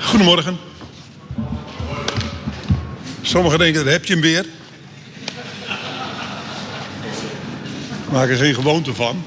Goedemorgen. 0.00 0.58
Sommigen 3.22 3.58
denken, 3.58 3.84
daar 3.84 3.92
heb 3.92 4.04
je 4.04 4.12
hem 4.12 4.22
weer. 4.22 4.46
Maak 8.12 8.28
er 8.28 8.36
geen 8.36 8.54
gewoonte 8.54 8.94
van. 8.94 9.24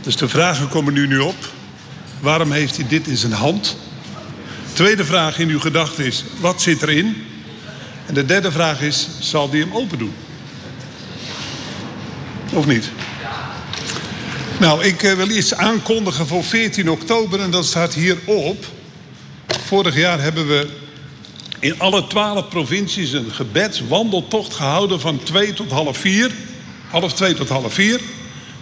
Dus 0.00 0.16
de 0.16 0.28
vragen 0.28 0.68
komen 0.68 0.92
nu 0.92 1.06
nu 1.06 1.18
op. 1.18 1.48
Waarom 2.20 2.52
heeft 2.52 2.76
hij 2.76 2.86
dit 2.88 3.06
in 3.06 3.16
zijn 3.16 3.32
hand? 3.32 3.76
Tweede 4.72 5.04
vraag 5.04 5.38
in 5.38 5.48
uw 5.48 5.60
gedachten 5.60 6.04
is, 6.04 6.24
wat 6.40 6.62
zit 6.62 6.82
erin? 6.82 7.24
En 8.06 8.14
de 8.14 8.24
derde 8.24 8.52
vraag 8.52 8.80
is, 8.80 9.08
zal 9.20 9.50
hij 9.50 9.58
hem 9.58 9.72
open 9.72 9.98
doen? 9.98 10.14
Of 12.52 12.66
niet? 12.66 12.90
Nou, 14.60 14.84
ik 14.84 15.02
eh, 15.02 15.12
wil 15.12 15.30
iets 15.30 15.54
aankondigen 15.54 16.26
voor 16.26 16.44
14 16.44 16.90
oktober 16.90 17.40
en 17.40 17.50
dat 17.50 17.64
staat 17.64 17.94
hierop. 17.94 18.64
Vorig 19.70 19.96
jaar 19.96 20.20
hebben 20.20 20.46
we 20.46 20.66
in 21.60 21.78
alle 21.78 22.06
twaalf 22.06 22.48
provincies 22.48 23.12
een 23.12 23.30
gebedswandeltocht 23.32 24.54
gehouden 24.54 25.00
van 25.00 25.22
2 25.22 25.52
tot 25.52 25.70
half 25.70 25.98
4. 25.98 26.30
Half 26.88 27.12
2 27.12 27.34
tot 27.34 27.48
half 27.48 27.74
4. 27.74 28.00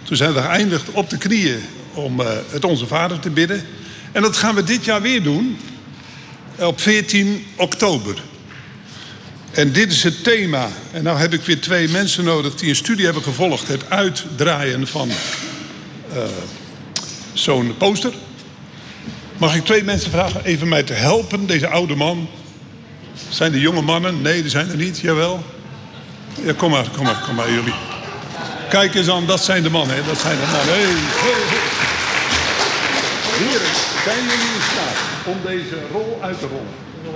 Toen 0.03 0.17
zijn 0.17 0.33
we 0.33 0.41
geëindigd 0.41 0.89
op 0.91 1.09
de 1.09 1.17
knieën 1.17 1.61
om 1.93 2.19
uh, 2.19 2.27
het 2.49 2.65
Onze 2.65 2.87
Vader 2.87 3.19
te 3.19 3.29
bidden. 3.29 3.65
En 4.11 4.21
dat 4.21 4.37
gaan 4.37 4.55
we 4.55 4.63
dit 4.63 4.85
jaar 4.85 5.01
weer 5.01 5.23
doen 5.23 5.57
op 6.55 6.81
14 6.81 7.45
oktober. 7.55 8.23
En 9.51 9.71
dit 9.71 9.91
is 9.91 10.03
het 10.03 10.23
thema. 10.23 10.69
En 10.91 11.03
nou 11.03 11.19
heb 11.19 11.33
ik 11.33 11.41
weer 11.41 11.61
twee 11.61 11.87
mensen 11.87 12.23
nodig 12.23 12.55
die 12.55 12.69
een 12.69 12.75
studie 12.75 13.05
hebben 13.05 13.23
gevolgd. 13.23 13.67
Het 13.67 13.89
uitdraaien 13.89 14.87
van 14.87 15.09
uh, 15.09 16.23
zo'n 17.33 17.77
poster. 17.77 18.13
Mag 19.39 19.55
ik 19.55 19.65
twee 19.65 19.83
mensen 19.83 20.11
vragen 20.11 20.43
even 20.43 20.67
mij 20.67 20.83
te 20.83 20.93
helpen, 20.93 21.45
deze 21.45 21.67
oude 21.67 21.95
man? 21.95 22.29
Zijn 23.29 23.51
de 23.51 23.59
jonge 23.59 23.81
mannen? 23.81 24.21
Nee, 24.21 24.41
die 24.41 24.49
zijn 24.49 24.69
er 24.69 24.77
niet. 24.77 24.99
Jawel. 24.99 25.43
Ja, 26.43 26.53
kom 26.53 26.71
maar, 26.71 26.85
kom 26.95 27.03
maar, 27.03 27.21
kom 27.25 27.35
maar, 27.35 27.51
jullie. 27.51 27.73
Kijk 28.69 28.95
eens 28.95 29.09
aan, 29.09 29.25
dat 29.25 29.43
zijn 29.43 29.63
de 29.63 29.69
mannen, 29.69 29.95
hè? 29.95 30.03
Dat 30.03 30.19
zijn 30.19 30.35
de 30.35 30.45
mannen. 30.51 30.73
Hey, 30.73 30.83
hey, 30.83 31.43
hey. 31.51 31.67
Heren, 33.39 33.75
zijn 34.05 34.17
jullie 34.17 34.53
in 34.55 34.63
staat 34.71 34.97
om 35.25 35.37
deze 35.45 35.77
rol 35.91 36.19
uit 36.21 36.39
te 36.39 36.47
rollen? 36.47 36.73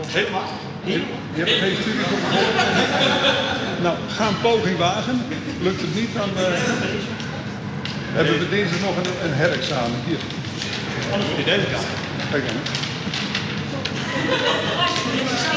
Helemaal. 0.07 0.49
Je, 0.83 1.01
hebt 1.33 1.51
geen 1.51 1.75
studie 1.81 2.05
voor 2.09 2.19
Nou, 3.81 3.95
ga 4.07 4.27
een 4.27 4.41
poging 4.41 4.77
wagen. 4.77 5.21
Lukt 5.61 5.81
het 5.81 5.95
niet, 5.95 6.09
dan 6.15 6.29
uh, 6.29 6.41
hebben 8.17 8.39
we 8.39 8.49
dinsdag 8.49 8.79
nog 8.79 8.97
een, 8.97 9.29
een 9.29 9.33
herexamen. 9.33 9.99
Hier. 10.05 10.17
Anders 11.11 11.29
moet 11.29 11.37
je 11.37 11.45
deze 11.45 11.67
kant. 11.71 12.12
Kijk 12.33 12.47
dan. 12.47 12.55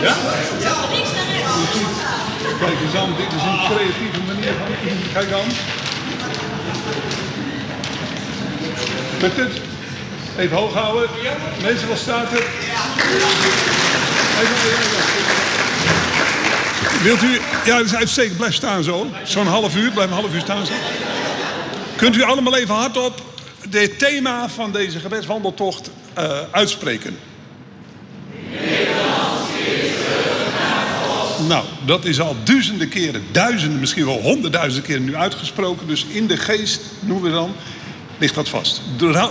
Ja? 0.02 0.14
Kijk 2.58 2.80
eens 2.84 2.94
aan, 2.94 3.14
dit 3.16 3.32
is 3.36 3.42
een 3.42 3.60
creatieve 3.68 4.20
manier 4.26 4.52
van. 4.52 4.66
Kijk. 5.12 5.28
Lukt 9.20 9.36
het? 9.36 9.60
Even 10.38 10.56
hoog 10.56 10.74
houden. 10.74 11.08
Wat 11.88 11.98
staat 11.98 12.32
er? 12.32 12.44
Wilt 17.02 17.22
u... 17.22 17.40
Ja, 17.64 17.76
dat 17.76 17.86
is 17.86 17.94
uitstekend. 17.94 18.36
Blijf 18.36 18.54
staan 18.54 18.82
zo. 18.82 19.06
Zo'n 19.24 19.46
half 19.46 19.76
uur. 19.76 19.90
Blijf 19.90 20.08
een 20.08 20.16
half 20.16 20.34
uur 20.34 20.40
staan. 20.40 20.64
Kunt 21.96 22.16
u 22.16 22.22
allemaal 22.22 22.56
even 22.56 22.74
hardop 22.74 23.22
het 23.70 23.98
thema 23.98 24.48
van 24.48 24.72
deze 24.72 25.00
gebedswandeltocht 25.00 25.90
uh, 26.18 26.38
uitspreken? 26.50 27.16
Nou, 31.48 31.64
dat 31.84 32.04
is 32.04 32.20
al 32.20 32.36
duizenden 32.44 32.88
keren, 32.88 33.22
duizenden, 33.32 33.80
misschien 33.80 34.04
wel 34.04 34.20
honderdduizenden 34.20 34.88
keren 34.88 35.04
nu 35.04 35.16
uitgesproken. 35.16 35.86
Dus 35.86 36.04
in 36.08 36.26
de 36.26 36.36
geest, 36.36 36.80
noemen 37.00 37.30
we 37.30 37.36
dan, 37.36 37.54
ligt 38.18 38.34
dat 38.34 38.48
vast. 38.48 38.82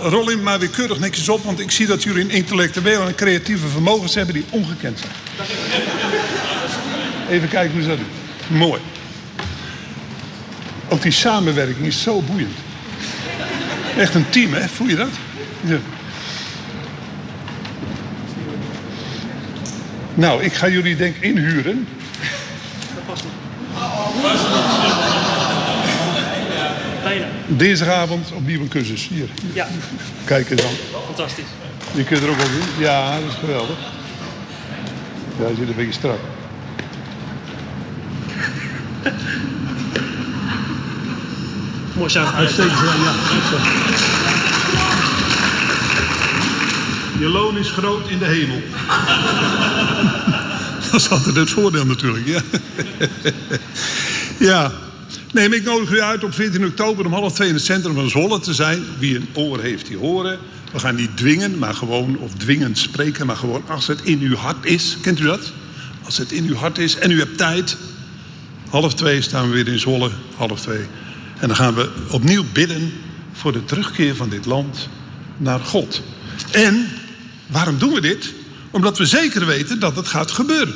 Rol 0.02 0.30
in 0.30 0.42
maar 0.42 0.58
weer 0.58 0.68
keurig 0.68 0.98
netjes 0.98 1.28
op, 1.28 1.44
want 1.44 1.60
ik 1.60 1.70
zie 1.70 1.86
dat 1.86 2.02
jullie 2.02 2.22
een 2.22 2.30
intellectueel 2.30 3.06
en 3.06 3.14
creatieve 3.14 3.66
vermogens 3.66 4.14
hebben 4.14 4.34
die 4.34 4.44
ongekend 4.50 4.98
zijn. 4.98 5.12
Even 7.30 7.48
kijken 7.48 7.72
hoe 7.72 7.82
ze 7.82 7.88
dat 7.88 7.98
doen. 7.98 8.58
Mooi. 8.58 8.80
Ook 10.88 11.02
die 11.02 11.12
samenwerking 11.12 11.86
is 11.86 12.02
zo 12.02 12.20
boeiend. 12.20 12.56
Echt 13.96 14.14
een 14.14 14.30
team, 14.30 14.52
hè? 14.52 14.68
Voel 14.68 14.88
je 14.88 14.96
dat? 14.96 15.10
Ja. 15.60 15.78
Nou, 20.16 20.42
ik 20.42 20.52
ga 20.52 20.68
jullie 20.68 20.96
denk 20.96 21.16
ik 21.16 21.22
inhuren. 21.22 21.88
Bijna. 27.02 27.26
Dinsdagavond 27.46 28.32
opnieuw 28.32 28.60
een 28.60 28.68
cursus. 28.68 29.08
Hier. 29.08 29.28
Ja, 29.52 29.66
Kijk 30.24 30.50
eens 30.50 30.62
dan. 30.62 30.70
fantastisch. 31.06 31.44
Je 31.94 32.04
kunt 32.04 32.22
er 32.22 32.28
ook 32.28 32.34
op 32.40 32.44
in. 32.44 32.82
Ja, 32.82 33.10
dat 33.20 33.28
is 33.30 33.34
geweldig. 33.38 33.76
Ja, 35.38 35.44
hij 35.44 35.54
zit 35.54 35.68
een 35.68 35.74
beetje 35.76 35.92
strak. 35.92 36.18
Mooi 41.94 42.10
samen. 42.10 42.34
Uitstekend, 42.34 42.78
ja. 42.78 42.94
ja. 42.94 43.12
Je 47.18 47.28
loon 47.28 47.58
is 47.58 47.70
groot 47.70 48.08
in 48.08 48.18
de 48.18 48.24
hemel. 48.24 48.62
Dat 50.90 51.00
is 51.00 51.10
altijd 51.10 51.36
het 51.36 51.50
voordeel 51.50 51.86
natuurlijk, 51.86 52.26
ja. 52.26 52.40
Ja. 54.38 54.72
Nee, 55.32 55.48
ik 55.48 55.64
nodig 55.64 55.90
u 55.90 56.00
uit 56.00 56.24
op 56.24 56.34
14 56.34 56.64
oktober 56.64 57.06
om 57.06 57.12
half 57.12 57.32
twee 57.32 57.48
in 57.48 57.54
het 57.54 57.64
centrum 57.64 57.94
van 57.94 58.10
Zwolle 58.10 58.40
te 58.40 58.54
zijn. 58.54 58.84
Wie 58.98 59.16
een 59.16 59.28
oor 59.32 59.60
heeft, 59.60 59.86
die 59.86 59.96
horen. 59.96 60.38
We 60.72 60.78
gaan 60.78 60.94
niet 60.94 61.16
dwingen, 61.16 61.58
maar 61.58 61.74
gewoon, 61.74 62.18
of 62.18 62.32
dwingend 62.34 62.78
spreken, 62.78 63.26
maar 63.26 63.36
gewoon 63.36 63.62
als 63.68 63.86
het 63.86 64.00
in 64.02 64.20
uw 64.20 64.34
hart 64.34 64.64
is. 64.64 64.96
Kent 65.00 65.20
u 65.20 65.24
dat? 65.24 65.52
Als 66.04 66.18
het 66.18 66.32
in 66.32 66.44
uw 66.44 66.54
hart 66.54 66.78
is 66.78 66.98
en 66.98 67.10
u 67.10 67.18
hebt 67.18 67.38
tijd. 67.38 67.76
Half 68.68 68.94
twee 68.94 69.22
staan 69.22 69.48
we 69.48 69.54
weer 69.54 69.68
in 69.68 69.78
Zwolle, 69.78 70.10
half 70.36 70.60
twee. 70.60 70.86
En 71.38 71.48
dan 71.48 71.56
gaan 71.56 71.74
we 71.74 71.90
opnieuw 72.10 72.44
bidden 72.52 72.92
voor 73.32 73.52
de 73.52 73.64
terugkeer 73.64 74.16
van 74.16 74.28
dit 74.28 74.46
land 74.46 74.88
naar 75.36 75.60
God. 75.60 76.02
En 76.50 76.88
waarom 77.46 77.78
doen 77.78 77.92
we 77.92 78.00
dit? 78.00 78.32
Omdat 78.70 78.98
we 78.98 79.06
zeker 79.06 79.46
weten 79.46 79.78
dat 79.78 79.96
het 79.96 80.08
gaat 80.08 80.30
gebeuren. 80.30 80.74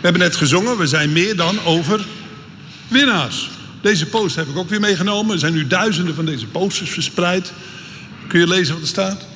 We 0.00 0.06
hebben 0.06 0.22
net 0.22 0.36
gezongen, 0.36 0.78
we 0.78 0.86
zijn 0.86 1.12
meer 1.12 1.36
dan 1.36 1.62
over 1.64 2.06
winnaars. 2.88 3.50
Deze 3.80 4.06
poster 4.06 4.40
heb 4.40 4.50
ik 4.50 4.58
ook 4.58 4.68
weer 4.68 4.80
meegenomen. 4.80 5.32
Er 5.32 5.38
zijn 5.38 5.52
nu 5.52 5.66
duizenden 5.66 6.14
van 6.14 6.24
deze 6.24 6.46
posters 6.46 6.90
verspreid. 6.90 7.52
Kun 8.26 8.40
je 8.40 8.46
lezen 8.46 8.74
wat 8.74 8.82
er 8.82 8.88
staat? 8.88 9.26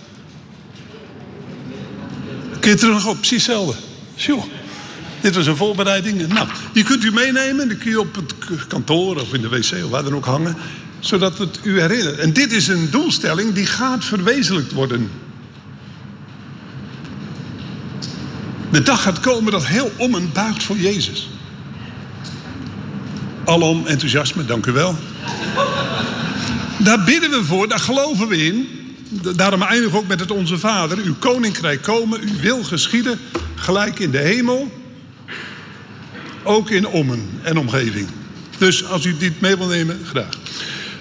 Kun 2.61 2.71
je 2.71 2.77
terug 2.77 3.07
op, 3.07 3.17
precies 3.17 3.47
hetzelfde. 3.47 3.81
Dit 5.21 5.35
was 5.35 5.47
een 5.47 5.57
voorbereiding. 5.57 6.29
Nou, 6.29 6.49
die 6.73 6.85
kunt 6.85 7.05
u 7.05 7.13
meenemen. 7.13 7.69
Die 7.69 7.77
kun 7.77 7.91
je 7.91 8.01
op 8.01 8.15
het 8.15 8.67
kantoor 8.67 9.21
of 9.21 9.33
in 9.33 9.41
de 9.41 9.49
wc 9.49 9.85
of 9.85 9.91
waar 9.91 10.05
dan 10.05 10.15
ook 10.15 10.25
hangen. 10.25 10.57
Zodat 11.01 11.39
het 11.39 11.59
u 11.63 11.81
herinnert. 11.81 12.19
En 12.19 12.33
dit 12.33 12.53
is 12.53 12.69
een 12.69 12.91
doelstelling 12.91 13.53
die 13.53 13.67
gaat 13.67 14.05
verwezenlijkt 14.05 14.73
worden. 14.73 15.11
De 18.75 18.83
dag 18.83 19.03
gaat 19.03 19.21
komen 19.21 19.53
dat 19.53 19.67
heel 19.67 19.93
Ommen 19.97 20.31
buigt 20.33 20.63
voor 20.63 20.77
Jezus. 20.79 21.29
Alom 23.45 23.87
enthousiasme, 23.87 24.45
dank 24.45 24.67
u 24.67 24.73
wel. 24.73 24.97
Daar 26.79 27.05
bidden 27.05 27.31
we 27.31 27.45
voor, 27.45 27.69
daar 27.69 27.79
geloven 27.81 28.29
we 28.29 28.37
in. 28.45 28.69
Da- 29.09 29.33
Daarom 29.33 29.63
eindigen 29.63 29.91
we 29.93 29.99
ook 29.99 30.07
met 30.07 30.21
het 30.21 30.31
Onze 30.31 30.59
Vader. 30.59 30.99
Uw 30.99 31.15
koninkrijk 31.19 31.83
komen, 31.83 32.21
uw 32.21 32.41
wil 32.41 32.63
geschieden, 32.65 33.19
gelijk 33.55 33.99
in 33.99 34.11
de 34.11 34.19
hemel. 34.19 34.73
Ook 36.43 36.71
in 36.71 36.87
Ommen 36.87 37.31
en 37.43 37.59
omgeving. 37.59 38.09
Dus 38.59 38.85
als 38.85 39.05
u 39.05 39.17
dit 39.17 39.41
mee 39.41 39.57
wil 39.57 39.67
nemen, 39.67 40.01
graag. 40.07 40.29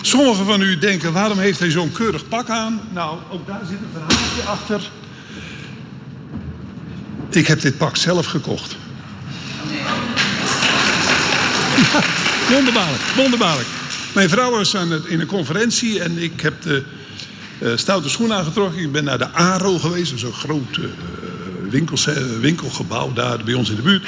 Sommigen 0.02 0.46
van 0.46 0.62
u 0.62 0.78
denken, 0.78 1.14
waarom 1.14 1.40
heeft 1.40 1.60
hij 1.60 1.70
zo'n 1.72 1.92
keurig 1.92 2.28
pak 2.28 2.50
aan? 2.50 2.82
Nou, 2.94 3.18
ook 3.32 3.48
daar 3.48 3.62
zit 3.70 3.78
een 3.78 3.88
verhaaltje 3.92 4.42
achter. 4.46 4.90
Ik 7.36 7.48
heb 7.48 7.62
dit 7.62 7.78
pak 7.78 7.98
zelf 7.98 8.26
gekocht. 8.26 8.76
Wonderbaarlijk, 12.50 13.04
wonderbaarlijk. 13.16 13.68
Mijn 14.14 14.30
vrouw 14.30 14.52
was 14.52 14.76
aan 14.76 14.92
het, 14.92 15.06
in 15.06 15.20
een 15.20 15.28
conferentie 15.28 16.00
en 16.02 16.18
ik 16.18 16.42
heb 16.42 16.62
de 16.62 16.84
eh, 17.60 17.72
stoute 17.76 18.10
schoen 18.10 18.34
aangetrokken. 18.34 18.82
Ik 18.82 18.92
ben 18.92 19.04
naar 19.04 19.18
de 19.18 19.30
ARO 19.30 19.80
geweest, 19.80 20.10
dat 20.10 20.18
is 20.18 20.24
een 20.24 20.34
groot 20.34 20.80
winkels- 21.70 22.08
eh, 22.08 22.16
winkelgebouw 22.40 23.14
daar 23.14 23.44
bij 23.44 23.54
ons 23.54 23.70
in 23.70 23.76
de 23.76 23.82
buurt. 23.82 24.08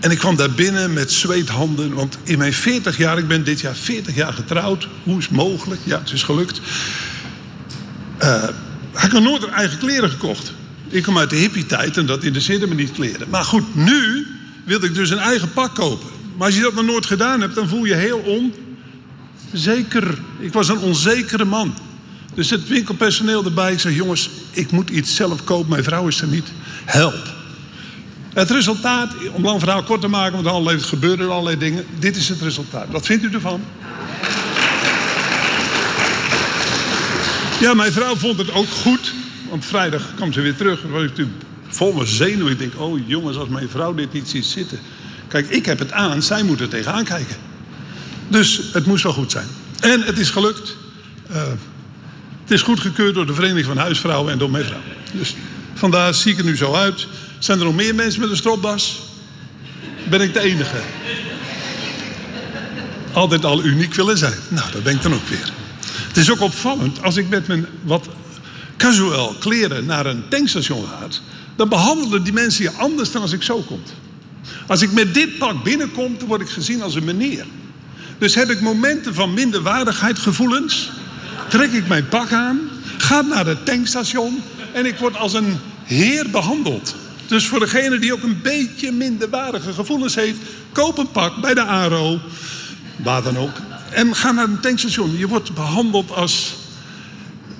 En 0.00 0.10
ik 0.10 0.18
kwam 0.18 0.36
daar 0.36 0.50
binnen 0.50 0.92
met 0.92 1.12
zweethanden, 1.12 1.94
want 1.94 2.18
in 2.22 2.38
mijn 2.38 2.52
40 2.52 2.96
jaar, 2.96 3.18
ik 3.18 3.28
ben 3.28 3.44
dit 3.44 3.60
jaar 3.60 3.76
40 3.76 4.14
jaar 4.14 4.32
getrouwd. 4.32 4.88
Hoe 5.02 5.18
is 5.18 5.24
het 5.24 5.34
mogelijk? 5.34 5.80
Ja, 5.84 5.98
het 5.98 6.12
is 6.12 6.22
gelukt. 6.22 6.60
Eh, 8.18 8.42
had 8.92 9.04
ik 9.04 9.12
nog 9.12 9.22
nooit 9.22 9.48
eigen 9.48 9.78
kleren 9.78 10.10
gekocht. 10.10 10.52
Ik 10.88 11.02
kom 11.02 11.18
uit 11.18 11.30
de 11.30 11.36
hippie-tijd 11.36 11.96
en 11.96 12.06
dat 12.06 12.24
interesseerde 12.24 12.66
me 12.66 12.74
niet 12.74 12.92
kleren. 12.92 13.28
Maar 13.28 13.44
goed, 13.44 13.74
nu 13.74 14.26
wilde 14.64 14.86
ik 14.86 14.94
dus 14.94 15.10
een 15.10 15.18
eigen 15.18 15.52
pak 15.52 15.74
kopen. 15.74 16.08
Maar 16.36 16.46
als 16.46 16.56
je 16.56 16.62
dat 16.62 16.74
nog 16.74 16.84
nooit 16.84 17.06
gedaan 17.06 17.40
hebt, 17.40 17.54
dan 17.54 17.68
voel 17.68 17.84
je 17.84 17.94
heel 17.94 18.50
onzeker. 19.52 20.18
Ik 20.38 20.52
was 20.52 20.68
een 20.68 20.78
onzekere 20.78 21.44
man. 21.44 21.74
Dus 22.34 22.50
het 22.50 22.68
winkelpersoneel 22.68 23.44
erbij. 23.44 23.72
Ik 23.72 23.80
zei, 23.80 23.94
jongens, 23.94 24.30
ik 24.50 24.70
moet 24.70 24.90
iets 24.90 25.14
zelf 25.14 25.44
kopen. 25.44 25.70
Mijn 25.70 25.84
vrouw 25.84 26.06
is 26.06 26.20
er 26.20 26.28
niet. 26.28 26.46
Help. 26.84 27.36
Het 28.34 28.50
resultaat, 28.50 29.14
om 29.32 29.44
lang 29.44 29.60
verhaal 29.60 29.82
kort 29.82 30.00
te 30.00 30.08
maken, 30.08 30.42
want 30.42 30.70
het 30.70 30.82
gebeurde 30.82 31.24
allerlei 31.24 31.58
dingen. 31.58 31.84
Dit 31.98 32.16
is 32.16 32.28
het 32.28 32.40
resultaat. 32.40 32.86
Wat 32.90 33.06
vindt 33.06 33.24
u 33.24 33.32
ervan? 33.32 33.60
Ja, 37.60 37.74
mijn 37.74 37.92
vrouw 37.92 38.16
vond 38.16 38.38
het 38.38 38.52
ook 38.52 38.68
goed. 38.68 39.12
Want 39.48 39.64
vrijdag 39.64 40.14
kwam 40.16 40.32
ze 40.32 40.40
weer 40.40 40.56
terug. 40.56 40.80
Dan 40.82 40.90
was 40.90 41.02
ik 41.02 41.08
natuurlijk 41.08 41.36
vol 41.68 41.92
met 41.92 42.08
zenuwen. 42.08 42.52
Ik 42.52 42.58
denk, 42.58 42.80
oh 42.80 43.00
jongens, 43.06 43.36
als 43.36 43.48
mijn 43.48 43.68
vrouw 43.68 43.94
dit 43.94 44.12
niet 44.12 44.28
ziet 44.28 44.44
zitten. 44.44 44.78
Kijk, 45.28 45.48
ik 45.48 45.66
heb 45.66 45.78
het 45.78 45.92
aan, 45.92 46.22
zij 46.22 46.42
moet 46.42 46.60
er 46.60 46.68
tegenaan 46.68 47.04
kijken. 47.04 47.36
Dus 48.28 48.62
het 48.72 48.86
moest 48.86 49.02
wel 49.02 49.12
goed 49.12 49.30
zijn. 49.30 49.46
En 49.80 50.02
het 50.02 50.18
is 50.18 50.30
gelukt. 50.30 50.76
Uh, 51.30 51.42
het 52.42 52.50
is 52.50 52.62
goedgekeurd 52.62 53.14
door 53.14 53.26
de 53.26 53.34
Vereniging 53.34 53.66
van 53.66 53.76
Huisvrouwen 53.76 54.32
en 54.32 54.38
door 54.38 54.50
mijn 54.50 54.64
vrouw. 54.64 54.80
Dus 55.12 55.34
vandaar 55.74 56.14
zie 56.14 56.32
ik 56.32 56.38
er 56.38 56.44
nu 56.44 56.56
zo 56.56 56.74
uit. 56.74 57.06
Zijn 57.38 57.58
er 57.58 57.64
nog 57.64 57.74
meer 57.74 57.94
mensen 57.94 58.20
met 58.20 58.30
een 58.30 58.36
stropdas? 58.36 59.00
Ben 60.10 60.20
ik 60.20 60.32
de 60.32 60.40
enige? 60.40 60.76
Altijd 63.12 63.44
al 63.44 63.64
uniek 63.64 63.94
willen 63.94 64.18
zijn. 64.18 64.38
Nou, 64.48 64.72
dat 64.72 64.82
ben 64.82 64.94
ik 64.94 65.02
dan 65.02 65.14
ook 65.14 65.28
weer. 65.28 65.52
Het 66.08 66.16
is 66.16 66.30
ook 66.30 66.40
opvallend 66.40 67.02
als 67.02 67.16
ik 67.16 67.28
met 67.28 67.46
mijn 67.46 67.66
wat 67.82 68.08
casual 68.78 69.34
kleren 69.38 69.86
naar 69.86 70.06
een 70.06 70.24
tankstation 70.28 70.86
ga. 70.86 71.06
Dan 71.56 71.68
behandelen 71.68 72.22
die 72.22 72.32
mensen 72.32 72.62
je 72.62 72.72
anders 72.72 73.12
dan 73.12 73.22
als 73.22 73.32
ik 73.32 73.42
zo 73.42 73.60
kom. 73.60 73.80
Als 74.66 74.82
ik 74.82 74.92
met 74.92 75.14
dit 75.14 75.38
pak 75.38 75.62
binnenkom, 75.64 76.18
dan 76.18 76.28
word 76.28 76.40
ik 76.40 76.48
gezien 76.48 76.82
als 76.82 76.94
een 76.94 77.04
meneer. 77.04 77.46
Dus 78.18 78.34
heb 78.34 78.50
ik 78.50 78.60
momenten 78.60 79.14
van 79.14 79.34
minderwaardigheidgevoelens. 79.34 80.90
Trek 81.48 81.72
ik 81.72 81.88
mijn 81.88 82.08
pak 82.08 82.32
aan, 82.32 82.60
ga 82.98 83.20
naar 83.20 83.46
het 83.46 83.66
tankstation 83.66 84.42
en 84.72 84.86
ik 84.86 84.98
word 84.98 85.16
als 85.16 85.32
een 85.32 85.58
heer 85.84 86.30
behandeld. 86.30 86.94
Dus 87.26 87.46
voor 87.46 87.60
degene 87.60 87.98
die 87.98 88.12
ook 88.12 88.22
een 88.22 88.42
beetje 88.42 88.92
minderwaardige 88.92 89.72
gevoelens 89.72 90.14
heeft, 90.14 90.38
koop 90.72 90.98
een 90.98 91.10
pak 91.10 91.40
bij 91.40 91.54
de 91.54 91.62
ARO, 91.62 92.20
waar 92.96 93.22
dan 93.22 93.36
ook. 93.36 93.56
En 93.90 94.14
ga 94.14 94.32
naar 94.32 94.44
een 94.44 94.60
tankstation. 94.60 95.18
Je 95.18 95.28
wordt 95.28 95.54
behandeld 95.54 96.12
als 96.12 96.54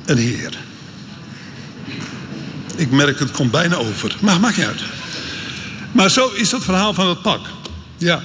een 0.04 0.18
heer. 0.18 0.58
Ik 2.78 2.90
merk 2.90 3.19
het 3.19 3.30
komt 3.30 3.50
bijna 3.50 3.76
over. 3.76 4.16
Maar 4.20 4.40
maakt 4.40 4.56
niet 4.56 4.66
uit. 4.66 4.82
Maar 5.92 6.10
zo 6.10 6.28
is 6.34 6.50
het 6.50 6.64
verhaal 6.64 6.94
van 6.94 7.08
het 7.08 7.22
pak. 7.22 7.46
Ja. 7.96 8.22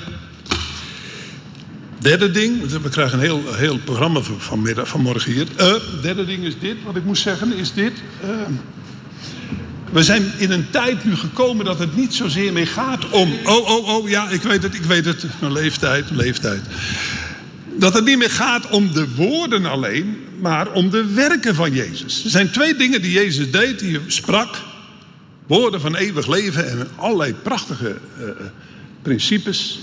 Derde 2.00 2.32
ding, 2.32 2.70
we 2.82 2.90
krijgen 2.90 3.18
een 3.18 3.24
heel, 3.24 3.54
heel 3.54 3.78
programma 3.78 4.20
vanmiddag, 4.38 4.88
vanmorgen 4.88 5.32
hier. 5.32 5.48
Uh, 5.60 5.74
derde 6.02 6.26
ding 6.26 6.44
is 6.44 6.60
dit, 6.60 6.76
wat 6.86 6.96
ik 6.96 7.04
moest 7.04 7.22
zeggen, 7.22 7.56
is 7.56 7.74
dit. 7.74 7.94
Uh, 8.24 8.30
we 9.92 10.04
zijn 10.04 10.32
in 10.38 10.52
een 10.52 10.70
tijd 10.70 11.06
nu 11.06 11.16
gekomen 11.16 11.66
dat 11.66 11.80
het 11.80 11.96
niet 11.96 12.14
zozeer 12.14 12.54
meer 12.54 12.68
gaat 12.68 13.10
om. 13.10 13.34
Oh, 13.46 13.70
oh, 13.70 13.88
oh, 13.88 14.10
ja, 14.10 14.30
ik 14.30 14.42
weet 14.42 14.64
het, 14.64 14.74
ik 14.74 14.84
weet 14.84 15.06
het. 15.06 15.26
Mijn 15.40 15.54
leeftijd, 15.54 16.10
leeftijd. 16.10 16.62
Dat 17.78 17.94
het 17.94 18.06
niet 18.06 18.18
meer 18.18 18.30
gaat 18.30 18.70
om 18.70 18.94
de 18.94 19.16
woorden 19.16 19.66
alleen, 19.66 20.18
maar 20.40 20.72
om 20.72 20.90
de 20.90 21.06
werken 21.06 21.56
van 21.56 21.74
Jezus. 21.74 22.24
Er 22.24 22.30
zijn 22.30 22.52
twee 22.52 22.76
dingen 22.76 23.02
die 23.02 23.12
Jezus 23.12 23.52
deed, 23.52 23.80
die 23.80 24.00
sprak. 24.08 24.62
Woorden 25.48 25.82
van 25.82 25.96
eeuwig 25.96 26.28
leven 26.28 26.70
en 26.70 26.88
allerlei 26.96 27.34
prachtige 27.34 27.96
uh, 28.20 28.26
principes. 29.02 29.80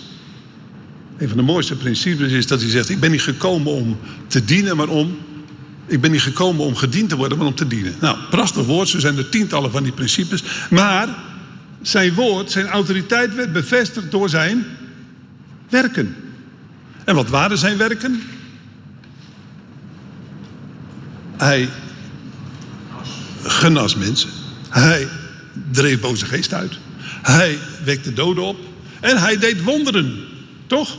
Een 1.19 1.29
van 1.29 1.37
de 1.37 1.43
mooiste 1.43 1.77
principes 1.77 2.33
is 2.33 2.47
dat 2.47 2.61
hij 2.61 2.71
zegt: 2.71 2.89
Ik 2.89 3.01
ben 3.01 3.11
niet 3.11 3.23
gekomen 3.23 3.73
om 3.73 3.99
te 4.27 4.45
dienen, 4.45 4.77
maar 4.77 4.89
om. 4.89 5.19
Ik 5.87 6.01
ben 6.01 6.11
niet 6.11 6.23
gekomen 6.23 6.65
om 6.65 6.77
gediend 6.77 7.09
te 7.09 7.17
worden, 7.17 7.39
maar 7.39 7.47
om 7.47 7.55
te 7.55 7.67
dienen. 7.67 7.95
Nou, 8.01 8.19
prachtig 8.31 8.67
woord, 8.67 8.89
zo 8.89 8.99
zijn 8.99 9.17
er 9.17 9.29
tientallen 9.29 9.71
van 9.71 9.83
die 9.83 9.93
principes. 9.93 10.43
Maar 10.71 11.09
zijn 11.83 12.15
woord, 12.15 12.51
zijn 12.51 12.67
autoriteit 12.67 13.35
werd 13.35 13.53
bevestigd 13.53 14.11
door 14.11 14.29
zijn 14.29 14.65
werken. 15.69 16.17
En 17.11 17.17
wat 17.17 17.29
waren 17.29 17.59
zijn 17.59 17.77
werken? 17.77 18.23
Hij 21.37 21.69
genas 23.43 23.95
mensen. 23.95 24.31
Hij 24.69 25.09
dreef 25.71 26.01
boze 26.01 26.25
geest 26.25 26.55
uit. 26.55 26.79
Hij 27.23 27.59
wekte 27.85 28.13
doden 28.13 28.45
op. 28.45 28.57
En 29.01 29.17
hij 29.19 29.39
deed 29.39 29.63
wonderen. 29.63 30.25
Toch? 30.67 30.99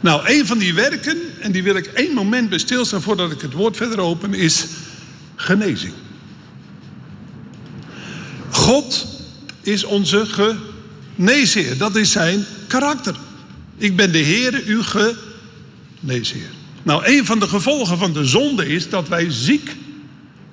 Nou, 0.00 0.22
een 0.28 0.46
van 0.46 0.58
die 0.58 0.74
werken, 0.74 1.18
en 1.40 1.52
die 1.52 1.62
wil 1.62 1.76
ik 1.76 1.86
één 1.86 2.14
moment 2.14 2.48
bij 2.48 2.58
stilstaan 2.58 3.02
voordat 3.02 3.32
ik 3.32 3.40
het 3.40 3.52
woord 3.52 3.76
verder 3.76 3.98
open, 4.00 4.34
is 4.34 4.66
genezing. 5.36 5.92
God 8.50 9.06
is 9.60 9.84
onze 9.84 10.26
geneesheer. 10.26 11.78
Dat 11.78 11.96
is 11.96 12.10
zijn 12.10 12.46
karakter. 12.66 13.14
Ik 13.78 13.96
ben 13.96 14.12
de 14.12 14.18
Heer, 14.18 14.62
uw 14.66 14.82
geneesheer. 14.82 16.50
Nou, 16.82 17.02
een 17.06 17.26
van 17.26 17.38
de 17.38 17.48
gevolgen 17.48 17.98
van 17.98 18.12
de 18.12 18.24
zonde 18.24 18.68
is 18.68 18.88
dat 18.88 19.08
wij 19.08 19.30
ziek 19.30 19.76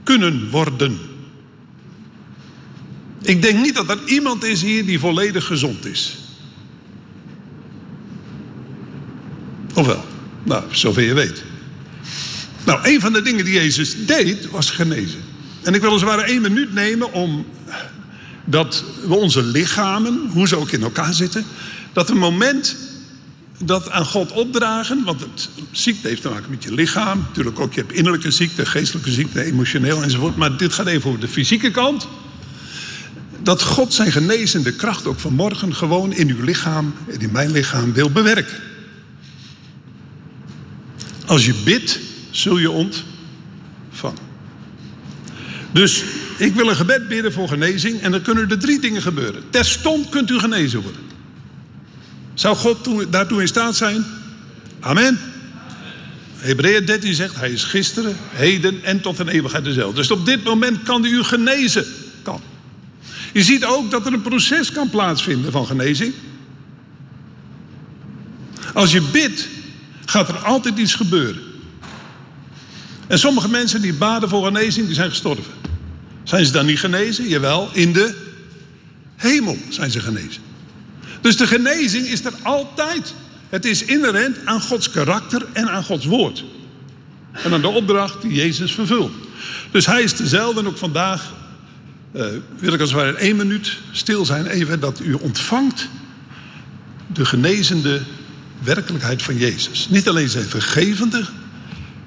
kunnen 0.04 0.50
worden. 0.50 1.00
Ik 3.22 3.42
denk 3.42 3.62
niet 3.62 3.76
dat 3.76 3.90
er 3.90 4.00
iemand 4.06 4.44
is 4.44 4.62
hier 4.62 4.86
die 4.86 5.00
volledig 5.00 5.46
gezond 5.46 5.86
is. 5.86 6.18
Of 9.74 9.86
wel? 9.86 10.06
Nou, 10.44 10.64
zover 10.72 11.02
je 11.02 11.14
weet. 11.14 11.44
Nou, 12.66 12.80
een 12.90 13.02
van 13.02 13.14
de 13.14 13.22
dingen 13.22 13.46
die 13.46 13.54
Jezus 13.54 14.06
deed 14.06 14.50
was 14.50 14.70
genezen. 14.70 15.20
En 15.62 15.74
ik 15.74 15.82
wil 15.82 15.94
het 15.94 16.02
ware 16.02 16.22
één 16.22 16.42
minuut 16.42 16.74
nemen 16.74 17.14
om 17.14 17.46
dat 18.46 18.84
we 19.08 19.16
onze 19.16 19.44
lichamen, 19.44 20.30
hoe 20.32 20.48
ze 20.48 20.56
ook 20.56 20.72
in 20.72 20.84
elkaar 20.84 21.14
zitten, 21.14 21.46
dat 21.94 22.10
een 22.10 22.18
moment 22.18 22.76
dat 23.58 23.90
aan 23.90 24.06
God 24.06 24.32
opdragen, 24.32 25.04
want 25.04 25.20
het 25.20 25.50
ziekte 25.72 26.08
heeft 26.08 26.22
te 26.22 26.30
maken 26.30 26.50
met 26.50 26.64
je 26.64 26.74
lichaam, 26.74 27.20
natuurlijk 27.28 27.60
ook 27.60 27.74
je 27.74 27.80
hebt 27.80 27.94
innerlijke 27.94 28.32
ziekte, 28.32 28.66
geestelijke 28.66 29.12
ziekte, 29.12 29.44
emotioneel 29.44 30.04
enzovoort, 30.04 30.36
maar 30.36 30.58
dit 30.58 30.74
gaat 30.74 30.88
even 30.88 31.08
over 31.10 31.22
de 31.22 31.28
fysieke 31.28 31.72
kant. 31.72 32.08
Dat 33.44 33.62
God 33.62 33.94
zijn 33.94 34.12
genezende 34.12 34.76
kracht 34.76 35.06
ook 35.06 35.20
vanmorgen 35.20 35.76
gewoon 35.76 36.14
in 36.14 36.30
uw 36.30 36.44
lichaam 36.44 36.94
en 37.12 37.20
in 37.20 37.32
mijn 37.32 37.52
lichaam 37.52 37.94
wil 37.94 38.12
bewerken. 38.12 38.58
Als 41.26 41.46
je 41.46 41.54
bidt, 41.64 42.00
zul 42.32 42.58
je 42.58 42.72
ontvangen. 42.72 44.24
Dus 45.72 46.04
ik 46.38 46.54
wil 46.54 46.70
een 46.70 46.76
gebed 46.76 47.08
bidden 47.08 47.34
voor 47.34 47.48
genezing 47.48 48.02
en 48.02 48.12
dan 48.12 48.22
kunnen 48.22 48.50
er 48.50 48.60
drie 48.60 48.80
dingen 48.80 49.02
gebeuren. 49.02 49.44
Terstond 49.50 50.10
kunt 50.10 50.30
u 50.30 50.40
genezen 50.40 50.82
worden. 50.82 51.02
Zou 52.36 52.56
God 52.56 53.12
daartoe 53.12 53.42
in 53.42 53.48
staat 53.48 53.76
zijn? 53.76 54.06
Amen. 54.80 55.20
Hebreeën 56.36 56.86
13 56.86 57.14
zegt, 57.14 57.36
hij 57.36 57.52
is 57.52 57.64
gisteren, 57.64 58.18
heden 58.32 58.84
en 58.84 59.02
tot 59.02 59.20
een 59.20 59.28
eeuwigheid 59.28 59.64
dezelfde. 59.64 59.96
Dus 59.96 60.12
op 60.12 60.26
dit 60.26 60.44
moment 60.44 60.84
kan 60.84 61.02
hij 61.02 61.12
u 61.12 61.24
genezen. 61.24 61.86
Kan. 62.24 62.42
Je 63.34 63.44
ziet 63.44 63.66
ook 63.66 63.92
dat 63.92 64.06
er 64.06 64.14
een 64.14 64.22
proces 64.22 64.72
kan 64.72 64.90
plaatsvinden 64.90 65.52
van 65.52 65.66
genezing. 65.66 66.14
Als 68.74 68.92
je 68.92 69.02
bidt, 69.02 69.48
gaat 70.06 70.30
er 70.30 70.38
altijd 70.38 70.78
iets 70.78 70.96
gebeuren. 70.96 71.42
En 73.08 73.20
sommige 73.20 73.50
mensen 73.50 73.82
die 73.82 73.94
baden 73.94 74.30
voor 74.30 74.46
genezing, 74.46 74.86
die 74.86 74.96
zijn 74.96 75.10
gestorven. 75.10 75.54
Zijn 76.24 76.46
ze 76.46 76.52
dan 76.52 76.66
niet 76.66 76.80
genezen? 76.80 77.28
Jawel, 77.28 77.70
in 77.74 77.94
de 77.94 78.16
hemel 79.16 79.58
zijn 79.70 79.92
ze 79.92 80.00
genezen. 80.00 80.42
Dus 81.26 81.38
de 81.38 81.48
genezing 81.48 82.08
is 82.08 82.26
er 82.26 82.34
altijd. 82.42 83.14
Het 83.50 83.66
is 83.66 83.84
inherent 83.84 84.38
aan 84.46 84.62
Gods 84.62 84.90
karakter 84.90 85.46
en 85.54 85.70
aan 85.70 85.84
Gods 85.84 86.06
woord. 86.06 86.44
En 87.32 87.54
aan 87.54 87.62
de 87.62 87.68
opdracht 87.68 88.22
die 88.22 88.34
Jezus 88.34 88.72
vervult. 88.72 89.12
Dus 89.72 89.86
hij 89.86 90.04
is 90.04 90.16
dezelfde 90.16 90.60
en 90.60 90.68
ook 90.68 90.78
vandaag 90.78 91.34
uh, 92.16 92.26
wil 92.60 92.74
ik 92.74 92.80
als 92.80 92.90
het 92.90 93.00
ware 93.00 93.10
in 93.10 93.18
één 93.18 93.36
minuut 93.36 93.78
stil 93.92 94.26
zijn 94.26 94.48
even 94.48 94.80
dat 94.80 95.00
u 95.00 95.14
ontvangt 95.14 95.88
de 97.14 97.26
genezende 97.26 98.02
werkelijkheid 98.64 99.24
van 99.24 99.38
Jezus. 99.38 99.90
Niet 99.90 100.10
alleen 100.10 100.30
zijn 100.30 100.46
vergevende, 100.46 101.26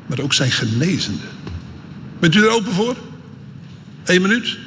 maar 0.06 0.20
ook 0.20 0.34
zijn 0.34 0.50
genezende. 0.50 1.24
Bent 2.18 2.34
u 2.34 2.42
er 2.42 2.50
open 2.50 2.72
voor? 2.72 2.96
Eén 4.04 4.22
minuut? 4.22 4.58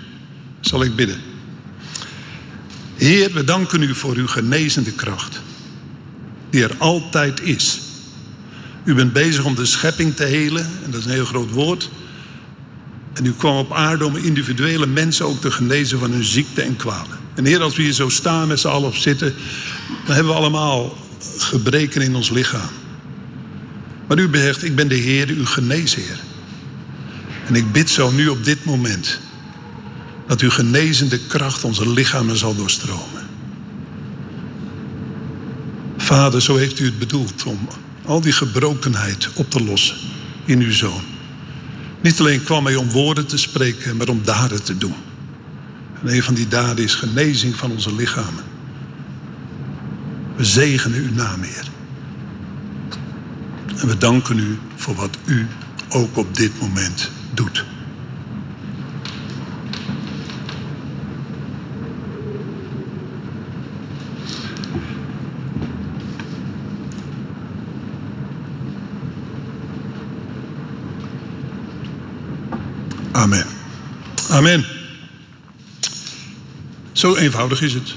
Zal 0.61 0.83
ik 0.83 0.95
bidden. 0.95 1.30
Heer, 3.01 3.33
we 3.33 3.43
danken 3.43 3.81
u 3.81 3.95
voor 3.95 4.15
uw 4.15 4.27
genezende 4.27 4.91
kracht, 4.91 5.41
die 6.49 6.63
er 6.63 6.75
altijd 6.77 7.41
is. 7.41 7.81
U 8.83 8.93
bent 8.93 9.13
bezig 9.13 9.45
om 9.45 9.55
de 9.55 9.65
schepping 9.65 10.15
te 10.15 10.23
helen, 10.23 10.65
en 10.83 10.91
dat 10.91 10.99
is 10.99 11.05
een 11.05 11.11
heel 11.11 11.25
groot 11.25 11.51
woord. 11.51 11.89
En 13.13 13.25
u 13.25 13.31
kwam 13.31 13.57
op 13.57 13.73
aarde 13.73 14.05
om 14.05 14.15
individuele 14.15 14.85
mensen 14.85 15.25
ook 15.25 15.41
te 15.41 15.51
genezen 15.51 15.99
van 15.99 16.11
hun 16.11 16.23
ziekte 16.23 16.61
en 16.61 16.75
kwalen. 16.75 17.17
En 17.35 17.45
Heer, 17.45 17.61
als 17.61 17.75
we 17.75 17.81
hier 17.81 17.91
zo 17.91 18.09
staan 18.09 18.47
met 18.47 18.59
z'n 18.59 18.67
allen 18.67 18.89
of 18.89 18.97
zitten, 18.97 19.33
dan 20.05 20.15
hebben 20.15 20.33
we 20.33 20.39
allemaal 20.39 20.97
gebreken 21.37 22.01
in 22.01 22.15
ons 22.15 22.29
lichaam. 22.29 22.69
Maar 24.07 24.19
u 24.19 24.29
zegt, 24.31 24.63
ik 24.63 24.75
ben 24.75 24.87
de 24.87 24.95
Heer, 24.95 25.27
uw 25.27 25.45
geneesheer. 25.45 26.19
En 27.47 27.55
ik 27.55 27.71
bid 27.71 27.89
zo 27.89 28.11
nu 28.11 28.27
op 28.27 28.43
dit 28.43 28.65
moment 28.65 29.19
dat 30.31 30.41
uw 30.41 30.49
genezende 30.49 31.19
kracht 31.19 31.63
onze 31.63 31.89
lichamen 31.89 32.37
zal 32.37 32.55
doorstromen. 32.55 33.27
Vader, 35.97 36.41
zo 36.41 36.55
heeft 36.55 36.79
u 36.79 36.85
het 36.85 36.99
bedoeld 36.99 37.43
om 37.43 37.67
al 38.05 38.21
die 38.21 38.31
gebrokenheid 38.31 39.29
op 39.35 39.49
te 39.49 39.63
lossen 39.63 39.95
in 40.45 40.59
uw 40.59 40.71
zoon. 40.71 41.01
Niet 42.01 42.19
alleen 42.19 42.43
kwam 42.43 42.65
hij 42.65 42.75
om 42.75 42.89
woorden 42.89 43.27
te 43.27 43.37
spreken, 43.37 43.97
maar 43.97 44.07
om 44.07 44.21
daden 44.23 44.63
te 44.63 44.77
doen. 44.77 44.95
En 46.01 46.13
een 46.13 46.23
van 46.23 46.33
die 46.33 46.47
daden 46.47 46.83
is 46.83 46.95
genezing 46.95 47.55
van 47.55 47.71
onze 47.71 47.95
lichamen. 47.95 48.43
We 50.35 50.43
zegenen 50.43 50.99
uw 50.99 51.13
naam, 51.13 51.41
Heer. 51.41 51.67
En 53.77 53.87
we 53.87 53.97
danken 53.97 54.39
u 54.39 54.59
voor 54.75 54.95
wat 54.95 55.17
u 55.25 55.47
ook 55.89 56.17
op 56.17 56.35
dit 56.35 56.59
moment 56.59 57.09
doet. 57.33 57.65
Amen. 73.11 73.45
Amen. 74.29 74.65
Zo 76.91 77.15
eenvoudig 77.15 77.61
is 77.61 77.73
het. 77.73 77.95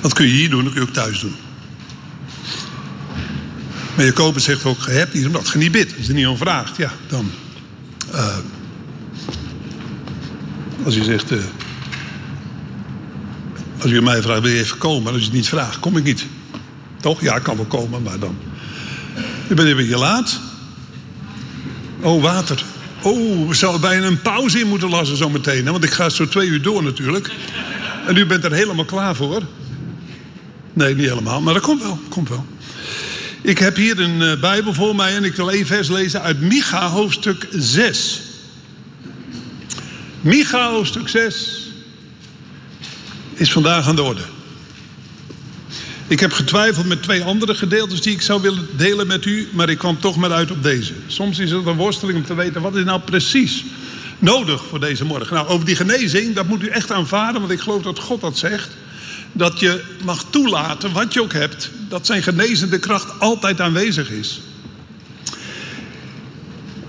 Dat 0.00 0.12
kun 0.12 0.26
je 0.26 0.32
hier 0.32 0.50
doen, 0.50 0.64
dat 0.64 0.72
kun 0.72 0.82
je 0.82 0.88
ook 0.88 0.94
thuis 0.94 1.20
doen. 1.20 1.34
Maar 3.96 4.04
Jacobus 4.04 4.44
zegt 4.44 4.64
ook, 4.64 4.84
je 4.84 4.90
hebt 4.90 5.14
niet 5.14 5.26
omdat 5.26 5.48
je 5.48 5.58
niet 5.58 5.72
bidt. 5.72 5.96
Als 5.96 6.06
je 6.06 6.12
niet 6.12 6.26
om 6.26 6.36
vraagt, 6.36 6.76
ja, 6.76 6.92
dan... 7.06 7.30
Uh, 8.14 8.36
als 10.84 10.94
je 10.94 11.04
zegt... 11.04 11.30
Uh, 11.32 11.38
als 13.78 13.90
je 13.90 14.00
mij 14.00 14.22
vraagt, 14.22 14.40
wil 14.40 14.50
je 14.50 14.58
even 14.58 14.78
komen? 14.78 15.12
Als 15.12 15.20
je 15.20 15.26
het 15.26 15.36
niet 15.36 15.48
vraagt, 15.48 15.78
kom 15.78 15.96
ik 15.96 16.04
niet. 16.04 16.26
Toch? 17.00 17.20
Ja, 17.20 17.36
ik 17.36 17.42
kan 17.42 17.56
wel 17.56 17.64
komen, 17.64 18.02
maar 18.02 18.18
dan... 18.18 18.36
Je 19.48 19.54
bent 19.54 19.68
even 19.68 19.88
je 19.88 19.96
laat. 19.98 20.40
Oh, 22.00 22.22
water. 22.22 22.64
Oh, 23.02 23.48
we 23.48 23.54
zouden 23.54 23.80
bijna 23.80 24.06
een 24.06 24.22
pauze 24.22 24.58
in 24.58 24.68
moeten 24.68 24.88
lassen 24.88 25.16
zometeen. 25.16 25.64
Want 25.64 25.84
ik 25.84 25.90
ga 25.90 26.08
zo 26.08 26.28
twee 26.28 26.48
uur 26.48 26.62
door 26.62 26.82
natuurlijk. 26.82 27.30
En 28.06 28.16
u 28.16 28.26
bent 28.26 28.44
er 28.44 28.52
helemaal 28.52 28.84
klaar 28.84 29.16
voor. 29.16 29.42
Nee, 30.72 30.94
niet 30.94 31.08
helemaal, 31.08 31.40
maar 31.40 31.54
dat 31.54 31.62
komt 31.62 31.82
wel. 31.82 31.98
Komt 32.08 32.28
wel. 32.28 32.46
Ik 33.42 33.58
heb 33.58 33.76
hier 33.76 34.00
een 34.00 34.20
uh, 34.20 34.40
Bijbel 34.40 34.74
voor 34.74 34.96
mij 34.96 35.16
en 35.16 35.24
ik 35.24 35.34
wil 35.34 35.50
één 35.50 35.66
vers 35.66 35.88
lezen 35.88 36.22
uit 36.22 36.40
Micha 36.40 36.88
hoofdstuk 36.88 37.46
6. 37.50 38.22
Micha 40.20 40.70
hoofdstuk 40.70 41.08
6 41.08 41.70
is 43.34 43.52
vandaag 43.52 43.88
aan 43.88 43.96
de 43.96 44.02
orde. 44.02 44.22
Ik 46.08 46.20
heb 46.20 46.32
getwijfeld 46.32 46.86
met 46.86 47.02
twee 47.02 47.22
andere 47.22 47.54
gedeeltes 47.54 48.00
die 48.00 48.12
ik 48.12 48.22
zou 48.22 48.42
willen 48.42 48.68
delen 48.76 49.06
met 49.06 49.24
u, 49.24 49.48
maar 49.52 49.68
ik 49.68 49.78
kwam 49.78 50.00
toch 50.00 50.16
maar 50.16 50.32
uit 50.32 50.50
op 50.50 50.62
deze. 50.62 50.92
Soms 51.06 51.38
is 51.38 51.50
het 51.50 51.66
een 51.66 51.76
worsteling 51.76 52.18
om 52.18 52.24
te 52.24 52.34
weten 52.34 52.62
wat 52.62 52.76
is 52.76 52.84
nou 52.84 53.00
precies 53.00 53.64
nodig 54.18 54.64
voor 54.64 54.80
deze 54.80 55.04
morgen. 55.04 55.34
Nou, 55.34 55.48
over 55.48 55.66
die 55.66 55.76
genezing, 55.76 56.34
dat 56.34 56.46
moet 56.46 56.62
u 56.62 56.66
echt 56.68 56.92
aanvaarden, 56.92 57.40
want 57.40 57.52
ik 57.52 57.60
geloof 57.60 57.82
dat 57.82 57.98
God 57.98 58.20
dat 58.20 58.38
zegt. 58.38 58.76
Dat 59.32 59.60
je 59.60 59.82
mag 60.04 60.24
toelaten, 60.30 60.92
wat 60.92 61.12
je 61.12 61.22
ook 61.22 61.32
hebt, 61.32 61.70
dat 61.88 62.06
zijn 62.06 62.22
genezende 62.22 62.78
kracht 62.78 63.20
altijd 63.20 63.60
aanwezig 63.60 64.10
is. 64.10 64.40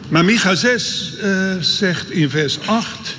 Maar 0.08 0.26
Micha 0.26 0.56
6 0.56 1.14
uh, 1.24 1.56
zegt 1.60 2.10
in 2.10 2.30
vers 2.30 2.58
8. 2.66 3.18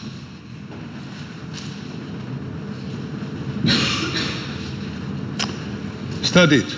Staat 6.20 6.48
dit. 6.48 6.76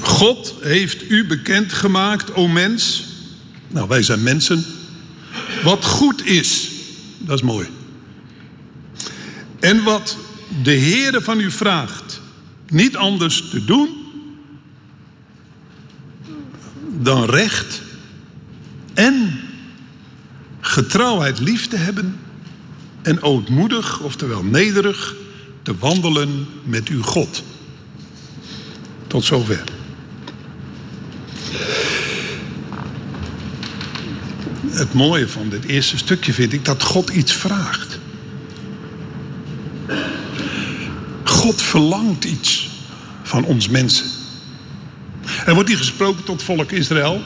God 0.00 0.54
heeft 0.60 1.10
u 1.10 1.26
bekendgemaakt, 1.26 2.34
o 2.34 2.48
mens. 2.48 3.04
Nou, 3.68 3.88
wij 3.88 4.02
zijn 4.02 4.22
mensen. 4.22 4.64
Wat 5.62 5.84
goed 5.84 6.26
is. 6.26 6.70
Dat 7.18 7.36
is 7.36 7.44
mooi. 7.44 7.68
En 9.60 9.82
wat 9.82 10.16
de 10.62 10.72
Heere 10.72 11.20
van 11.20 11.40
u 11.40 11.50
vraagt. 11.50 12.20
Niet 12.68 12.96
anders 12.96 13.48
te 13.50 13.64
doen. 13.64 13.88
Dan 16.98 17.24
recht. 17.24 17.82
En 18.94 19.40
getrouwheid 20.60 21.40
lief 21.40 21.68
te 21.68 21.76
hebben. 21.76 22.18
En 23.02 23.22
ootmoedig, 23.22 24.00
oftewel 24.00 24.42
nederig, 24.42 25.14
te 25.62 25.76
wandelen 25.78 26.46
met 26.64 26.88
uw 26.88 27.02
God. 27.02 27.42
Tot 29.10 29.24
zover. 29.24 29.62
Het 34.70 34.92
mooie 34.92 35.28
van 35.28 35.48
dit 35.48 35.64
eerste 35.64 35.98
stukje 35.98 36.32
vind 36.32 36.52
ik 36.52 36.64
dat 36.64 36.82
God 36.82 37.10
iets 37.10 37.32
vraagt. 37.32 37.98
God 41.24 41.62
verlangt 41.62 42.24
iets 42.24 42.68
van 43.22 43.44
ons 43.44 43.68
mensen. 43.68 44.06
Er 45.46 45.54
wordt 45.54 45.68
hier 45.68 45.78
gesproken 45.78 46.24
tot 46.24 46.42
volk 46.42 46.70
Israël. 46.72 47.22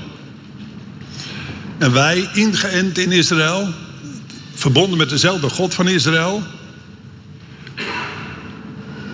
En 1.79 1.93
wij, 1.93 2.29
ingeënt 2.33 2.99
in 2.99 3.13
Israël, 3.13 3.73
verbonden 4.55 4.99
met 4.99 5.09
dezelfde 5.09 5.49
God 5.49 5.75
van 5.75 5.89
Israël, 5.89 6.43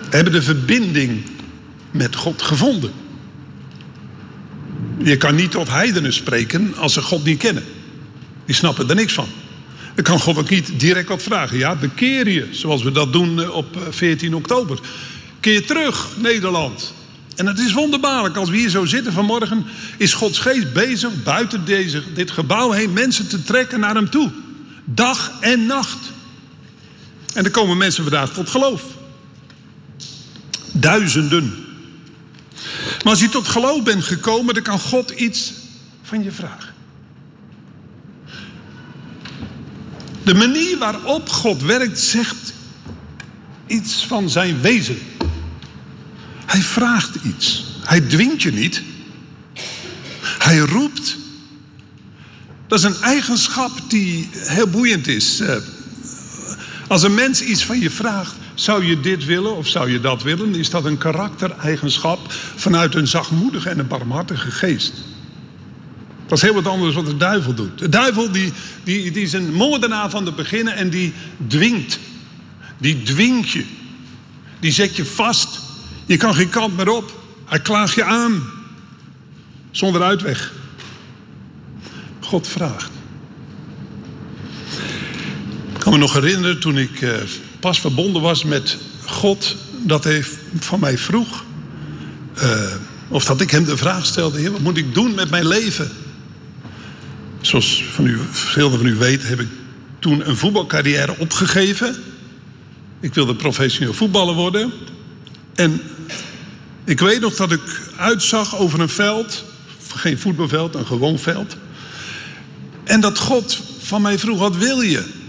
hebben 0.09 0.33
de 0.33 0.41
verbinding 0.41 1.23
met 1.91 2.15
God 2.15 2.41
gevonden. 2.41 2.91
Je 5.03 5.17
kan 5.17 5.35
niet 5.35 5.51
tot 5.51 5.69
heidenen 5.69 6.13
spreken 6.13 6.73
als 6.77 6.93
ze 6.93 7.01
God 7.01 7.23
niet 7.23 7.37
kennen. 7.37 7.63
Die 8.45 8.55
snappen 8.55 8.89
er 8.89 8.95
niks 8.95 9.13
van. 9.13 9.27
Dan 9.95 10.03
kan 10.03 10.19
God 10.19 10.37
ook 10.37 10.49
niet 10.49 10.79
direct 10.79 11.07
wat 11.07 11.23
vragen. 11.23 11.57
Ja, 11.57 11.75
bekeer 11.75 12.29
je, 12.29 12.47
zoals 12.51 12.83
we 12.83 12.91
dat 12.91 13.13
doen 13.13 13.41
eh, 13.41 13.55
op 13.55 13.77
14 13.89 14.29
eh, 14.29 14.35
oktober. 14.35 14.79
Keer 15.39 15.65
terug, 15.65 16.07
Nederland. 16.17 16.93
En 17.35 17.45
het 17.45 17.59
is 17.59 17.73
wonderbaarlijk, 17.73 18.35
als 18.35 18.49
we 18.49 18.57
hier 18.57 18.69
zo 18.69 18.85
zitten 18.85 19.13
vanmorgen... 19.13 19.65
is 19.97 20.13
Gods 20.13 20.39
geest 20.39 20.73
bezig 20.73 21.23
buiten 21.23 21.65
deze, 21.65 22.03
dit 22.13 22.31
gebouw 22.31 22.71
heen... 22.71 22.93
mensen 22.93 23.27
te 23.27 23.43
trekken 23.43 23.79
naar 23.79 23.95
hem 23.95 24.09
toe. 24.09 24.31
Dag 24.85 25.31
en 25.39 25.65
nacht. 25.65 26.11
En 27.33 27.45
er 27.45 27.51
komen 27.51 27.77
mensen 27.77 28.03
vandaag 28.03 28.33
tot 28.33 28.49
geloof. 28.49 28.83
Duizenden. 30.71 31.70
Maar 33.03 33.11
als 33.11 33.21
je 33.21 33.29
tot 33.29 33.47
geloof 33.47 33.83
bent 33.83 34.03
gekomen, 34.03 34.53
dan 34.53 34.63
kan 34.63 34.79
God 34.79 35.09
iets 35.09 35.53
van 36.03 36.23
je 36.23 36.31
vragen. 36.31 36.73
De 40.23 40.33
manier 40.33 40.77
waarop 40.77 41.29
God 41.29 41.61
werkt 41.61 41.99
zegt 41.99 42.53
iets 43.67 44.05
van 44.05 44.29
zijn 44.29 44.61
wezen. 44.61 44.97
Hij 46.45 46.61
vraagt 46.61 47.15
iets. 47.23 47.65
Hij 47.83 48.01
dwingt 48.01 48.41
je 48.41 48.51
niet. 48.51 48.81
Hij 50.21 50.57
roept. 50.57 51.17
Dat 52.67 52.79
is 52.79 52.85
een 52.85 53.01
eigenschap 53.01 53.71
die 53.87 54.29
heel 54.33 54.67
boeiend 54.67 55.07
is. 55.07 55.39
Eh, 55.39 55.55
als 56.87 57.03
een 57.03 57.13
mens 57.13 57.41
iets 57.41 57.65
van 57.65 57.79
je 57.79 57.89
vraagt, 57.89 58.35
zou 58.61 58.85
je 58.85 58.99
dit 58.99 59.25
willen 59.25 59.55
of 59.55 59.67
zou 59.67 59.91
je 59.91 59.99
dat 59.99 60.23
willen? 60.23 60.55
Is 60.55 60.69
dat 60.69 60.85
een 60.85 60.97
karaktereigenschap 60.97 62.19
vanuit 62.55 62.95
een 62.95 63.07
zachtmoedige 63.07 63.69
en 63.69 63.79
een 63.79 63.87
barmhartige 63.87 64.51
geest? 64.51 64.93
Dat 66.27 66.37
is 66.37 66.43
heel 66.43 66.53
wat 66.53 66.67
anders 66.67 66.95
wat 66.95 67.05
de 67.05 67.17
duivel 67.17 67.53
doet. 67.53 67.79
De 67.79 67.89
duivel 67.89 68.31
die, 68.31 68.53
die, 68.83 69.11
is 69.11 69.33
een 69.33 69.53
moordenaar 69.53 70.09
van 70.09 70.25
de 70.25 70.31
beginnen 70.31 70.75
en 70.75 70.89
die 70.89 71.13
dwingt. 71.47 71.99
Die 72.77 73.03
dwingt 73.03 73.49
je. 73.49 73.65
Die 74.59 74.71
zet 74.71 74.95
je 74.95 75.05
vast. 75.05 75.59
Je 76.05 76.17
kan 76.17 76.35
geen 76.35 76.49
kant 76.49 76.77
meer 76.77 76.89
op. 76.89 77.19
Hij 77.45 77.59
klaagt 77.59 77.93
je 77.93 78.03
aan. 78.03 78.43
Zonder 79.71 80.01
uitweg. 80.01 80.53
God 82.19 82.47
vraagt. 82.47 82.91
Ik 85.73 85.79
kan 85.79 85.91
me 85.91 85.97
nog 85.97 86.13
herinneren 86.13 86.59
toen 86.59 86.77
ik 86.77 87.01
eh, 87.01 87.13
pas 87.61 87.79
verbonden 87.79 88.21
was 88.21 88.43
met 88.43 88.77
God. 89.05 89.55
Dat 89.83 90.03
hij 90.03 90.25
van 90.59 90.79
mij 90.79 90.97
vroeg. 90.97 91.43
Uh, 92.43 92.61
of 93.07 93.25
dat 93.25 93.41
ik 93.41 93.51
hem 93.51 93.65
de 93.65 93.77
vraag 93.77 94.05
stelde: 94.05 94.39
Heer, 94.39 94.51
wat 94.51 94.61
moet 94.61 94.77
ik 94.77 94.93
doen 94.93 95.15
met 95.15 95.29
mijn 95.29 95.47
leven? 95.47 95.91
Zoals 97.41 97.83
van 97.91 98.05
u, 98.05 98.19
veel 98.31 98.69
van 98.69 98.85
u 98.85 98.95
weten, 98.95 99.27
heb 99.27 99.39
ik 99.39 99.47
toen 99.99 100.29
een 100.29 100.37
voetbalcarrière 100.37 101.15
opgegeven. 101.17 101.95
Ik 102.99 103.13
wilde 103.13 103.35
professioneel 103.35 103.93
voetballer 103.93 104.35
worden. 104.35 104.71
En 105.55 105.81
ik 106.83 106.99
weet 106.99 107.21
nog 107.21 107.35
dat 107.35 107.51
ik 107.51 107.81
uitzag 107.97 108.57
over 108.57 108.79
een 108.79 108.89
veld, 108.89 109.43
geen 109.95 110.19
voetbalveld, 110.19 110.75
een 110.75 110.85
gewoon 110.85 111.19
veld. 111.19 111.57
En 112.83 113.01
dat 113.01 113.17
God 113.17 113.61
van 113.79 114.01
mij 114.01 114.19
vroeg: 114.19 114.39
wat 114.39 114.55
wil 114.55 114.81
je? 114.81 115.20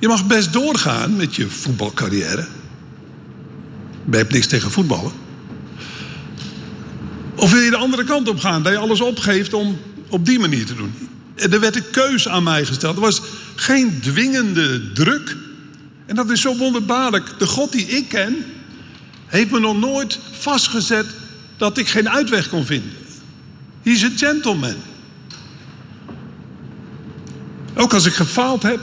Je 0.00 0.08
mag 0.08 0.26
best 0.26 0.52
doorgaan 0.52 1.16
met 1.16 1.36
je 1.36 1.50
voetbalcarrière. 1.50 2.46
Je 4.10 4.16
hebt 4.16 4.32
niks 4.32 4.46
tegen 4.46 4.70
voetballen. 4.70 5.12
Of 7.34 7.52
wil 7.52 7.60
je 7.60 7.70
de 7.70 7.76
andere 7.76 8.04
kant 8.04 8.28
op 8.28 8.38
gaan, 8.38 8.62
dat 8.62 8.72
je 8.72 8.78
alles 8.78 9.00
opgeeft 9.00 9.54
om 9.54 9.78
op 10.08 10.26
die 10.26 10.38
manier 10.38 10.66
te 10.66 10.74
doen? 10.74 10.92
En 11.34 11.52
er 11.52 11.60
werd 11.60 11.76
een 11.76 11.90
keus 11.90 12.28
aan 12.28 12.42
mij 12.42 12.64
gesteld. 12.64 12.94
Er 12.94 13.00
was 13.00 13.22
geen 13.54 14.00
dwingende 14.00 14.92
druk. 14.92 15.36
En 16.06 16.14
dat 16.14 16.30
is 16.30 16.40
zo 16.40 16.56
wonderbaarlijk. 16.56 17.38
De 17.38 17.46
God 17.46 17.72
die 17.72 17.86
ik 17.86 18.08
ken, 18.08 18.36
heeft 19.26 19.50
me 19.50 19.60
nog 19.60 19.78
nooit 19.78 20.18
vastgezet 20.30 21.06
dat 21.56 21.78
ik 21.78 21.88
geen 21.88 22.10
uitweg 22.10 22.48
kon 22.48 22.66
vinden. 22.66 22.92
Hij 23.82 23.92
is 23.92 24.02
een 24.02 24.18
gentleman. 24.18 24.76
Ook 27.74 27.94
als 27.94 28.06
ik 28.06 28.14
gefaald 28.14 28.62
heb, 28.62 28.80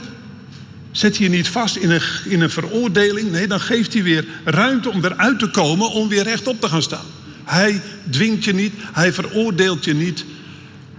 zet 0.98 1.16
je 1.16 1.28
niet 1.28 1.48
vast 1.48 1.76
in 1.76 1.90
een, 1.90 2.02
in 2.24 2.40
een 2.40 2.50
veroordeling. 2.50 3.30
Nee, 3.30 3.46
dan 3.46 3.60
geeft 3.60 3.92
hij 3.92 4.02
weer 4.02 4.26
ruimte 4.44 4.90
om 4.90 5.04
eruit 5.04 5.38
te 5.38 5.50
komen, 5.50 5.90
om 5.90 6.08
weer 6.08 6.22
rechtop 6.22 6.60
te 6.60 6.68
gaan 6.68 6.82
staan. 6.82 7.04
Hij 7.44 7.82
dwingt 8.10 8.44
je 8.44 8.54
niet, 8.54 8.72
hij 8.92 9.12
veroordeelt 9.12 9.84
je 9.84 9.94
niet 9.94 10.24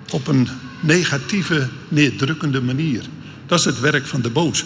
op 0.09 0.27
een 0.27 0.47
negatieve, 0.79 1.67
neerdrukkende 1.87 2.61
manier. 2.61 3.03
Dat 3.45 3.59
is 3.59 3.65
het 3.65 3.79
werk 3.79 4.07
van 4.07 4.21
de 4.21 4.29
boze. 4.29 4.63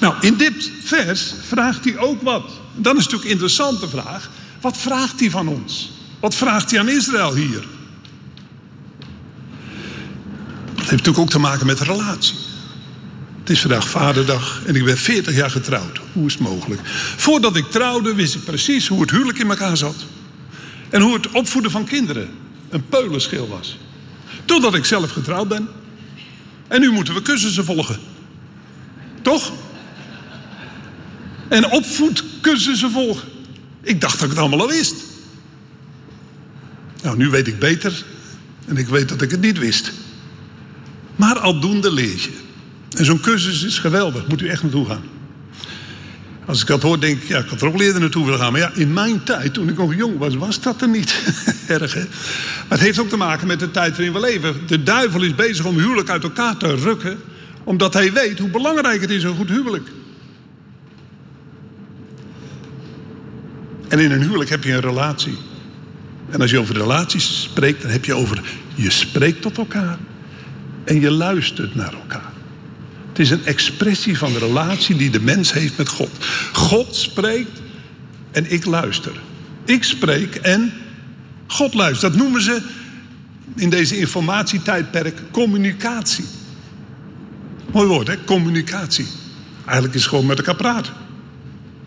Nou, 0.00 0.14
in 0.20 0.36
dit 0.36 0.70
vers 0.82 1.34
vraagt 1.48 1.84
hij 1.84 1.98
ook 1.98 2.22
wat. 2.22 2.50
Dan 2.74 2.96
is 2.96 3.02
natuurlijk 3.02 3.24
een 3.24 3.30
interessante 3.30 3.88
vraag. 3.88 4.30
Wat 4.60 4.76
vraagt 4.76 5.20
hij 5.20 5.30
van 5.30 5.48
ons? 5.48 5.92
Wat 6.20 6.34
vraagt 6.34 6.70
hij 6.70 6.80
aan 6.80 6.88
Israël 6.88 7.34
hier? 7.34 7.64
Dat 10.74 10.76
heeft 10.76 10.90
natuurlijk 10.90 11.18
ook 11.18 11.30
te 11.30 11.38
maken 11.38 11.66
met 11.66 11.80
relatie. 11.80 12.52
Het 13.44 13.52
is 13.52 13.60
vandaag 13.60 13.88
vaderdag 13.88 14.62
en 14.66 14.76
ik 14.76 14.84
ben 14.84 14.98
40 14.98 15.34
jaar 15.36 15.50
getrouwd. 15.50 16.00
Hoe 16.12 16.26
is 16.26 16.32
het 16.32 16.42
mogelijk? 16.42 16.80
Voordat 17.16 17.56
ik 17.56 17.70
trouwde 17.70 18.14
wist 18.14 18.34
ik 18.34 18.44
precies 18.44 18.88
hoe 18.88 19.00
het 19.00 19.10
huwelijk 19.10 19.38
in 19.38 19.48
elkaar 19.48 19.76
zat. 19.76 19.94
En 20.90 21.00
hoe 21.00 21.14
het 21.14 21.30
opvoeden 21.30 21.70
van 21.70 21.84
kinderen 21.84 22.28
een 22.68 22.86
peulenschil 22.88 23.48
was. 23.48 23.78
Totdat 24.44 24.74
ik 24.74 24.84
zelf 24.84 25.10
getrouwd 25.10 25.48
ben. 25.48 25.68
En 26.68 26.80
nu 26.80 26.90
moeten 26.90 27.14
we 27.14 27.22
kussens 27.22 27.58
volgen. 27.62 27.98
Toch? 29.22 29.52
En 31.48 31.70
opvoedcursussen 31.70 32.90
volgen. 32.90 33.28
Ik 33.82 34.00
dacht 34.00 34.14
dat 34.14 34.22
ik 34.22 34.30
het 34.30 34.38
allemaal 34.38 34.60
al 34.60 34.68
wist. 34.68 34.94
Nou, 37.02 37.16
nu 37.16 37.28
weet 37.28 37.46
ik 37.46 37.58
beter. 37.58 38.04
En 38.66 38.76
ik 38.76 38.86
weet 38.86 39.08
dat 39.08 39.22
ik 39.22 39.30
het 39.30 39.40
niet 39.40 39.58
wist. 39.58 39.92
Maar 41.16 41.38
aldoende 41.38 41.92
leer 41.92 42.16
je. 42.16 42.42
En 42.94 43.04
zo'n 43.04 43.20
cursus 43.20 43.64
is 43.64 43.78
geweldig. 43.78 44.26
Moet 44.26 44.42
u 44.42 44.48
echt 44.48 44.62
naartoe 44.62 44.86
gaan. 44.86 45.02
Als 46.46 46.60
ik 46.60 46.66
dat 46.66 46.82
hoor, 46.82 47.00
denk 47.00 47.22
ik, 47.22 47.28
ja, 47.28 47.38
ik 47.38 47.48
had 47.48 47.60
er 47.60 47.68
ook 47.68 47.80
eerder 47.80 48.00
naartoe 48.00 48.24
willen 48.24 48.40
gaan. 48.40 48.52
Maar 48.52 48.60
ja, 48.60 48.70
in 48.74 48.92
mijn 48.92 49.22
tijd, 49.22 49.54
toen 49.54 49.68
ik 49.68 49.76
nog 49.76 49.94
jong 49.94 50.18
was, 50.18 50.34
was 50.34 50.60
dat 50.60 50.82
er 50.82 50.88
niet. 50.88 51.22
Erg, 51.66 51.94
hè? 51.94 52.00
Maar 52.00 52.78
het 52.78 52.80
heeft 52.80 52.98
ook 52.98 53.08
te 53.08 53.16
maken 53.16 53.46
met 53.46 53.58
de 53.58 53.70
tijd 53.70 53.96
waarin 53.96 54.12
we 54.12 54.20
leven. 54.20 54.54
De 54.66 54.82
duivel 54.82 55.22
is 55.22 55.34
bezig 55.34 55.64
om 55.64 55.78
huwelijk 55.78 56.08
uit 56.08 56.22
elkaar 56.22 56.56
te 56.56 56.74
rukken. 56.74 57.18
Omdat 57.64 57.94
hij 57.94 58.12
weet 58.12 58.38
hoe 58.38 58.50
belangrijk 58.50 59.00
het 59.00 59.10
is, 59.10 59.22
een 59.22 59.36
goed 59.36 59.48
huwelijk. 59.48 59.88
En 63.88 63.98
in 63.98 64.10
een 64.10 64.22
huwelijk 64.22 64.50
heb 64.50 64.64
je 64.64 64.72
een 64.72 64.80
relatie. 64.80 65.36
En 66.30 66.40
als 66.40 66.50
je 66.50 66.58
over 66.58 66.76
relaties 66.76 67.42
spreekt, 67.42 67.82
dan 67.82 67.90
heb 67.90 68.04
je 68.04 68.14
over 68.14 68.42
je 68.74 68.90
spreekt 68.90 69.42
tot 69.42 69.58
elkaar 69.58 69.98
en 70.84 71.00
je 71.00 71.10
luistert 71.10 71.74
naar 71.74 71.92
elkaar. 71.92 72.33
Het 73.14 73.22
is 73.22 73.30
een 73.30 73.44
expressie 73.46 74.18
van 74.18 74.32
de 74.32 74.38
relatie 74.38 74.96
die 74.96 75.10
de 75.10 75.20
mens 75.20 75.52
heeft 75.52 75.76
met 75.76 75.88
God. 75.88 76.10
God 76.52 76.96
spreekt 76.96 77.60
en 78.30 78.52
ik 78.52 78.64
luister. 78.64 79.12
Ik 79.64 79.84
spreek 79.84 80.34
en 80.34 80.72
God 81.46 81.74
luistert. 81.74 82.12
Dat 82.12 82.22
noemen 82.22 82.42
ze 82.42 82.62
in 83.56 83.70
deze 83.70 83.98
informatietijdperk 83.98 85.22
communicatie. 85.30 86.24
Mooi 87.72 87.86
woord, 87.86 88.06
hè? 88.06 88.24
Communicatie. 88.24 89.06
Eigenlijk 89.64 89.94
is 89.94 90.00
het 90.00 90.10
gewoon 90.10 90.26
met 90.26 90.38
elkaar 90.38 90.56
praten. 90.56 90.92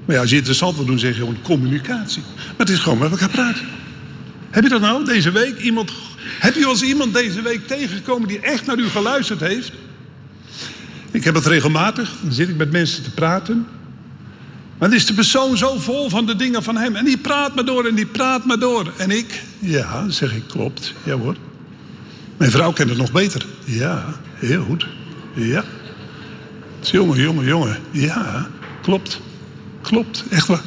Maar 0.05 0.15
ja, 0.15 0.21
als 0.21 0.29
je 0.29 0.35
interessant 0.35 0.75
wil 0.75 0.85
doen, 0.85 0.99
zeg 0.99 1.13
je 1.13 1.19
gewoon 1.19 1.41
communicatie. 1.41 2.23
Maar 2.35 2.55
het 2.57 2.69
is 2.69 2.79
gewoon 2.79 2.97
met 2.97 3.11
elkaar 3.11 3.29
praten. 3.29 3.65
Heb 4.49 4.63
je 4.63 4.69
dat 4.69 4.81
nou 4.81 5.05
deze 5.05 5.31
week? 5.31 5.59
Iemand, 5.59 5.91
heb 6.39 6.55
je 6.55 6.65
als 6.65 6.81
iemand 6.81 7.13
deze 7.13 7.41
week 7.41 7.67
tegengekomen 7.67 8.27
die 8.27 8.39
echt 8.39 8.65
naar 8.65 8.77
u 8.77 8.87
geluisterd 8.87 9.39
heeft? 9.39 9.71
Ik 11.17 11.23
heb 11.23 11.35
het 11.35 11.45
regelmatig. 11.45 12.13
Dan 12.21 12.31
zit 12.31 12.49
ik 12.49 12.57
met 12.57 12.71
mensen 12.71 13.03
te 13.03 13.11
praten. 13.11 13.67
Maar 14.77 14.89
dan 14.89 14.97
is 14.97 15.05
de 15.05 15.13
persoon 15.13 15.57
zo 15.57 15.77
vol 15.77 16.09
van 16.09 16.25
de 16.25 16.35
dingen 16.35 16.63
van 16.63 16.77
hem. 16.77 16.95
En 16.95 17.05
die 17.05 17.17
praat 17.17 17.55
maar 17.55 17.65
door 17.65 17.85
en 17.85 17.95
die 17.95 18.05
praat 18.05 18.45
maar 18.45 18.59
door. 18.59 18.93
En 18.97 19.11
ik, 19.11 19.43
ja, 19.59 20.09
zeg 20.09 20.35
ik, 20.35 20.43
klopt. 20.47 20.93
Ja 21.03 21.15
hoor. 21.15 21.35
Mijn 22.37 22.51
vrouw 22.51 22.71
kent 22.71 22.89
het 22.89 22.97
nog 22.97 23.11
beter. 23.11 23.45
Ja, 23.65 24.05
heel 24.33 24.63
goed. 24.63 24.87
Ja. 25.33 25.63
Jongen, 26.81 27.21
jongen, 27.21 27.45
jongen. 27.45 27.77
Ja, 27.91 28.47
klopt. 28.81 29.21
Klopt, 29.81 30.23
echt 30.29 30.47
waar. 30.47 30.63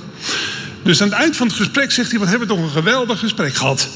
Dus 0.83 1.03
aan 1.03 1.09
het 1.09 1.19
eind 1.19 1.37
van 1.37 1.47
het 1.47 1.57
gesprek 1.57 1.91
zegt 1.91 2.11
hij: 2.11 2.19
Wat 2.19 2.29
hebben 2.29 2.49
we 2.49 2.55
toch 2.55 2.65
een 2.65 2.71
geweldig 2.71 3.19
gesprek 3.19 3.55
gehad? 3.55 3.89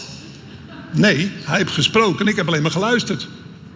Nee, 0.92 1.32
hij 1.44 1.58
heeft 1.58 1.72
gesproken 1.72 2.20
en 2.20 2.30
ik 2.30 2.36
heb 2.36 2.46
alleen 2.46 2.62
maar 2.62 2.70
geluisterd. 2.70 3.28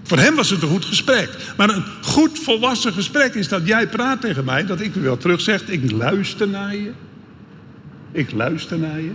Voor 0.08 0.18
hem 0.18 0.34
was 0.34 0.50
het 0.50 0.62
een 0.62 0.68
goed 0.68 0.84
gesprek. 0.84 1.30
Maar 1.56 1.68
een 1.68 1.84
goed 2.02 2.38
volwassen 2.38 2.92
gesprek 2.92 3.34
is 3.34 3.48
dat 3.48 3.66
jij 3.66 3.88
praat 3.88 4.20
tegen 4.20 4.44
mij, 4.44 4.66
dat 4.66 4.80
ik 4.80 4.94
weer 4.94 5.16
terug 5.16 5.40
zeg: 5.40 5.62
Ik 5.66 5.90
luister 5.90 6.48
naar 6.48 6.76
je. 6.76 6.90
Ik 8.12 8.32
luister 8.32 8.78
naar 8.78 9.00
je. 9.00 9.10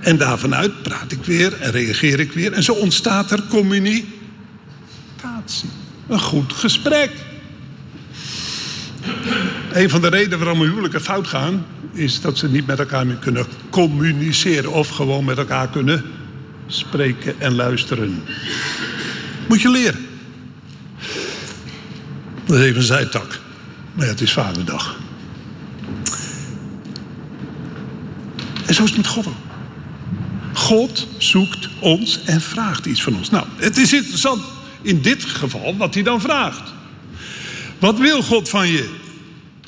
En 0.00 0.16
daarvanuit 0.16 0.82
praat 0.82 1.12
ik 1.12 1.24
weer 1.24 1.60
en 1.60 1.70
reageer 1.70 2.20
ik 2.20 2.32
weer. 2.32 2.52
En 2.52 2.62
zo 2.62 2.72
ontstaat 2.72 3.30
er 3.30 3.42
communicatie. 3.48 4.10
Een 6.08 6.20
goed 6.20 6.52
gesprek. 6.52 7.10
Een 9.72 9.90
van 9.90 10.00
de 10.00 10.08
redenen 10.08 10.38
waarom 10.38 10.60
huwelijken 10.60 11.00
fout 11.00 11.26
gaan, 11.26 11.66
is 11.92 12.20
dat 12.20 12.38
ze 12.38 12.48
niet 12.48 12.66
met 12.66 12.78
elkaar 12.78 13.06
meer 13.06 13.16
kunnen 13.16 13.46
communiceren 13.70 14.72
of 14.72 14.88
gewoon 14.88 15.24
met 15.24 15.38
elkaar 15.38 15.68
kunnen 15.68 16.04
spreken 16.66 17.34
en 17.40 17.54
luisteren. 17.54 18.22
Moet 19.48 19.62
je 19.62 19.70
leren. 19.70 20.06
Dat 22.44 22.56
is 22.56 22.62
even 22.62 22.76
een 22.76 22.82
zijtak. 22.82 23.40
Maar 23.94 24.04
ja, 24.04 24.10
het 24.10 24.20
is 24.20 24.32
vaderdag. 24.32 24.96
En 28.66 28.74
zo 28.74 28.82
is 28.82 28.88
het 28.88 28.96
met 28.96 29.06
God 29.06 29.26
ook. 29.26 29.34
God 30.52 31.06
zoekt 31.18 31.68
ons 31.80 32.20
en 32.24 32.40
vraagt 32.40 32.86
iets 32.86 33.02
van 33.02 33.16
ons. 33.16 33.30
Nou, 33.30 33.46
het 33.56 33.76
is 33.76 33.92
interessant 33.92 34.42
in 34.82 35.02
dit 35.02 35.24
geval 35.24 35.76
wat 35.76 35.94
hij 35.94 36.02
dan 36.02 36.20
vraagt. 36.20 36.72
Wat 37.78 37.98
wil 37.98 38.22
God 38.22 38.48
van 38.48 38.68
je? 38.68 38.94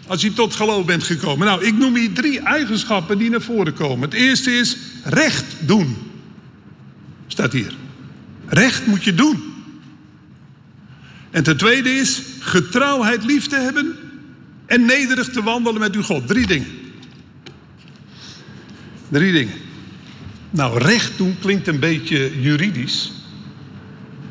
Als 0.06 0.22
je 0.22 0.32
tot 0.32 0.54
geloof 0.54 0.84
bent 0.84 1.02
gekomen. 1.02 1.46
Nou, 1.46 1.64
ik 1.64 1.78
noem 1.78 1.96
hier 1.96 2.12
drie 2.12 2.40
eigenschappen 2.40 3.18
die 3.18 3.30
naar 3.30 3.40
voren 3.40 3.74
komen. 3.74 4.10
Het 4.10 4.18
eerste 4.18 4.50
is 4.50 4.76
recht 5.04 5.44
doen. 5.60 5.96
Staat 7.26 7.52
hier. 7.52 7.74
Recht 8.46 8.86
moet 8.86 9.04
je 9.04 9.14
doen. 9.14 9.47
En 11.30 11.42
ten 11.42 11.56
tweede 11.56 11.90
is 11.90 12.22
getrouwheid 12.40 13.24
lief 13.24 13.46
te 13.46 13.56
hebben 13.56 13.96
en 14.66 14.84
nederig 14.84 15.28
te 15.28 15.42
wandelen 15.42 15.80
met 15.80 15.94
uw 15.94 16.02
God. 16.02 16.26
Drie 16.26 16.46
dingen. 16.46 16.68
Drie 19.08 19.32
dingen. 19.32 19.54
Nou, 20.50 20.78
recht 20.78 21.12
doen 21.16 21.36
klinkt 21.40 21.66
een 21.66 21.78
beetje 21.78 22.40
juridisch. 22.40 23.12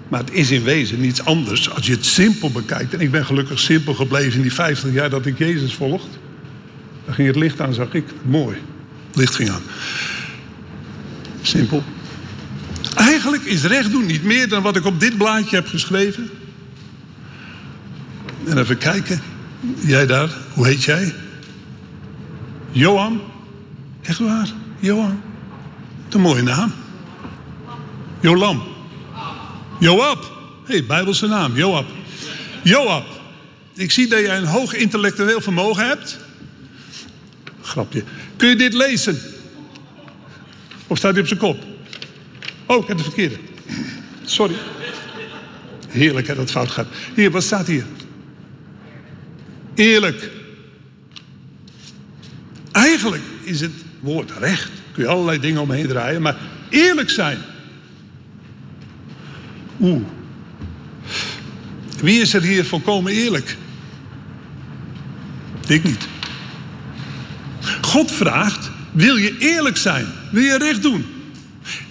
Maar 0.08 0.20
het 0.20 0.34
is 0.34 0.52
in 0.52 0.64
wezen 0.64 1.00
niets 1.00 1.26
anders 1.26 1.70
als 1.70 1.86
je 1.86 1.92
het 1.92 2.06
simpel 2.06 2.52
bekijkt. 2.52 2.94
En 2.94 3.00
ik 3.00 3.12
ben 3.12 3.26
gelukkig 3.26 3.60
simpel 3.60 3.94
gebleven 3.94 4.36
in 4.36 4.42
die 4.42 4.54
50 4.54 4.94
jaar 4.94 5.10
dat 5.10 5.26
ik 5.26 5.38
Jezus 5.38 5.74
volgt. 5.74 6.08
Dan 7.06 7.14
ging 7.14 7.28
het 7.28 7.38
licht 7.38 7.62
aan, 7.62 7.74
zag 7.74 7.94
ik. 7.94 8.06
Mooi. 8.24 8.58
Het 9.08 9.16
licht 9.16 9.36
ging 9.36 9.50
aan. 9.50 9.62
Simpel. 11.42 11.84
Eigenlijk 12.96 13.44
is 13.44 13.64
recht 13.64 13.92
doen 13.92 14.06
niet 14.06 14.24
meer 14.24 14.50
dan 14.50 14.62
wat 14.62 14.76
ik 14.76 14.86
op 14.86 15.00
dit 15.00 15.18
blaadje 15.18 15.56
heb 15.56 15.68
geschreven. 15.68 16.30
En 18.48 18.58
even 18.58 18.78
kijken. 18.78 19.22
Jij 19.86 20.06
daar, 20.06 20.30
hoe 20.54 20.68
heet 20.68 20.84
jij? 20.84 21.14
Johan. 22.72 23.22
Echt 24.02 24.20
waar? 24.20 24.48
Johan. 24.80 25.22
Wat 26.04 26.14
een 26.14 26.22
mooie 26.22 26.42
naam. 26.42 26.74
Jolam. 28.20 28.64
Joab. 29.80 30.24
Hé, 30.66 30.74
hey, 30.74 30.86
Bijbelse 30.86 31.28
naam, 31.28 31.56
Joab. 31.56 31.86
Joab, 32.64 33.06
ik 33.74 33.92
zie 33.92 34.08
dat 34.08 34.20
jij 34.20 34.38
een 34.38 34.46
hoog 34.46 34.74
intellectueel 34.74 35.42
vermogen 35.42 35.88
hebt. 35.88 36.18
Grapje. 37.62 38.04
Kun 38.36 38.50
je 38.50 38.56
dit 38.56 38.74
lezen? 38.74 39.20
Of 40.88 40.98
staat 40.98 41.12
hij 41.12 41.22
op 41.22 41.28
zijn 41.28 41.40
kop? 41.40 41.64
Oh, 42.66 42.82
ik 42.82 42.88
heb 42.88 42.98
de 42.98 43.04
verkeerde. 43.04 43.38
Sorry. 44.26 44.56
Heerlijk 45.88 46.28
hè, 46.28 46.36
dat 46.36 46.52
fout 46.52 46.72
gaat. 46.72 46.88
Hier, 47.16 47.32
wat 47.32 47.44
staat 47.44 47.68
hier? 47.68 47.86
Eerlijk. 49.78 50.30
Eigenlijk 52.72 53.24
is 53.44 53.62
het 53.62 53.72
woord 54.00 54.32
recht. 54.40 54.72
Kun 54.92 55.04
je 55.04 55.10
allerlei 55.10 55.40
dingen 55.40 55.62
omheen 55.62 55.88
draaien, 55.88 56.22
maar 56.22 56.36
eerlijk 56.70 57.10
zijn. 57.10 57.38
Oeh. 59.82 60.02
Wie 62.02 62.22
is 62.22 62.34
er 62.34 62.42
hier 62.42 62.66
volkomen 62.66 63.12
eerlijk? 63.12 63.58
Ik 65.68 65.84
niet. 65.84 66.08
God 67.82 68.12
vraagt: 68.12 68.72
wil 68.92 69.16
je 69.16 69.38
eerlijk 69.38 69.78
zijn? 69.78 70.08
Wil 70.32 70.44
je 70.44 70.58
recht 70.58 70.82
doen? 70.82 71.06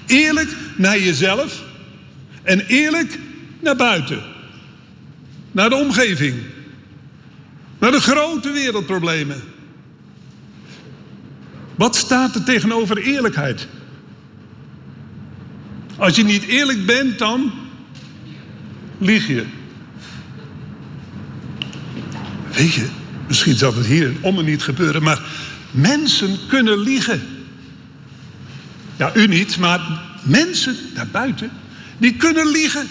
Eerlijk 0.07 0.57
naar 0.77 0.99
jezelf 0.99 1.63
en 2.43 2.67
eerlijk 2.67 3.19
naar 3.61 3.77
buiten. 3.77 4.23
Naar 5.53 5.69
de 5.69 5.77
omgeving. 5.77 6.35
Naar 7.79 7.91
de 7.91 8.01
grote 8.01 8.51
wereldproblemen. 8.51 9.43
Wat 11.75 11.97
staat 11.97 12.35
er 12.35 12.45
tegenover 12.45 12.99
eerlijkheid? 12.99 13.69
Als 15.97 16.17
je 16.17 16.25
niet 16.25 16.43
eerlijk 16.43 16.87
bent, 16.87 17.19
dan 17.19 17.53
lieg 18.99 19.27
je. 19.27 19.45
Weet 22.53 22.75
je, 22.75 22.89
misschien 23.27 23.57
zal 23.57 23.75
het 23.75 23.87
hier 23.87 24.13
om 24.21 24.45
niet 24.45 24.63
gebeuren, 24.63 25.03
maar 25.03 25.23
mensen 25.71 26.39
kunnen 26.49 26.79
liegen. 26.79 27.23
Ja, 28.97 29.17
u 29.17 29.27
niet, 29.27 29.59
maar 29.59 29.81
mensen 30.23 30.77
daarbuiten, 30.95 31.51
die 31.99 32.15
kunnen 32.15 32.47
liegen. 32.47 32.89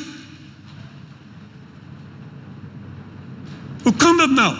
Hoe 3.81 3.95
kan 3.95 4.17
dat 4.17 4.29
nou? 4.29 4.55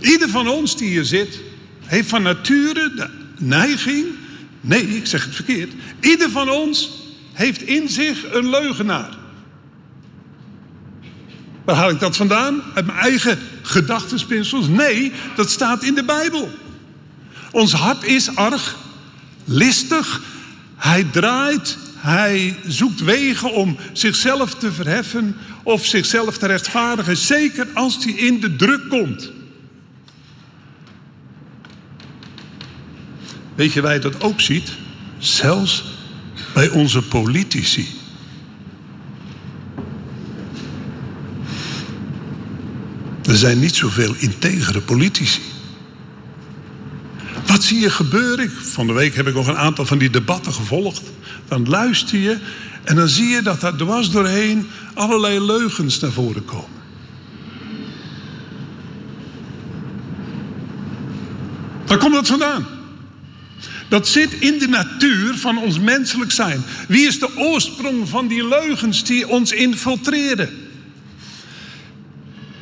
Ieder 0.00 0.28
van 0.28 0.48
ons 0.48 0.76
die 0.76 0.88
hier 0.88 1.04
zit, 1.04 1.40
heeft 1.84 2.08
van 2.08 2.22
nature 2.22 2.92
de 2.96 3.08
neiging. 3.38 4.06
Nee, 4.60 4.96
ik 4.96 5.06
zeg 5.06 5.24
het 5.24 5.34
verkeerd. 5.34 5.72
Ieder 6.00 6.30
van 6.30 6.50
ons 6.50 6.90
heeft 7.32 7.62
in 7.62 7.88
zich 7.88 8.32
een 8.32 8.50
leugenaar. 8.50 9.16
Waar 11.64 11.76
haal 11.76 11.90
ik 11.90 12.00
dat 12.00 12.16
vandaan? 12.16 12.62
Uit 12.74 12.86
mijn 12.86 12.98
eigen 12.98 13.38
gedachtenspinsels? 13.62 14.68
Nee, 14.68 15.12
dat 15.36 15.50
staat 15.50 15.82
in 15.82 15.94
de 15.94 16.04
Bijbel. 16.04 16.50
Ons 17.50 17.72
hart 17.72 18.04
is 18.04 18.36
arg, 18.36 18.76
listig. 19.44 20.20
Hij 20.76 21.04
draait, 21.12 21.78
hij 21.96 22.56
zoekt 22.66 23.00
wegen 23.00 23.52
om 23.52 23.76
zichzelf 23.92 24.54
te 24.54 24.72
verheffen 24.72 25.36
of 25.62 25.86
zichzelf 25.86 26.38
te 26.38 26.46
rechtvaardigen. 26.46 27.16
Zeker 27.16 27.66
als 27.74 28.04
hij 28.04 28.12
in 28.12 28.40
de 28.40 28.56
druk 28.56 28.88
komt. 28.88 29.30
Weet 33.58 33.72
je 33.72 33.88
je 33.88 33.98
dat 33.98 34.20
ook 34.20 34.40
ziet? 34.40 34.72
Zelfs 35.18 35.84
bij 36.54 36.68
onze 36.68 37.02
politici. 37.02 37.88
Er 43.24 43.36
zijn 43.36 43.58
niet 43.58 43.76
zoveel 43.76 44.14
integere 44.18 44.80
politici. 44.80 45.40
Wat 47.46 47.62
zie 47.62 47.80
je 47.80 47.90
gebeuren? 47.90 48.50
Van 48.50 48.86
de 48.86 48.92
week 48.92 49.14
heb 49.14 49.26
ik 49.26 49.34
nog 49.34 49.46
een 49.46 49.56
aantal 49.56 49.86
van 49.86 49.98
die 49.98 50.10
debatten 50.10 50.52
gevolgd. 50.52 51.02
Dan 51.48 51.68
luister 51.68 52.18
je 52.18 52.38
en 52.84 52.96
dan 52.96 53.08
zie 53.08 53.28
je 53.28 53.42
dat 53.42 53.60
daar 53.60 53.76
dwars 53.76 54.10
doorheen 54.10 54.66
allerlei 54.94 55.40
leugens 55.40 55.98
naar 55.98 56.12
voren 56.12 56.44
komen. 56.44 56.78
Waar 61.86 61.98
komt 61.98 62.14
dat 62.14 62.26
vandaan? 62.26 62.77
Dat 63.88 64.08
zit 64.08 64.32
in 64.32 64.58
de 64.58 64.68
natuur 64.68 65.36
van 65.36 65.58
ons 65.58 65.78
menselijk 65.78 66.30
zijn. 66.30 66.62
Wie 66.88 67.06
is 67.06 67.18
de 67.18 67.36
oorsprong 67.36 68.08
van 68.08 68.28
die 68.28 68.48
leugens 68.48 69.04
die 69.04 69.28
ons 69.28 69.52
infiltreren? 69.52 70.50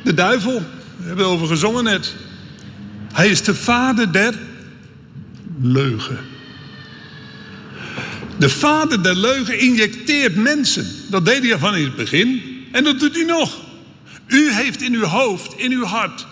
De 0.01 0.13
duivel, 0.13 0.63
we 0.97 1.07
hebben 1.07 1.25
over 1.25 1.47
gezongen 1.47 1.83
net. 1.83 2.15
Hij 3.13 3.29
is 3.29 3.43
de 3.43 3.55
vader 3.55 4.11
der 4.11 4.33
leugen. 5.61 6.17
De 8.37 8.49
vader 8.49 9.03
der 9.03 9.15
leugen 9.15 9.59
injecteert 9.59 10.35
mensen. 10.35 10.87
Dat 11.09 11.25
deed 11.25 11.43
hij 11.43 11.57
van 11.57 11.75
in 11.75 11.83
het 11.83 11.95
begin 11.95 12.41
en 12.71 12.83
dat 12.83 12.99
doet 12.99 13.15
hij 13.15 13.25
nog. 13.25 13.59
U 14.27 14.51
heeft 14.51 14.81
in 14.81 14.93
uw 14.93 15.03
hoofd, 15.03 15.53
in 15.57 15.71
uw 15.71 15.83
hart, 15.83 16.27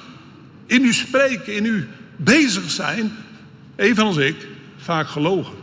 in 0.65 0.83
uw 0.83 0.91
spreken, 0.91 1.55
in 1.55 1.65
uw 1.65 1.83
bezig 2.15 2.71
zijn, 2.71 3.11
evenals 3.75 4.17
ik, 4.17 4.35
vaak 4.85 5.07
gelogen. 5.07 5.53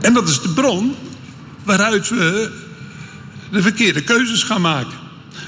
En 0.00 0.12
dat 0.12 0.28
is 0.28 0.40
de 0.40 0.48
bron 0.48 0.94
waaruit 1.62 2.08
we 2.08 2.50
de 3.50 3.62
verkeerde 3.62 4.02
keuzes 4.02 4.42
gaan 4.42 4.60
maken. 4.60 4.98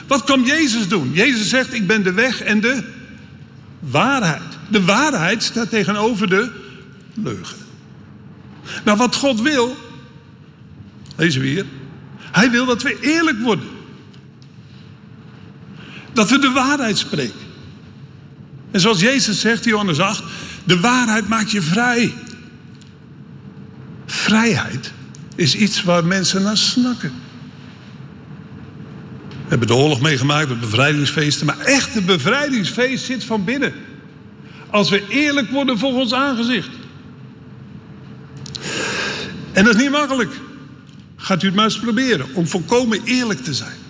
Wat 0.07 0.25
kwam 0.25 0.45
Jezus 0.45 0.89
doen? 0.89 1.13
Jezus 1.13 1.49
zegt: 1.49 1.73
Ik 1.73 1.87
ben 1.87 2.03
de 2.03 2.13
weg 2.13 2.41
en 2.41 2.61
de 2.61 2.85
waarheid. 3.81 4.59
De 4.69 4.85
waarheid 4.85 5.43
staat 5.43 5.71
tegenover 5.71 6.29
de 6.29 6.51
leugen. 7.15 7.57
Nou, 8.85 8.99
wat 8.99 9.15
God 9.15 9.41
wil, 9.41 9.77
lezen 11.17 11.41
we 11.41 11.47
hier. 11.47 11.67
Hij 12.19 12.51
wil 12.51 12.67
dat 12.67 12.83
we 12.83 13.01
eerlijk 13.01 13.43
worden. 13.43 13.69
Dat 16.17 16.31
we 16.31 16.39
de 16.39 16.51
waarheid 16.51 16.99
spreken. 16.99 17.41
En 18.71 18.81
zoals 18.81 19.01
Jezus 19.01 19.41
zegt, 19.41 19.65
Johannes 19.65 19.99
8, 19.99 20.23
de 20.65 20.81
waarheid 20.81 21.29
maakt 21.29 21.51
je 21.51 21.63
vrij. 21.63 22.15
Vrijheid 24.07 24.93
is 25.35 25.55
iets 25.55 25.83
waar 25.83 26.05
mensen 26.05 26.43
naar 26.43 26.57
snakken. 26.57 27.13
We 29.29 29.49
hebben 29.49 29.69
de 29.69 29.75
oorlog 29.75 30.01
meegemaakt, 30.01 30.49
de 30.49 30.55
bevrijdingsfeesten. 30.55 31.47
Maar 31.47 31.59
echt, 31.59 31.95
de 31.95 32.03
bevrijdingsfeest 32.03 33.05
zit 33.05 33.25
van 33.25 33.45
binnen. 33.45 33.73
Als 34.71 34.91
we 34.91 35.09
eerlijk 35.09 35.51
worden 35.51 35.79
voor 35.79 35.93
ons 35.93 36.13
aangezicht. 36.15 36.71
En 39.53 39.65
dat 39.65 39.75
is 39.75 39.83
niet 39.83 39.91
makkelijk. 39.91 40.33
Gaat 41.17 41.43
u 41.43 41.47
het 41.47 41.57
maar 41.57 41.65
eens 41.65 41.79
proberen 41.79 42.27
om 42.35 42.47
volkomen 42.47 43.01
eerlijk 43.05 43.45
te 43.45 43.55
zijn. 43.55 43.86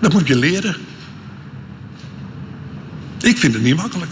Dat 0.00 0.12
moet 0.12 0.26
je 0.26 0.36
leren. 0.36 0.76
Ik 3.20 3.38
vind 3.38 3.54
het 3.54 3.62
niet 3.62 3.76
makkelijk. 3.76 4.10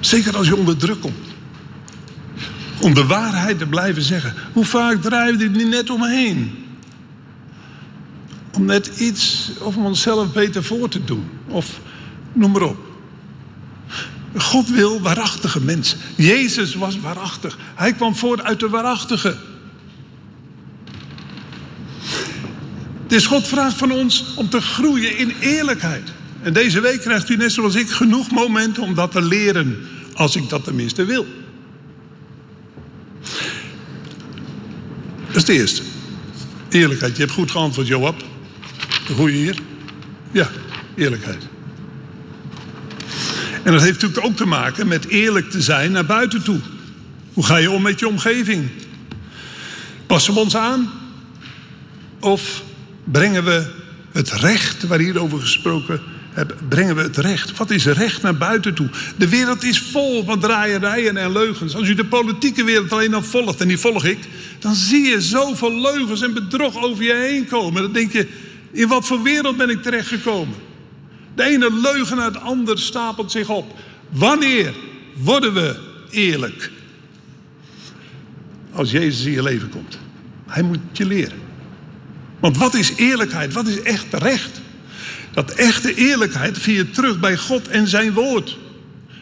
Zeker 0.00 0.36
als 0.36 0.46
je 0.46 0.56
onder 0.56 0.76
druk 0.76 1.00
komt. 1.00 1.26
Om 2.80 2.94
de 2.94 3.06
waarheid 3.06 3.58
te 3.58 3.66
blijven 3.66 4.02
zeggen. 4.02 4.34
Hoe 4.52 4.64
vaak 4.64 5.02
draaien 5.02 5.38
we 5.38 5.50
dit 5.50 5.68
net 5.68 5.90
omheen? 5.90 6.64
Om 8.52 8.64
net 8.64 8.86
iets 8.86 9.50
of 9.60 9.76
om 9.76 9.84
onszelf 9.84 10.32
beter 10.32 10.64
voor 10.64 10.88
te 10.88 11.04
doen. 11.04 11.24
Of 11.48 11.80
noem 12.32 12.50
maar 12.50 12.62
op. 12.62 12.90
God 14.36 14.68
wil 14.68 15.00
waarachtige 15.00 15.60
mensen. 15.60 15.98
Jezus 16.16 16.74
was 16.74 17.00
waarachtig. 17.00 17.58
Hij 17.74 17.92
kwam 17.92 18.16
voort 18.16 18.42
uit 18.42 18.60
de 18.60 18.68
waarachtige. 18.68 19.36
Dus 23.12 23.26
God 23.26 23.48
vraagt 23.48 23.76
van 23.76 23.90
ons 23.90 24.24
om 24.34 24.48
te 24.48 24.60
groeien 24.60 25.18
in 25.18 25.32
eerlijkheid. 25.40 26.12
En 26.42 26.52
deze 26.52 26.80
week 26.80 27.00
krijgt 27.00 27.28
u 27.28 27.36
net 27.36 27.52
zoals 27.52 27.74
ik 27.74 27.90
genoeg 27.90 28.30
momenten 28.30 28.82
om 28.82 28.94
dat 28.94 29.12
te 29.12 29.22
leren. 29.22 29.86
Als 30.14 30.36
ik 30.36 30.48
dat 30.48 30.64
tenminste 30.64 31.04
wil. 31.04 31.26
Dat 35.26 35.36
is 35.36 35.44
de 35.44 35.52
eerste. 35.52 35.82
Eerlijkheid. 36.68 37.16
Je 37.16 37.22
hebt 37.22 37.34
goed 37.34 37.50
geantwoord, 37.50 37.86
Joab. 37.86 38.24
De 39.06 39.14
goede 39.14 39.32
hier. 39.32 39.58
Ja, 40.30 40.50
eerlijkheid. 40.94 41.42
En 43.62 43.72
dat 43.72 43.82
heeft 43.82 44.00
natuurlijk 44.00 44.26
ook 44.26 44.36
te 44.36 44.46
maken 44.46 44.88
met 44.88 45.06
eerlijk 45.06 45.50
te 45.50 45.62
zijn 45.62 45.92
naar 45.92 46.06
buiten 46.06 46.42
toe. 46.42 46.60
Hoe 47.32 47.44
ga 47.44 47.56
je 47.56 47.70
om 47.70 47.82
met 47.82 47.98
je 47.98 48.08
omgeving? 48.08 48.70
Passen 50.06 50.34
we 50.34 50.40
ons 50.40 50.56
aan? 50.56 50.90
Of 52.20 52.62
brengen 53.04 53.44
we 53.44 53.66
het 54.12 54.30
recht 54.30 54.86
waar 54.86 54.98
hier 54.98 55.20
over 55.20 55.40
gesproken 55.40 56.00
brengen 56.68 56.96
we 56.96 57.02
het 57.02 57.16
recht. 57.16 57.56
Wat 57.56 57.70
is 57.70 57.86
recht 57.86 58.22
naar 58.22 58.36
buiten 58.36 58.74
toe? 58.74 58.88
De 59.16 59.28
wereld 59.28 59.64
is 59.64 59.80
vol 59.80 60.24
van 60.24 60.40
draaierijen 60.40 61.16
en 61.16 61.32
leugens. 61.32 61.74
Als 61.74 61.88
u 61.88 61.94
de 61.94 62.04
politieke 62.04 62.64
wereld 62.64 62.92
alleen 62.92 63.14
al 63.14 63.22
volgt, 63.22 63.60
en 63.60 63.68
die 63.68 63.78
volg 63.78 64.04
ik, 64.04 64.18
dan 64.58 64.74
zie 64.74 65.02
je 65.02 65.20
zoveel 65.20 65.80
leugens 65.80 66.22
en 66.22 66.34
bedrog 66.34 66.82
over 66.82 67.04
je 67.04 67.14
heen 67.14 67.46
komen. 67.46 67.82
Dan 67.82 67.92
denk 67.92 68.12
je, 68.12 68.28
in 68.70 68.88
wat 68.88 69.06
voor 69.06 69.22
wereld 69.22 69.56
ben 69.56 69.70
ik 69.70 69.82
terechtgekomen? 69.82 70.54
De 71.34 71.42
ene 71.42 71.72
leugen 71.72 72.16
naar 72.16 72.32
de 72.32 72.38
ander 72.38 72.78
stapelt 72.78 73.30
zich 73.30 73.48
op. 73.48 73.78
Wanneer 74.10 74.74
worden 75.14 75.54
we 75.54 75.76
eerlijk? 76.10 76.70
Als 78.72 78.90
Jezus 78.90 79.24
in 79.24 79.32
je 79.32 79.42
leven 79.42 79.68
komt. 79.68 79.98
Hij 80.46 80.62
moet 80.62 80.78
je 80.92 81.06
leren. 81.06 81.51
Want 82.42 82.56
wat 82.56 82.74
is 82.74 82.92
eerlijkheid? 82.96 83.52
Wat 83.52 83.66
is 83.66 83.82
echt 83.82 84.06
recht? 84.14 84.60
Dat 85.32 85.50
echte 85.50 85.94
eerlijkheid 85.94 86.58
vind 86.58 86.76
je 86.76 86.90
terug 86.90 87.20
bij 87.20 87.36
God 87.36 87.68
en 87.68 87.88
zijn 87.88 88.12
woord. 88.12 88.58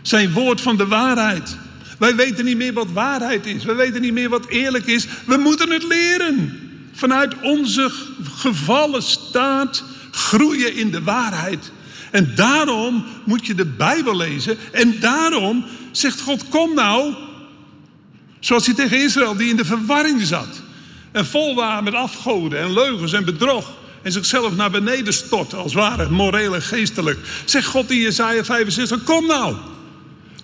Zijn 0.03 0.33
woord 0.33 0.61
van 0.61 0.77
de 0.77 0.87
waarheid. 0.87 1.57
Wij 1.99 2.17
weten 2.17 2.45
niet 2.45 2.57
meer 2.57 2.73
wat 2.73 2.91
waarheid 2.93 3.47
is. 3.47 3.65
We 3.65 3.75
weten 3.75 4.01
niet 4.01 4.13
meer 4.13 4.29
wat 4.29 4.47
eerlijk 4.47 4.87
is. 4.87 5.07
We 5.27 5.37
moeten 5.37 5.71
het 5.71 5.85
leren. 5.85 6.59
Vanuit 6.93 7.35
onze 7.41 7.91
gevallen 8.35 9.03
staat 9.03 9.85
groeien 10.11 10.75
in 10.75 10.91
de 10.91 11.03
waarheid. 11.03 11.73
En 12.11 12.33
daarom 12.35 13.05
moet 13.25 13.47
je 13.47 13.55
de 13.55 13.67
Bijbel 13.67 14.17
lezen. 14.17 14.59
En 14.73 15.01
daarom 15.01 15.65
zegt 15.93 16.21
God: 16.21 16.49
Kom 16.49 16.75
nou. 16.75 17.15
Zoals 18.39 18.67
hij 18.67 18.75
tegen 18.75 19.03
Israël, 19.03 19.37
die 19.37 19.49
in 19.49 19.57
de 19.57 19.65
verwarring 19.65 20.23
zat. 20.23 20.63
En 21.13 21.27
vol 21.27 21.55
waren 21.55 21.85
met 21.85 21.95
afgoden 21.95 22.59
en 22.59 22.73
leugens 22.73 23.13
en 23.13 23.25
bedrog. 23.25 23.79
En 24.03 24.13
zichzelf 24.13 24.57
naar 24.57 24.71
beneden 24.71 25.13
stort, 25.13 25.55
als 25.55 25.75
ware, 25.75 26.11
moreel 26.11 26.55
en 26.55 26.63
geestelijk. 26.63 27.19
Zegt 27.45 27.67
God 27.67 27.91
in 27.91 27.99
Jezaja 27.99 28.45
65, 28.45 29.03
kom 29.03 29.27
nou. 29.27 29.57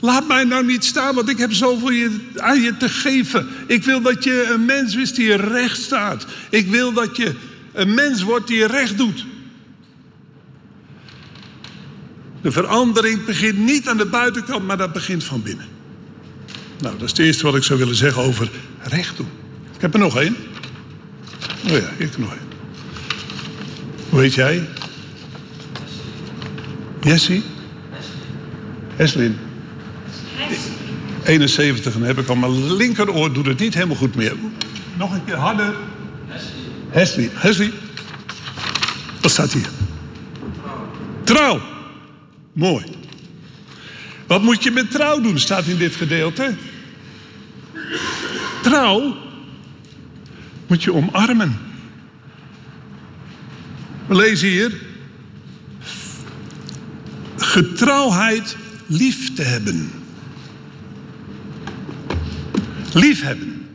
Laat 0.00 0.28
mij 0.28 0.44
nou 0.44 0.64
niet 0.66 0.84
staan, 0.84 1.14
want 1.14 1.28
ik 1.28 1.38
heb 1.38 1.52
zoveel 1.52 2.10
aan 2.36 2.62
je 2.62 2.76
te 2.76 2.88
geven. 2.88 3.48
Ik 3.66 3.84
wil 3.84 4.00
dat 4.00 4.24
je 4.24 4.50
een 4.52 4.64
mens 4.64 4.94
is 4.94 5.14
die 5.14 5.36
recht 5.36 5.82
staat. 5.82 6.26
Ik 6.50 6.66
wil 6.68 6.92
dat 6.92 7.16
je 7.16 7.34
een 7.72 7.94
mens 7.94 8.22
wordt 8.22 8.46
die 8.46 8.66
recht 8.66 8.96
doet. 8.96 9.24
De 12.42 12.52
verandering 12.52 13.24
begint 13.24 13.58
niet 13.58 13.88
aan 13.88 13.96
de 13.96 14.06
buitenkant, 14.06 14.66
maar 14.66 14.76
dat 14.76 14.92
begint 14.92 15.24
van 15.24 15.42
binnen. 15.42 15.66
Nou, 16.80 16.94
dat 16.98 17.02
is 17.02 17.10
het 17.10 17.18
eerste 17.18 17.44
wat 17.44 17.56
ik 17.56 17.62
zou 17.62 17.78
willen 17.78 17.94
zeggen 17.94 18.22
over 18.22 18.50
recht 18.82 19.16
doen. 19.16 19.28
Ik 19.74 19.80
heb 19.80 19.92
er 19.92 20.00
nog 20.00 20.16
één. 20.16 20.36
Oh 21.66 21.72
ja, 21.72 21.90
ik 21.96 22.16
één. 22.16 22.28
Hoe 24.08 24.20
heet 24.20 24.34
jij? 24.34 24.68
Jessie? 27.00 27.42
Eslin. 28.96 29.38
71 31.24 31.94
en 31.94 31.98
dan 31.98 32.08
heb 32.08 32.18
ik 32.18 32.28
al 32.28 32.36
mijn 32.36 32.74
linkeroor, 32.74 33.32
doet 33.32 33.46
het 33.46 33.58
niet 33.58 33.74
helemaal 33.74 33.96
goed 33.96 34.14
meer. 34.14 34.34
Nog 34.98 35.12
een 35.12 35.24
keer 35.24 35.36
harder. 35.36 35.74
Hesley. 36.88 37.30
Hesley. 37.32 37.72
Wat 39.20 39.30
staat 39.30 39.52
hier? 39.52 39.68
Trouw. 41.24 41.60
Mooi. 42.52 42.84
Wat 44.26 44.42
moet 44.42 44.62
je 44.62 44.70
met 44.70 44.90
trouw 44.90 45.20
doen, 45.20 45.38
staat 45.38 45.66
in 45.66 45.76
dit 45.76 45.94
gedeelte. 45.94 46.54
Trouw 48.62 49.16
moet 50.66 50.82
je 50.82 50.94
omarmen. 50.94 51.58
We 54.06 54.14
lezen 54.14 54.48
hier. 54.48 54.80
Getrouwheid 57.36 58.56
lief 58.86 59.34
te 59.34 59.42
hebben. 59.42 59.90
Liefhebben. 62.92 63.66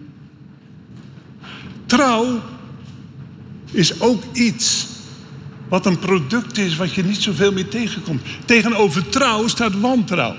Trouw 1.86 2.42
is 3.72 4.00
ook 4.00 4.24
iets 4.34 4.88
wat 5.70 5.86
een 5.86 6.00
product 6.00 6.58
is 6.58 6.76
wat 6.76 6.94
je 6.94 7.04
niet 7.04 7.22
zoveel 7.22 7.52
meer 7.52 7.68
tegenkomt. 7.68 8.22
Tegenover 8.46 9.10
trouw 9.10 9.48
staat 9.48 9.80
wantrouw. 9.80 10.36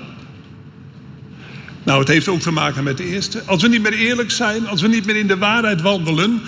Nou, 1.83 1.99
het 1.99 2.07
heeft 2.07 2.27
ook 2.27 2.39
te 2.39 2.51
maken 2.51 2.83
met 2.83 2.97
de 2.97 3.05
eerste. 3.05 3.43
Als 3.45 3.61
we 3.61 3.67
niet 3.67 3.81
meer 3.81 3.93
eerlijk 3.93 4.31
zijn, 4.31 4.67
als 4.67 4.81
we 4.81 4.87
niet 4.87 5.05
meer 5.05 5.15
in 5.15 5.27
de 5.27 5.37
waarheid 5.37 5.81
wandelen, 5.81 6.41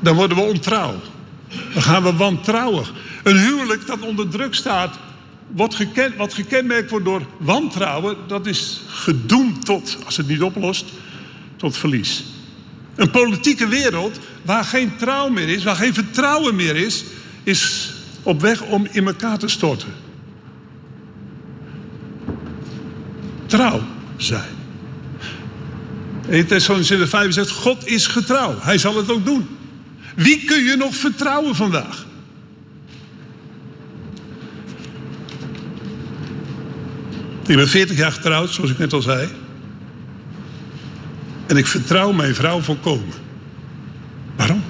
dan 0.00 0.14
worden 0.14 0.36
we 0.36 0.42
ontrouw. 0.42 1.00
Dan 1.72 1.82
gaan 1.82 2.02
we 2.02 2.12
wantrouwig. 2.12 2.92
Een 3.22 3.38
huwelijk 3.38 3.86
dat 3.86 4.00
onder 4.00 4.28
druk 4.28 4.54
staat, 4.54 4.98
wat, 5.54 5.74
geken, 5.74 6.16
wat 6.16 6.34
gekenmerkt 6.34 6.90
wordt 6.90 7.04
door 7.04 7.22
wantrouwen, 7.38 8.16
dat 8.26 8.46
is 8.46 8.80
gedoemd 8.86 9.64
tot, 9.64 9.98
als 10.04 10.16
het 10.16 10.28
niet 10.28 10.42
oplost, 10.42 10.84
tot 11.56 11.76
verlies. 11.76 12.24
Een 12.94 13.10
politieke 13.10 13.68
wereld 13.68 14.18
waar 14.42 14.64
geen 14.64 14.96
trouw 14.96 15.28
meer 15.28 15.48
is, 15.48 15.64
waar 15.64 15.76
geen 15.76 15.94
vertrouwen 15.94 16.54
meer 16.54 16.76
is, 16.76 17.04
is 17.42 17.92
op 18.22 18.40
weg 18.40 18.62
om 18.62 18.86
in 18.90 19.06
elkaar 19.06 19.38
te 19.38 19.48
storten. 19.48 20.07
Trouw 23.48 23.82
zijn. 24.16 24.56
1 26.28 26.46
Thessalonians 26.46 27.08
5 27.10 27.32
zegt, 27.32 27.50
God 27.50 27.86
is 27.86 28.06
getrouw. 28.06 28.58
Hij 28.60 28.78
zal 28.78 28.96
het 28.96 29.10
ook 29.10 29.24
doen. 29.24 29.48
Wie 30.14 30.44
kun 30.44 30.64
je 30.64 30.76
nog 30.76 30.94
vertrouwen 30.94 31.54
vandaag? 31.54 32.06
Ik 37.46 37.56
ben 37.56 37.68
40 37.68 37.96
jaar 37.96 38.12
getrouwd, 38.12 38.50
zoals 38.50 38.70
ik 38.70 38.78
net 38.78 38.92
al 38.92 39.02
zei. 39.02 39.28
En 41.46 41.56
ik 41.56 41.66
vertrouw 41.66 42.12
mijn 42.12 42.34
vrouw 42.34 42.60
volkomen. 42.60 43.14
Waarom? 44.36 44.62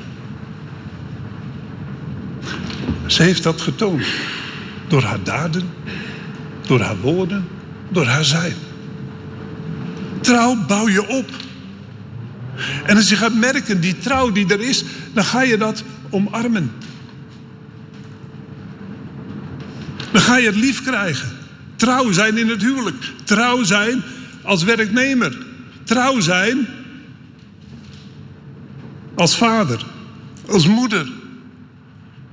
Ze 3.06 3.22
heeft 3.22 3.42
dat 3.42 3.60
getoond. 3.60 4.06
Door 4.88 5.02
haar 5.02 5.22
daden, 5.22 5.70
door 6.66 6.80
haar 6.80 6.98
woorden, 7.00 7.48
door 7.88 8.06
haar 8.06 8.24
zijn. 8.24 8.54
Trouw 10.20 10.56
bouw 10.66 10.88
je 10.88 11.08
op. 11.08 11.30
En 12.86 12.96
als 12.96 13.08
je 13.08 13.16
gaat 13.16 13.34
merken, 13.34 13.80
die 13.80 13.98
trouw 13.98 14.32
die 14.32 14.52
er 14.52 14.60
is, 14.60 14.84
dan 15.12 15.24
ga 15.24 15.42
je 15.42 15.56
dat 15.56 15.84
omarmen. 16.10 16.72
Dan 20.12 20.20
ga 20.20 20.36
je 20.36 20.46
het 20.46 20.56
lief 20.56 20.82
krijgen. 20.82 21.28
Trouw 21.76 22.12
zijn 22.12 22.38
in 22.38 22.48
het 22.48 22.62
huwelijk. 22.62 23.12
Trouw 23.24 23.62
zijn 23.62 24.02
als 24.42 24.62
werknemer. 24.62 25.46
Trouw 25.84 26.20
zijn 26.20 26.66
als 29.14 29.36
vader, 29.36 29.84
als 30.48 30.66
moeder. 30.66 31.12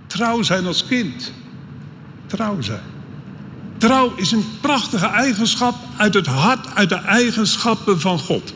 Trouw 0.07 0.41
zijn 0.41 0.65
als 0.65 0.85
kind. 0.85 1.33
Trouw 2.27 2.61
zijn. 2.61 2.94
Trouw 3.77 4.13
is 4.15 4.31
een 4.31 4.45
prachtige 4.61 5.05
eigenschap 5.05 5.75
uit 5.97 6.13
het 6.13 6.25
hart, 6.25 6.75
uit 6.75 6.89
de 6.89 6.95
eigenschappen 6.95 8.01
van 8.01 8.19
God. 8.19 8.53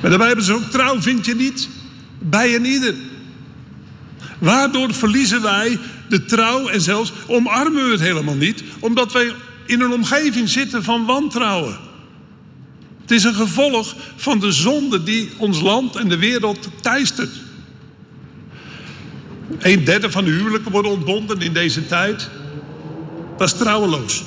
Maar 0.00 0.10
de 0.10 0.18
Bijbel 0.18 0.44
zegt 0.44 0.58
ook, 0.58 0.70
trouw 0.70 1.00
vind 1.00 1.26
je 1.26 1.34
niet 1.34 1.68
bij 2.18 2.54
een 2.54 2.64
ieder. 2.64 2.94
Waardoor 4.38 4.94
verliezen 4.94 5.42
wij 5.42 5.78
de 6.08 6.24
trouw 6.24 6.68
en 6.68 6.80
zelfs 6.80 7.12
omarmen 7.26 7.84
we 7.84 7.90
het 7.90 8.00
helemaal 8.00 8.34
niet, 8.34 8.64
omdat 8.78 9.12
wij 9.12 9.32
in 9.66 9.80
een 9.80 9.92
omgeving 9.92 10.48
zitten 10.48 10.84
van 10.84 11.04
wantrouwen. 11.04 11.78
Het 13.00 13.10
is 13.10 13.24
een 13.24 13.34
gevolg 13.34 13.94
van 14.16 14.40
de 14.40 14.52
zonde 14.52 15.02
die 15.02 15.30
ons 15.36 15.60
land 15.60 15.96
en 15.96 16.08
de 16.08 16.18
wereld 16.18 16.68
teistert. 16.80 17.30
Een 19.58 19.84
derde 19.84 20.10
van 20.10 20.24
de 20.24 20.30
huwelijken 20.30 20.72
worden 20.72 20.90
ontbonden 20.90 21.40
in 21.40 21.52
deze 21.52 21.86
tijd. 21.86 22.30
Dat 23.36 23.48
is 23.48 23.58
trouweloos. 23.58 24.22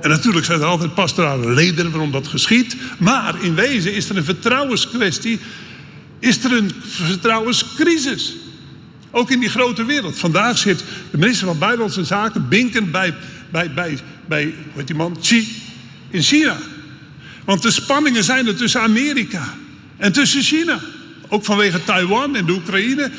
En 0.00 0.10
natuurlijk 0.10 0.44
zijn 0.44 0.60
er 0.60 0.66
altijd 0.66 0.94
pastorale 0.94 1.52
leden 1.52 1.90
waarom 1.90 2.10
dat 2.10 2.26
geschiet. 2.26 2.76
Maar 2.98 3.42
in 3.42 3.54
wezen 3.54 3.94
is 3.94 4.08
er 4.08 4.16
een 4.16 4.24
vertrouwenskwestie. 4.24 5.40
Is 6.18 6.44
er 6.44 6.52
een 6.52 6.70
vertrouwenscrisis. 6.86 8.36
Ook 9.10 9.30
in 9.30 9.40
die 9.40 9.48
grote 9.48 9.84
wereld. 9.84 10.18
Vandaag 10.18 10.58
zit 10.58 10.84
de 11.10 11.18
minister 11.18 11.46
van 11.46 11.58
Buitenlandse 11.58 12.04
Zaken 12.04 12.48
binkend 12.48 12.90
bij, 12.92 13.14
bij, 13.50 13.74
bij, 13.74 13.98
bij 14.26 14.44
hoe 14.44 14.52
heet 14.74 14.86
die 14.86 14.96
man? 14.96 15.16
Xi 15.20 15.62
in 16.10 16.22
China. 16.22 16.56
Want 17.44 17.62
de 17.62 17.70
spanningen 17.70 18.24
zijn 18.24 18.46
er 18.46 18.56
tussen 18.56 18.80
Amerika 18.80 19.54
en 19.96 20.12
tussen 20.12 20.42
China. 20.42 20.80
Ook 21.28 21.44
vanwege 21.44 21.84
Taiwan 21.84 22.36
en 22.36 22.46
de 22.46 22.52
Oekraïne. 22.52 23.10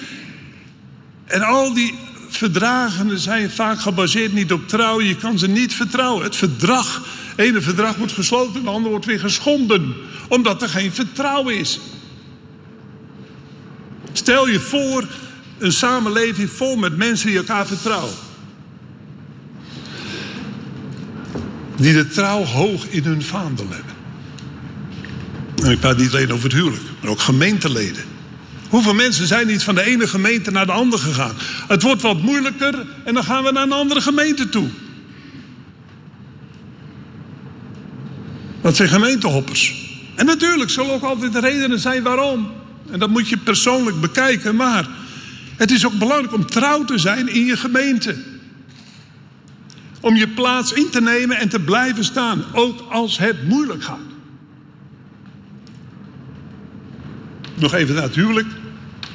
En 1.25 1.41
al 1.41 1.73
die 1.73 1.93
verdragen 2.29 3.19
zijn 3.19 3.51
vaak 3.51 3.79
gebaseerd 3.79 4.33
niet 4.33 4.51
op 4.51 4.67
trouw. 4.67 5.01
Je 5.01 5.15
kan 5.15 5.39
ze 5.39 5.47
niet 5.47 5.73
vertrouwen. 5.73 6.23
Het 6.23 6.35
verdrag, 6.35 7.05
ene 7.35 7.61
verdrag 7.61 7.95
wordt 7.95 8.13
gesloten, 8.13 8.59
het 8.59 8.67
andere 8.67 8.89
wordt 8.89 9.05
weer 9.05 9.19
geschonden. 9.19 9.95
Omdat 10.27 10.61
er 10.61 10.69
geen 10.69 10.93
vertrouwen 10.93 11.57
is. 11.57 11.79
Stel 14.11 14.47
je 14.47 14.59
voor 14.59 15.07
een 15.57 15.71
samenleving 15.71 16.49
vol 16.49 16.75
met 16.75 16.97
mensen 16.97 17.27
die 17.27 17.37
elkaar 17.37 17.67
vertrouwen. 17.67 18.13
Die 21.75 21.93
de 21.93 22.07
trouw 22.07 22.43
hoog 22.43 22.87
in 22.87 23.03
hun 23.03 23.23
vaandel 23.23 23.67
hebben. 23.69 23.95
En 25.63 25.71
ik 25.71 25.79
praat 25.79 25.97
niet 25.97 26.13
alleen 26.13 26.31
over 26.33 26.43
het 26.43 26.53
huwelijk, 26.53 26.83
maar 27.01 27.09
ook 27.09 27.19
gemeenteleden. 27.19 28.16
Hoeveel 28.69 28.93
mensen 28.93 29.27
zijn 29.27 29.47
niet 29.47 29.63
van 29.63 29.75
de 29.75 29.83
ene 29.83 30.07
gemeente 30.07 30.51
naar 30.51 30.65
de 30.65 30.71
andere 30.71 31.01
gegaan? 31.01 31.35
Het 31.67 31.81
wordt 31.81 32.01
wat 32.01 32.21
moeilijker 32.21 32.85
en 33.03 33.13
dan 33.13 33.23
gaan 33.23 33.43
we 33.43 33.51
naar 33.51 33.63
een 33.63 33.71
andere 33.71 34.01
gemeente 34.01 34.49
toe. 34.49 34.69
Dat 38.61 38.75
zijn 38.75 38.89
gemeentehoppers. 38.89 39.85
En 40.15 40.25
natuurlijk 40.25 40.69
zullen 40.69 40.93
ook 40.93 41.03
altijd 41.03 41.35
redenen 41.35 41.79
zijn 41.79 42.03
waarom. 42.03 42.51
En 42.91 42.99
dat 42.99 43.09
moet 43.09 43.29
je 43.29 43.37
persoonlijk 43.37 44.01
bekijken. 44.01 44.55
Maar 44.55 44.87
het 45.55 45.71
is 45.71 45.85
ook 45.85 45.97
belangrijk 45.97 46.33
om 46.33 46.45
trouw 46.45 46.85
te 46.85 46.97
zijn 46.97 47.27
in 47.27 47.45
je 47.45 47.57
gemeente. 47.57 48.15
Om 49.99 50.15
je 50.15 50.27
plaats 50.27 50.71
in 50.73 50.89
te 50.89 51.01
nemen 51.01 51.37
en 51.37 51.49
te 51.49 51.59
blijven 51.59 52.03
staan. 52.03 52.43
Ook 52.53 52.85
als 52.89 53.17
het 53.17 53.47
moeilijk 53.47 53.83
gaat. 53.83 54.06
Nog 57.59 57.73
even 57.73 57.95
naar 57.95 58.03
het 58.03 58.15
huwelijk. 58.15 58.47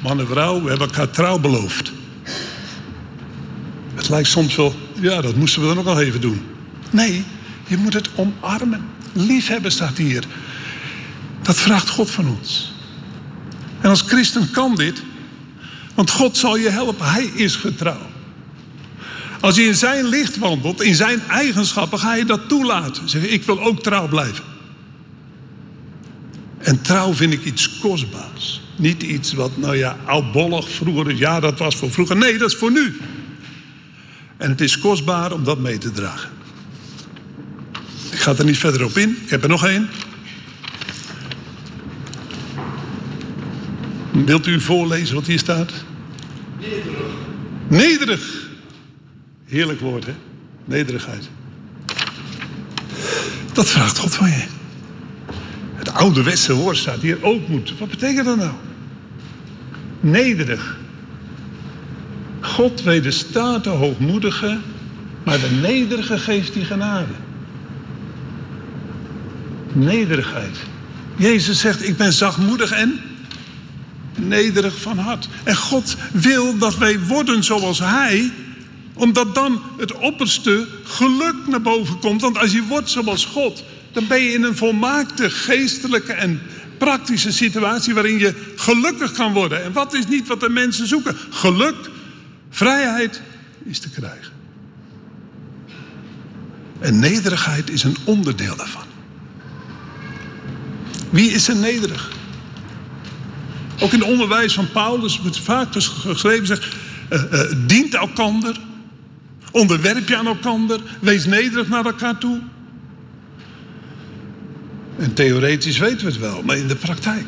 Man 0.01 0.19
en 0.19 0.27
vrouw, 0.27 0.61
we 0.61 0.69
hebben 0.69 0.87
elkaar 0.87 1.09
trouw 1.09 1.39
beloofd. 1.39 1.91
Het 3.93 4.09
lijkt 4.09 4.29
soms 4.29 4.55
wel, 4.55 4.75
ja, 5.01 5.21
dat 5.21 5.35
moesten 5.35 5.61
we 5.61 5.67
dan 5.67 5.77
ook 5.77 5.85
nog 5.85 5.99
even 5.99 6.21
doen. 6.21 6.41
Nee, 6.89 7.23
je 7.67 7.77
moet 7.77 7.93
het 7.93 8.09
omarmen. 8.15 8.85
Liefhebben 9.13 9.71
staat 9.71 9.97
hier. 9.97 10.23
Dat 11.41 11.55
vraagt 11.55 11.89
God 11.89 12.11
van 12.11 12.27
ons. 12.27 12.73
En 13.81 13.89
als 13.89 14.01
christen 14.01 14.51
kan 14.51 14.75
dit, 14.75 15.03
want 15.95 16.09
God 16.09 16.37
zal 16.37 16.55
je 16.55 16.69
helpen. 16.69 17.11
Hij 17.11 17.25
is 17.25 17.55
getrouw. 17.55 18.11
Als 19.39 19.55
je 19.55 19.63
in 19.63 19.75
zijn 19.75 20.05
licht 20.05 20.37
wandelt, 20.37 20.81
in 20.81 20.95
zijn 20.95 21.21
eigenschappen, 21.27 21.99
ga 21.99 22.15
je 22.15 22.25
dat 22.25 22.49
toelaten. 22.49 23.09
Zeg, 23.09 23.23
ik 23.27 23.43
wil 23.43 23.61
ook 23.61 23.83
trouw 23.83 24.07
blijven. 24.07 24.43
En 26.63 26.81
trouw 26.81 27.13
vind 27.13 27.33
ik 27.33 27.43
iets 27.43 27.79
kostbaars. 27.79 28.61
Niet 28.75 29.03
iets 29.03 29.33
wat, 29.33 29.57
nou 29.57 29.77
ja, 29.77 29.97
oudbollig 30.05 30.69
vroeger, 30.69 31.15
ja, 31.15 31.39
dat 31.39 31.59
was 31.59 31.75
voor 31.75 31.91
vroeger. 31.91 32.15
Nee, 32.15 32.37
dat 32.37 32.49
is 32.49 32.57
voor 32.57 32.71
nu. 32.71 32.97
En 34.37 34.49
het 34.49 34.61
is 34.61 34.79
kostbaar 34.79 35.31
om 35.31 35.43
dat 35.43 35.59
mee 35.59 35.77
te 35.77 35.91
dragen. 35.91 36.29
Ik 38.11 38.19
ga 38.19 38.35
er 38.35 38.45
niet 38.45 38.57
verder 38.57 38.85
op 38.85 38.97
in. 38.97 39.17
Ik 39.23 39.29
heb 39.29 39.43
er 39.43 39.49
nog 39.49 39.65
één. 39.65 39.89
Wilt 44.25 44.47
u 44.47 44.59
voorlezen 44.59 45.15
wat 45.15 45.25
hier 45.25 45.39
staat? 45.39 45.71
Nederig. 46.59 46.85
Nederig. 47.67 48.49
Heerlijk 49.45 49.79
woord, 49.79 50.05
hè? 50.05 50.13
Nederigheid. 50.65 51.29
Dat 53.53 53.69
vraagt 53.69 53.97
God 53.97 54.15
van 54.15 54.29
je. 54.29 54.43
Het 55.83 55.93
ouderwetse 55.93 56.53
woord 56.53 56.77
staat 56.77 57.01
hier 57.01 57.23
ook 57.23 57.47
moet. 57.47 57.73
Wat 57.79 57.89
betekent 57.89 58.25
dat 58.25 58.37
nou? 58.37 58.51
Nederig. 59.99 60.77
God 62.41 62.81
wederstaat 62.81 63.63
de 63.63 63.69
hoogmoedige, 63.69 64.57
maar 65.23 65.39
de 65.39 65.49
nederige 65.61 66.17
geeft 66.17 66.53
die 66.53 66.65
genade. 66.65 67.11
Nederigheid. 69.73 70.57
Jezus 71.15 71.59
zegt, 71.59 71.87
ik 71.87 71.97
ben 71.97 72.13
zachtmoedig 72.13 72.71
en 72.71 72.99
nederig 74.15 74.81
van 74.81 74.97
hart. 74.97 75.27
En 75.43 75.55
God 75.55 75.95
wil 76.11 76.57
dat 76.57 76.77
wij 76.77 76.99
worden 76.99 77.43
zoals 77.43 77.79
Hij, 77.79 78.31
omdat 78.93 79.35
dan 79.35 79.61
het 79.77 79.93
opperste 79.93 80.67
geluk 80.83 81.35
naar 81.47 81.61
boven 81.61 81.99
komt. 81.99 82.21
Want 82.21 82.37
als 82.37 82.51
je 82.51 82.63
wordt 82.67 82.89
zoals 82.89 83.25
God, 83.25 83.63
dan 83.93 84.07
ben 84.07 84.21
je 84.21 84.33
in 84.33 84.43
een 84.43 84.57
volmaakte 84.57 85.29
geestelijke 85.29 86.13
en 86.13 86.41
praktische 86.77 87.31
situatie 87.31 87.93
waarin 87.93 88.17
je 88.17 88.53
gelukkig 88.55 89.11
kan 89.11 89.33
worden. 89.33 89.63
En 89.63 89.71
wat 89.71 89.93
is 89.93 90.07
niet 90.07 90.27
wat 90.27 90.39
de 90.39 90.49
mensen 90.49 90.87
zoeken? 90.87 91.15
Geluk, 91.29 91.89
vrijheid 92.49 93.21
is 93.63 93.79
te 93.79 93.89
krijgen. 93.89 94.31
En 96.79 96.99
nederigheid 96.99 97.69
is 97.69 97.83
een 97.83 97.97
onderdeel 98.03 98.55
daarvan. 98.55 98.83
Wie 101.09 101.31
is 101.31 101.47
er 101.47 101.55
nederig? 101.55 102.11
Ook 103.79 103.91
in 103.93 103.99
het 103.99 104.09
onderwijs 104.09 104.53
van 104.53 104.71
Paulus 104.71 105.19
wordt 105.19 105.39
vaak 105.39 105.67
geschreven, 105.73 106.47
zegt, 106.47 106.75
uh, 107.09 107.23
uh, 107.31 107.39
dient 107.67 107.93
elkander, 107.93 108.59
onderwerp 109.51 110.07
je 110.07 110.17
aan 110.17 110.27
elkander, 110.27 110.81
wees 110.99 111.25
nederig 111.25 111.67
naar 111.67 111.85
elkaar 111.85 112.17
toe. 112.17 112.39
En 114.97 115.13
theoretisch 115.13 115.77
weten 115.77 116.05
we 116.05 116.11
het 116.11 116.19
wel, 116.19 116.43
maar 116.43 116.57
in 116.57 116.67
de 116.67 116.75
praktijk. 116.75 117.25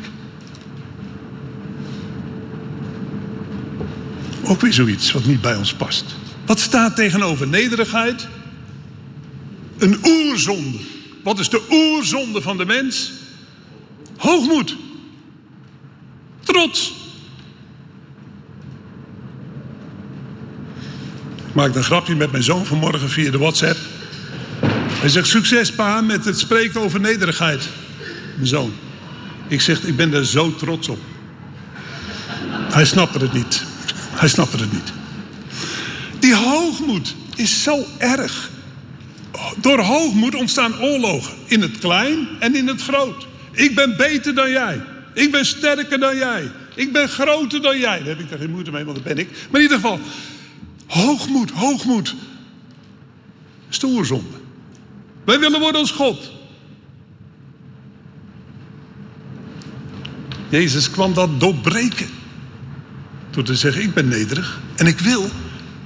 Ook 4.44 4.60
weer 4.60 4.72
zoiets 4.72 5.12
wat 5.12 5.24
niet 5.24 5.40
bij 5.40 5.56
ons 5.56 5.74
past. 5.74 6.04
Wat 6.46 6.60
staat 6.60 6.96
tegenover 6.96 7.48
nederigheid? 7.48 8.28
Een 9.78 9.98
oerzonde. 10.04 10.78
Wat 11.22 11.38
is 11.38 11.48
de 11.48 11.62
oerzonde 11.70 12.42
van 12.42 12.56
de 12.56 12.64
mens? 12.64 13.12
Hoogmoed. 14.16 14.76
Trots. 16.40 16.94
Ik 21.48 21.54
maakte 21.54 21.78
een 21.78 21.84
grapje 21.84 22.14
met 22.14 22.30
mijn 22.30 22.42
zoon 22.42 22.66
vanmorgen 22.66 23.10
via 23.10 23.30
de 23.30 23.38
WhatsApp. 23.38 23.78
Hij 25.06 25.14
zegt: 25.14 25.28
Succes, 25.28 25.72
pa, 25.72 26.00
met 26.00 26.24
het 26.24 26.38
spreken 26.38 26.80
over 26.80 27.00
nederigheid. 27.00 27.68
Mijn 28.34 28.46
zoon. 28.46 28.72
Ik 29.48 29.60
zeg: 29.60 29.82
Ik 29.82 29.96
ben 29.96 30.14
er 30.14 30.26
zo 30.26 30.54
trots 30.54 30.88
op. 30.88 30.98
Hij 32.48 32.84
snapte 32.84 33.18
het 33.18 33.32
niet. 33.32 33.64
Hij 34.10 34.28
snapte 34.28 34.56
het 34.56 34.72
niet. 34.72 34.92
Die 36.18 36.34
hoogmoed 36.34 37.14
is 37.36 37.62
zo 37.62 37.86
erg. 37.98 38.50
Door 39.60 39.80
hoogmoed 39.80 40.34
ontstaan 40.34 40.80
oorlogen. 40.80 41.34
In 41.44 41.62
het 41.62 41.78
klein 41.78 42.28
en 42.38 42.54
in 42.54 42.66
het 42.66 42.82
groot. 42.82 43.26
Ik 43.52 43.74
ben 43.74 43.96
beter 43.96 44.34
dan 44.34 44.50
jij. 44.50 44.82
Ik 45.14 45.30
ben 45.30 45.46
sterker 45.46 45.98
dan 45.98 46.16
jij. 46.16 46.50
Ik 46.74 46.92
ben 46.92 47.08
groter 47.08 47.62
dan 47.62 47.78
jij. 47.78 47.98
Daar 47.98 48.08
heb 48.08 48.20
ik 48.20 48.30
er 48.30 48.38
geen 48.38 48.50
moeite 48.50 48.70
mee, 48.70 48.84
want 48.84 48.96
dat 48.96 49.06
ben 49.06 49.18
ik. 49.18 49.30
Maar 49.30 49.60
in 49.60 49.70
ieder 49.70 49.76
geval, 49.76 50.00
hoogmoed, 50.86 51.50
hoogmoed. 51.50 52.14
Stoerzonde. 53.68 54.35
Wij 55.26 55.38
willen 55.38 55.60
worden 55.60 55.80
als 55.80 55.90
God. 55.90 56.30
Jezus 60.48 60.90
kwam 60.90 61.14
dat 61.14 61.40
doorbreken. 61.40 62.08
Door 63.30 63.44
te 63.44 63.54
zeggen, 63.54 63.82
ik 63.82 63.94
ben 63.94 64.08
nederig. 64.08 64.60
En 64.76 64.86
ik 64.86 64.98
wil, 64.98 65.30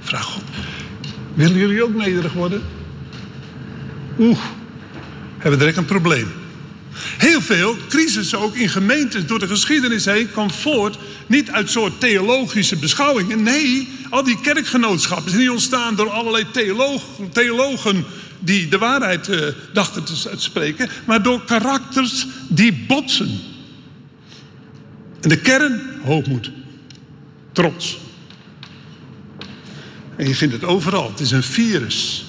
vraag 0.01 0.23
God, 0.23 0.43
willen 1.33 1.57
jullie 1.57 1.83
ook 1.83 1.95
nederig 1.95 2.33
worden? 2.33 2.61
Oeh, 4.19 4.39
hebben 5.31 5.51
we 5.51 5.57
direct 5.57 5.77
een 5.77 5.85
probleem. 5.85 6.27
Heel 7.17 7.41
veel 7.41 7.77
crisis 7.89 8.35
ook 8.35 8.55
in 8.55 8.69
gemeentes 8.69 9.25
door 9.25 9.39
de 9.39 9.47
geschiedenis 9.47 10.05
heen 10.05 10.31
kwam 10.31 10.51
voort 10.51 10.97
niet 11.27 11.51
uit 11.51 11.69
soort 11.69 11.99
theologische 11.99 12.75
beschouwingen. 12.75 13.43
Nee, 13.43 13.89
al 14.09 14.23
die 14.23 14.41
kerkgenootschappen 14.41 15.29
zijn 15.29 15.41
niet 15.41 15.51
ontstaan 15.51 15.95
door 15.95 16.09
allerlei 16.09 16.45
theologen, 16.51 17.31
theologen 17.31 18.05
die 18.43 18.67
de 18.67 18.77
waarheid 18.77 19.27
uh, 19.27 19.47
dachten 19.73 20.03
te 20.03 20.15
spreken, 20.35 20.89
maar 21.05 21.23
door 21.23 21.43
karakters 21.45 22.27
die 22.49 22.85
botsen. 22.87 23.39
En 25.21 25.29
de 25.29 25.37
kern, 25.37 25.81
hoogmoed, 26.03 26.51
trots. 27.51 27.99
En 30.15 30.27
je 30.27 30.35
vindt 30.35 30.53
het 30.53 30.63
overal. 30.63 31.09
Het 31.09 31.19
is 31.19 31.31
een 31.31 31.43
virus. 31.43 32.25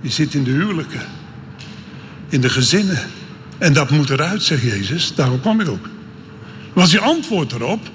Je 0.00 0.10
zit 0.10 0.34
in 0.34 0.44
de 0.44 0.50
huwelijken, 0.50 1.06
in 2.28 2.40
de 2.40 2.48
gezinnen. 2.48 2.98
En 3.58 3.72
dat 3.72 3.90
moet 3.90 4.10
eruit, 4.10 4.42
zegt 4.42 4.62
Jezus. 4.62 5.14
Daarom 5.14 5.40
kwam 5.40 5.60
ik 5.60 5.68
ook. 5.68 5.88
Was 6.72 6.90
je 6.90 7.00
antwoord 7.00 7.52
erop? 7.52 7.90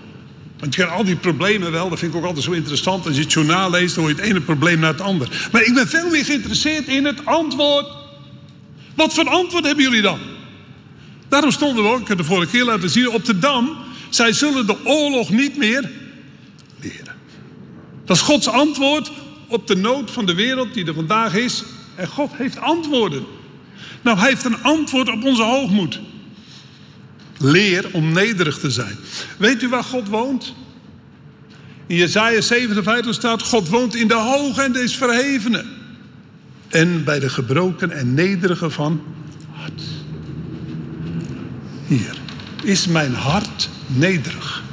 Want 0.59 0.75
je 0.75 0.81
kent 0.81 0.93
al 0.93 1.03
die 1.03 1.15
problemen 1.15 1.71
wel, 1.71 1.89
dat 1.89 1.99
vind 1.99 2.11
ik 2.11 2.17
ook 2.17 2.25
altijd 2.25 2.45
zo 2.45 2.51
interessant. 2.51 3.05
Als 3.05 3.15
je 3.15 3.21
het 3.21 3.33
journaal 3.33 3.69
leest, 3.69 3.95
dan 3.95 4.03
hoor 4.03 4.13
je 4.13 4.19
het 4.19 4.29
ene 4.29 4.41
probleem 4.41 4.79
naar 4.79 4.91
het 4.91 5.01
andere. 5.01 5.31
Maar 5.51 5.63
ik 5.63 5.73
ben 5.73 5.87
veel 5.87 6.09
meer 6.09 6.25
geïnteresseerd 6.25 6.87
in 6.87 7.05
het 7.05 7.25
antwoord. 7.25 7.87
Wat 8.95 9.13
voor 9.13 9.29
antwoord 9.29 9.65
hebben 9.65 9.83
jullie 9.83 10.01
dan? 10.01 10.19
Daarom 11.29 11.51
stonden 11.51 11.83
we 11.83 11.89
ook, 11.89 11.99
ik 11.99 12.07
heb 12.07 12.17
de 12.17 12.23
vorige 12.23 12.51
keer 12.51 12.63
laten 12.63 12.89
zien, 12.89 13.09
op 13.09 13.25
de 13.25 13.39
Dam. 13.39 13.77
Zij 14.09 14.33
zullen 14.33 14.65
de 14.65 14.85
oorlog 14.85 15.29
niet 15.29 15.57
meer 15.57 15.89
leren. 16.79 17.15
Dat 18.05 18.17
is 18.17 18.23
Gods 18.23 18.47
antwoord 18.47 19.11
op 19.47 19.67
de 19.67 19.75
nood 19.75 20.11
van 20.11 20.25
de 20.25 20.33
wereld 20.33 20.73
die 20.73 20.85
er 20.85 20.93
vandaag 20.93 21.35
is. 21.35 21.63
En 21.95 22.07
God 22.07 22.31
heeft 22.33 22.59
antwoorden. 22.59 23.25
Nou, 24.01 24.17
hij 24.17 24.29
heeft 24.29 24.45
een 24.45 24.63
antwoord 24.63 25.09
op 25.09 25.23
onze 25.23 25.43
hoogmoed. 25.43 25.99
Leer 27.39 27.85
om 27.91 28.11
nederig 28.11 28.57
te 28.57 28.71
zijn. 28.71 28.95
Weet 29.37 29.61
u 29.61 29.69
waar 29.69 29.83
God 29.83 30.07
woont? 30.07 30.53
In 31.87 31.95
Jezaja 31.95 32.41
57 32.41 33.13
staat, 33.15 33.41
God 33.41 33.69
woont 33.69 33.95
in 33.95 34.07
de 34.07 34.15
hoge 34.15 34.61
en 34.61 34.75
is 34.75 34.95
verhevene. 34.95 35.65
En 36.67 37.03
bij 37.03 37.19
de 37.19 37.29
gebroken 37.29 37.91
en 37.91 38.13
nederige 38.13 38.69
van 38.69 39.01
hart. 39.51 39.81
Hier, 41.87 42.17
is 42.63 42.87
mijn 42.87 43.13
hart 43.13 43.69
nederig? 43.87 44.63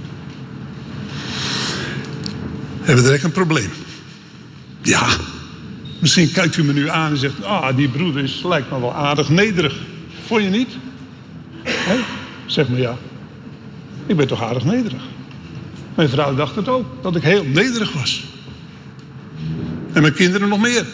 Hebben 2.79 2.97
we 2.97 3.03
direct 3.03 3.25
een 3.25 3.33
probleem. 3.33 3.71
Ja, 4.83 5.09
misschien 6.01 6.33
kijkt 6.33 6.57
u 6.57 6.65
me 6.65 6.73
nu 6.73 6.89
aan 6.89 7.11
en 7.11 7.17
zegt... 7.17 7.45
ah, 7.45 7.77
die 7.77 7.89
broeder 7.89 8.23
is, 8.23 8.43
lijkt 8.45 8.71
me 8.71 8.81
wel 8.81 8.95
aardig 8.95 9.29
nederig. 9.29 9.77
Vond 10.27 10.43
je 10.43 10.49
niet? 10.49 10.71
Zeg 12.47 12.69
maar 12.69 12.81
ja. 12.81 12.97
Ik 14.07 14.17
ben 14.17 14.27
toch 14.27 14.43
aardig 14.43 14.65
nederig. 14.65 15.03
Mijn 15.95 16.09
vrouw 16.09 16.35
dacht 16.35 16.57
het 16.57 16.69
ook, 16.69 17.03
dat 17.03 17.17
ik 17.17 17.23
heel 17.23 17.45
nederig 17.45 17.93
was. 17.93 18.25
En 19.93 20.03
mijn 20.03 20.15
kinderen 20.15 20.49
nog 20.49 20.61
meer. 20.61 20.87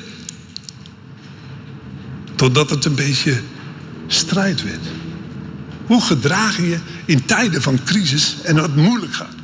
Totdat 2.34 2.70
het 2.70 2.84
een 2.84 2.94
beetje 2.94 3.40
strijd 4.07 4.62
werd. 4.62 4.86
Hoe 5.86 6.00
gedraag 6.00 6.57
je 6.57 6.78
in 7.05 7.24
tijden 7.24 7.62
van 7.62 7.78
crisis 7.84 8.36
en 8.42 8.55
dat 8.55 8.64
het 8.64 8.76
moeilijk 8.76 9.14
gaat? 9.14 9.34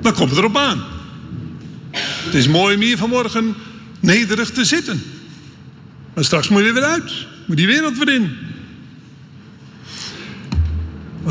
Dan 0.00 0.14
komt 0.14 0.30
het 0.30 0.38
erop 0.38 0.56
aan. 0.56 0.84
Het 2.24 2.34
is 2.34 2.48
mooi 2.48 2.74
om 2.74 2.80
hier 2.80 2.96
vanmorgen 2.96 3.54
nederig 4.00 4.50
te 4.50 4.64
zitten. 4.64 5.02
Maar 6.14 6.24
straks 6.24 6.48
moet 6.48 6.64
je 6.64 6.72
weer 6.72 6.82
uit. 6.82 7.12
Moet 7.46 7.56
die 7.56 7.66
wereld 7.66 7.98
weer 7.98 8.14
in. 8.14 8.36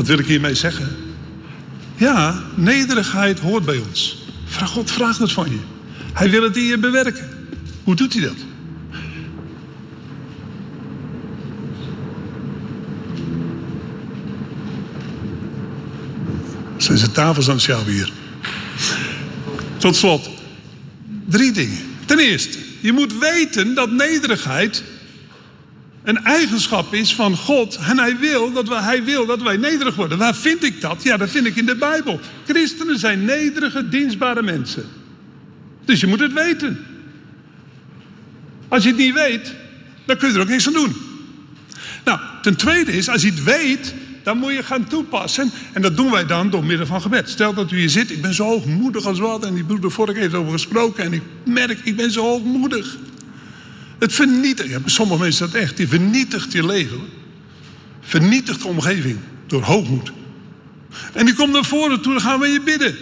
Wat 0.00 0.08
wil 0.08 0.18
ik 0.18 0.26
hiermee 0.26 0.54
zeggen? 0.54 0.96
Ja, 1.96 2.42
nederigheid 2.54 3.38
hoort 3.38 3.64
bij 3.64 3.78
ons. 3.88 4.26
Vraag 4.44 4.70
God 4.70 4.90
vraagt 4.90 5.18
het 5.18 5.32
van 5.32 5.50
je. 5.50 5.58
Hij 6.12 6.30
wil 6.30 6.42
het 6.42 6.56
in 6.56 6.64
je 6.64 6.78
bewerken. 6.78 7.28
Hoe 7.82 7.94
doet 7.94 8.12
hij 8.12 8.22
dat? 8.22 8.36
Zijn 16.76 16.98
ze 16.98 17.12
tafels 17.12 17.48
aan 17.48 17.54
het 17.54 17.62
sjouwen 17.62 17.92
hier? 17.92 18.12
Tot 19.76 19.96
slot, 19.96 20.30
drie 21.24 21.52
dingen. 21.52 21.78
Ten 22.04 22.18
eerste, 22.18 22.58
je 22.80 22.92
moet 22.92 23.18
weten 23.18 23.74
dat 23.74 23.90
nederigheid 23.90 24.82
een 26.02 26.24
eigenschap 26.24 26.94
is 26.94 27.14
van 27.14 27.36
God. 27.36 27.78
En 27.88 27.98
hij 27.98 28.18
wil, 28.18 28.52
dat 28.52 28.68
wij, 28.68 28.82
hij 28.82 29.04
wil 29.04 29.26
dat 29.26 29.42
wij 29.42 29.56
nederig 29.56 29.94
worden. 29.94 30.18
Waar 30.18 30.34
vind 30.34 30.64
ik 30.64 30.80
dat? 30.80 31.02
Ja, 31.02 31.16
dat 31.16 31.30
vind 31.30 31.46
ik 31.46 31.56
in 31.56 31.66
de 31.66 31.76
Bijbel. 31.76 32.20
Christenen 32.46 32.98
zijn 32.98 33.24
nederige, 33.24 33.88
dienstbare 33.88 34.42
mensen. 34.42 34.84
Dus 35.84 36.00
je 36.00 36.06
moet 36.06 36.20
het 36.20 36.32
weten. 36.32 36.84
Als 38.68 38.82
je 38.82 38.88
het 38.88 38.98
niet 38.98 39.14
weet, 39.14 39.54
dan 40.06 40.16
kun 40.16 40.28
je 40.28 40.34
er 40.34 40.40
ook 40.40 40.48
niks 40.48 40.66
aan 40.66 40.72
doen. 40.72 40.96
Nou, 42.04 42.20
ten 42.42 42.56
tweede 42.56 42.92
is, 42.92 43.08
als 43.08 43.22
je 43.22 43.30
het 43.30 43.44
weet, 43.44 43.94
dan 44.22 44.38
moet 44.38 44.52
je 44.52 44.62
gaan 44.62 44.86
toepassen. 44.86 45.50
En 45.72 45.82
dat 45.82 45.96
doen 45.96 46.10
wij 46.10 46.26
dan 46.26 46.50
door 46.50 46.64
middel 46.64 46.86
van 46.86 47.00
gebed. 47.00 47.30
Stel 47.30 47.54
dat 47.54 47.70
u 47.70 47.78
hier 47.78 47.90
zit, 47.90 48.10
ik 48.10 48.22
ben 48.22 48.34
zo 48.34 48.44
hoogmoedig 48.44 49.06
als 49.06 49.18
wat. 49.18 49.44
En 49.44 49.54
die 49.54 49.64
broeder 49.64 49.90
vorige 49.90 50.20
heeft 50.20 50.34
over 50.34 50.52
gesproken. 50.52 51.04
En 51.04 51.12
ik 51.12 51.22
merk, 51.44 51.78
ik 51.84 51.96
ben 51.96 52.10
zo 52.10 52.22
hoogmoedig. 52.22 52.96
Het 54.00 54.12
vernietigt, 54.12 54.68
ja, 54.68 54.78
sommige 54.84 55.20
mensen 55.20 55.50
dat 55.50 55.60
echt, 55.60 55.76
die 55.76 55.88
vernietigt 55.88 56.52
je 56.52 56.66
leven. 56.66 57.00
Vernietigt 58.00 58.62
de 58.62 58.68
omgeving 58.68 59.18
door 59.46 59.62
hoogmoed. 59.62 60.12
En 61.12 61.24
die 61.24 61.34
komt 61.34 61.52
naar 61.52 61.64
voren 61.64 62.00
toe, 62.00 62.12
dan 62.12 62.22
gaan 62.22 62.40
we 62.40 62.46
je 62.46 62.60
bidden. 62.60 62.96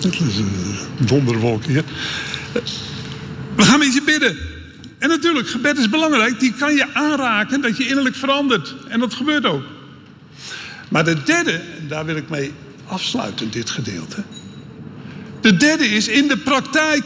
Dat 0.00 0.12
is 0.12 0.36
een 0.36 1.06
wonderwolk 1.06 1.64
hier. 1.64 1.84
We 3.56 3.62
gaan 3.62 3.78
met 3.78 3.94
je 3.94 4.02
bidden. 4.02 4.36
En 4.98 5.08
natuurlijk, 5.08 5.48
gebed 5.48 5.78
is 5.78 5.88
belangrijk. 5.88 6.40
Die 6.40 6.52
kan 6.52 6.74
je 6.74 6.94
aanraken 6.94 7.60
dat 7.60 7.76
je 7.76 7.88
innerlijk 7.88 8.16
verandert. 8.16 8.74
En 8.88 9.00
dat 9.00 9.14
gebeurt 9.14 9.46
ook. 9.46 9.62
Maar 10.88 11.04
de 11.04 11.22
derde, 11.22 11.60
daar 11.88 12.04
wil 12.04 12.16
ik 12.16 12.28
mee 12.28 12.52
afsluiten, 12.86 13.50
dit 13.50 13.70
gedeelte. 13.70 14.24
De 15.48 15.56
derde 15.56 15.88
is 15.88 16.08
in 16.08 16.28
de 16.28 16.36
praktijk. 16.36 17.04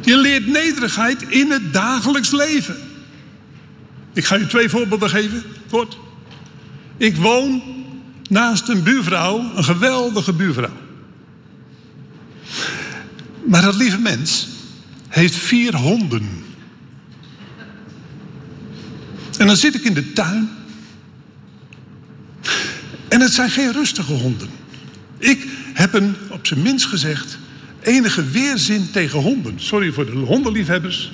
Je 0.00 0.16
leert 0.16 0.46
nederigheid 0.46 1.22
in 1.22 1.50
het 1.50 1.72
dagelijks 1.72 2.30
leven. 2.30 2.76
Ik 4.12 4.24
ga 4.24 4.36
je 4.36 4.46
twee 4.46 4.68
voorbeelden 4.68 5.10
geven, 5.10 5.42
kort. 5.70 5.98
Ik 6.96 7.16
woon 7.16 7.62
naast 8.28 8.68
een 8.68 8.82
buurvrouw, 8.82 9.56
een 9.56 9.64
geweldige 9.64 10.32
buurvrouw. 10.32 10.76
Maar 13.44 13.62
dat 13.62 13.74
lieve 13.74 13.98
mens 13.98 14.48
heeft 15.08 15.34
vier 15.34 15.76
honden. 15.76 16.44
En 19.38 19.46
dan 19.46 19.56
zit 19.56 19.74
ik 19.74 19.84
in 19.84 19.94
de 19.94 20.12
tuin. 20.12 20.50
En 23.08 23.20
het 23.20 23.32
zijn 23.32 23.50
geen 23.50 23.72
rustige 23.72 24.12
honden. 24.12 24.61
Ik 25.22 25.46
heb 25.72 25.94
een, 25.94 26.14
op 26.28 26.46
zijn 26.46 26.62
minst 26.62 26.86
gezegd, 26.86 27.38
enige 27.80 28.24
weerzin 28.24 28.90
tegen 28.90 29.20
honden. 29.20 29.54
Sorry 29.56 29.92
voor 29.92 30.06
de 30.06 30.12
hondenliefhebbers. 30.12 31.12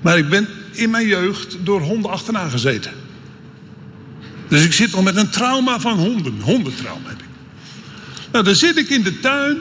Maar 0.00 0.18
ik 0.18 0.28
ben 0.28 0.48
in 0.72 0.90
mijn 0.90 1.06
jeugd 1.06 1.56
door 1.62 1.80
honden 1.80 2.10
achterna 2.10 2.48
gezeten. 2.48 2.92
Dus 4.48 4.64
ik 4.64 4.72
zit 4.72 4.94
al 4.94 5.02
met 5.02 5.16
een 5.16 5.30
trauma 5.30 5.80
van 5.80 5.98
honden. 5.98 6.40
Hondentrauma 6.40 7.08
heb 7.08 7.18
ik. 7.18 7.26
Nou, 8.32 8.44
dan 8.44 8.54
zit 8.54 8.76
ik 8.76 8.88
in 8.88 9.02
de 9.02 9.20
tuin. 9.20 9.56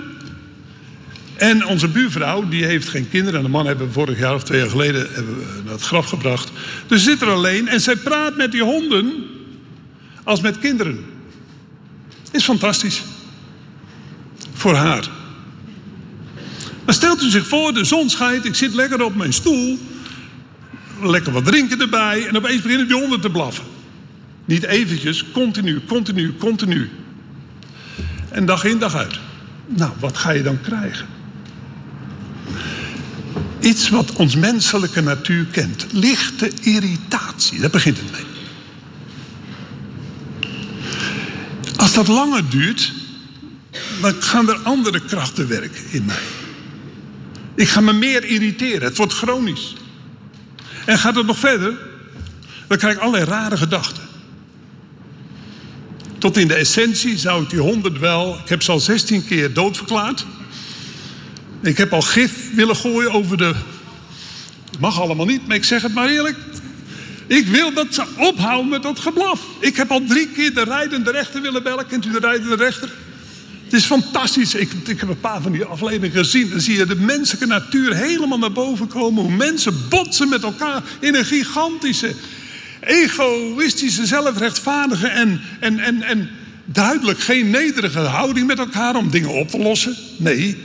En 1.35 1.65
onze 1.65 1.87
buurvrouw, 1.87 2.47
die 2.47 2.65
heeft 2.65 2.89
geen 2.89 3.09
kinderen. 3.09 3.39
En 3.39 3.45
de 3.45 3.51
man 3.51 3.65
hebben 3.65 3.87
we 3.87 3.93
vorig 3.93 4.19
jaar 4.19 4.33
of 4.33 4.43
twee 4.43 4.59
jaar 4.59 4.69
geleden 4.69 5.07
naar 5.63 5.73
het 5.73 5.81
graf 5.81 6.05
gebracht. 6.05 6.51
Dus 6.87 7.03
zit 7.03 7.21
er 7.21 7.29
alleen 7.29 7.67
en 7.67 7.81
zij 7.81 7.95
praat 7.95 8.37
met 8.37 8.51
die 8.51 8.63
honden 8.63 9.13
als 10.23 10.41
met 10.41 10.59
kinderen. 10.59 11.05
Is 12.31 12.43
fantastisch. 12.43 13.03
Voor 14.55 14.75
haar. 14.75 15.09
Maar 16.85 16.93
stelt 16.93 17.21
u 17.21 17.29
zich 17.29 17.47
voor, 17.47 17.73
de 17.73 17.83
zon 17.83 18.09
schijnt, 18.09 18.45
ik 18.45 18.55
zit 18.55 18.73
lekker 18.73 19.03
op 19.03 19.15
mijn 19.15 19.33
stoel. 19.33 19.79
Lekker 21.01 21.31
wat 21.31 21.45
drinken 21.45 21.79
erbij. 21.79 22.27
En 22.27 22.37
opeens 22.37 22.61
beginnen 22.61 22.87
die 22.87 22.97
honden 22.97 23.21
te 23.21 23.29
blaffen. 23.29 23.63
Niet 24.45 24.63
eventjes, 24.63 25.31
continu, 25.31 25.81
continu, 25.87 26.35
continu. 26.37 26.89
En 28.29 28.45
dag 28.45 28.63
in, 28.63 28.79
dag 28.79 28.95
uit. 28.95 29.19
Nou, 29.67 29.91
wat 29.99 30.17
ga 30.17 30.29
je 30.29 30.43
dan 30.43 30.61
krijgen? 30.61 31.07
Iets 33.59 33.89
wat 33.89 34.13
ons 34.13 34.35
menselijke 34.35 35.01
natuur 35.01 35.45
kent. 35.45 35.85
Lichte 35.91 36.51
irritatie, 36.61 37.59
daar 37.59 37.69
begint 37.69 37.97
het 37.97 38.11
mee. 38.11 38.25
Als 41.75 41.93
dat 41.93 42.07
langer 42.07 42.49
duurt, 42.49 42.93
dan 44.01 44.21
gaan 44.21 44.49
er 44.49 44.59
andere 44.63 44.99
krachten 44.99 45.47
werken 45.47 45.83
in 45.89 46.05
mij. 46.05 46.23
Ik 47.55 47.67
ga 47.67 47.81
me 47.81 47.93
meer 47.93 48.23
irriteren. 48.23 48.83
Het 48.83 48.97
wordt 48.97 49.13
chronisch. 49.13 49.75
En 50.85 50.97
gaat 50.97 51.15
het 51.15 51.25
nog 51.25 51.39
verder, 51.39 51.77
dan 52.67 52.77
krijg 52.77 52.95
ik 52.95 53.01
allerlei 53.01 53.29
rare 53.29 53.57
gedachten. 53.57 54.03
Tot 56.17 56.37
in 56.37 56.47
de 56.47 56.53
essentie 56.53 57.17
zou 57.17 57.43
ik 57.43 57.49
die 57.49 57.59
honderd 57.59 57.99
wel. 57.99 58.39
Ik 58.43 58.49
heb 58.49 58.61
ze 58.61 58.71
al 58.71 58.79
16 58.79 59.25
keer 59.25 59.53
doodverklaard. 59.53 60.25
Ik 61.61 61.77
heb 61.77 61.93
al 61.93 62.01
gif 62.01 62.55
willen 62.55 62.75
gooien 62.75 63.11
over 63.11 63.37
de. 63.37 63.53
Het 64.71 64.79
mag 64.79 65.01
allemaal 65.01 65.25
niet, 65.25 65.47
maar 65.47 65.55
ik 65.55 65.63
zeg 65.63 65.81
het 65.81 65.93
maar 65.93 66.09
eerlijk. 66.09 66.37
Ik 67.27 67.45
wil 67.47 67.73
dat 67.73 67.87
ze 67.89 68.03
ophouden 68.17 68.69
met 68.69 68.83
dat 68.83 68.99
geblaf. 68.99 69.41
Ik 69.59 69.75
heb 69.75 69.91
al 69.91 70.01
drie 70.07 70.27
keer 70.27 70.53
de 70.53 70.63
rijdende 70.63 71.11
rechter 71.11 71.41
willen 71.41 71.63
bellen. 71.63 71.87
Kent 71.87 72.05
u 72.05 72.11
de 72.11 72.19
rijdende 72.19 72.55
rechter? 72.55 72.89
Het 73.65 73.73
is 73.73 73.85
fantastisch. 73.85 74.55
Ik, 74.55 74.71
ik 74.85 74.99
heb 74.99 75.09
een 75.09 75.19
paar 75.19 75.41
van 75.41 75.51
die 75.51 75.63
afleveringen 75.63 76.17
gezien. 76.17 76.49
Dan 76.49 76.61
zie 76.61 76.77
je 76.77 76.85
de 76.85 76.95
menselijke 76.95 77.47
natuur 77.47 77.95
helemaal 77.95 78.37
naar 78.37 78.51
boven 78.51 78.87
komen. 78.87 79.23
Hoe 79.23 79.35
mensen 79.35 79.73
botsen 79.89 80.29
met 80.29 80.43
elkaar 80.43 80.83
in 80.99 81.15
een 81.15 81.25
gigantische, 81.25 82.13
egoïstische, 82.79 84.05
zelfrechtvaardige 84.05 85.07
en, 85.07 85.41
en, 85.59 85.79
en, 85.79 86.01
en 86.01 86.29
duidelijk 86.65 87.19
geen 87.19 87.49
nederige 87.49 87.99
houding 87.99 88.47
met 88.47 88.59
elkaar 88.59 88.95
om 88.95 89.09
dingen 89.09 89.29
op 89.29 89.49
te 89.49 89.57
lossen. 89.57 89.95
Nee, 90.17 90.57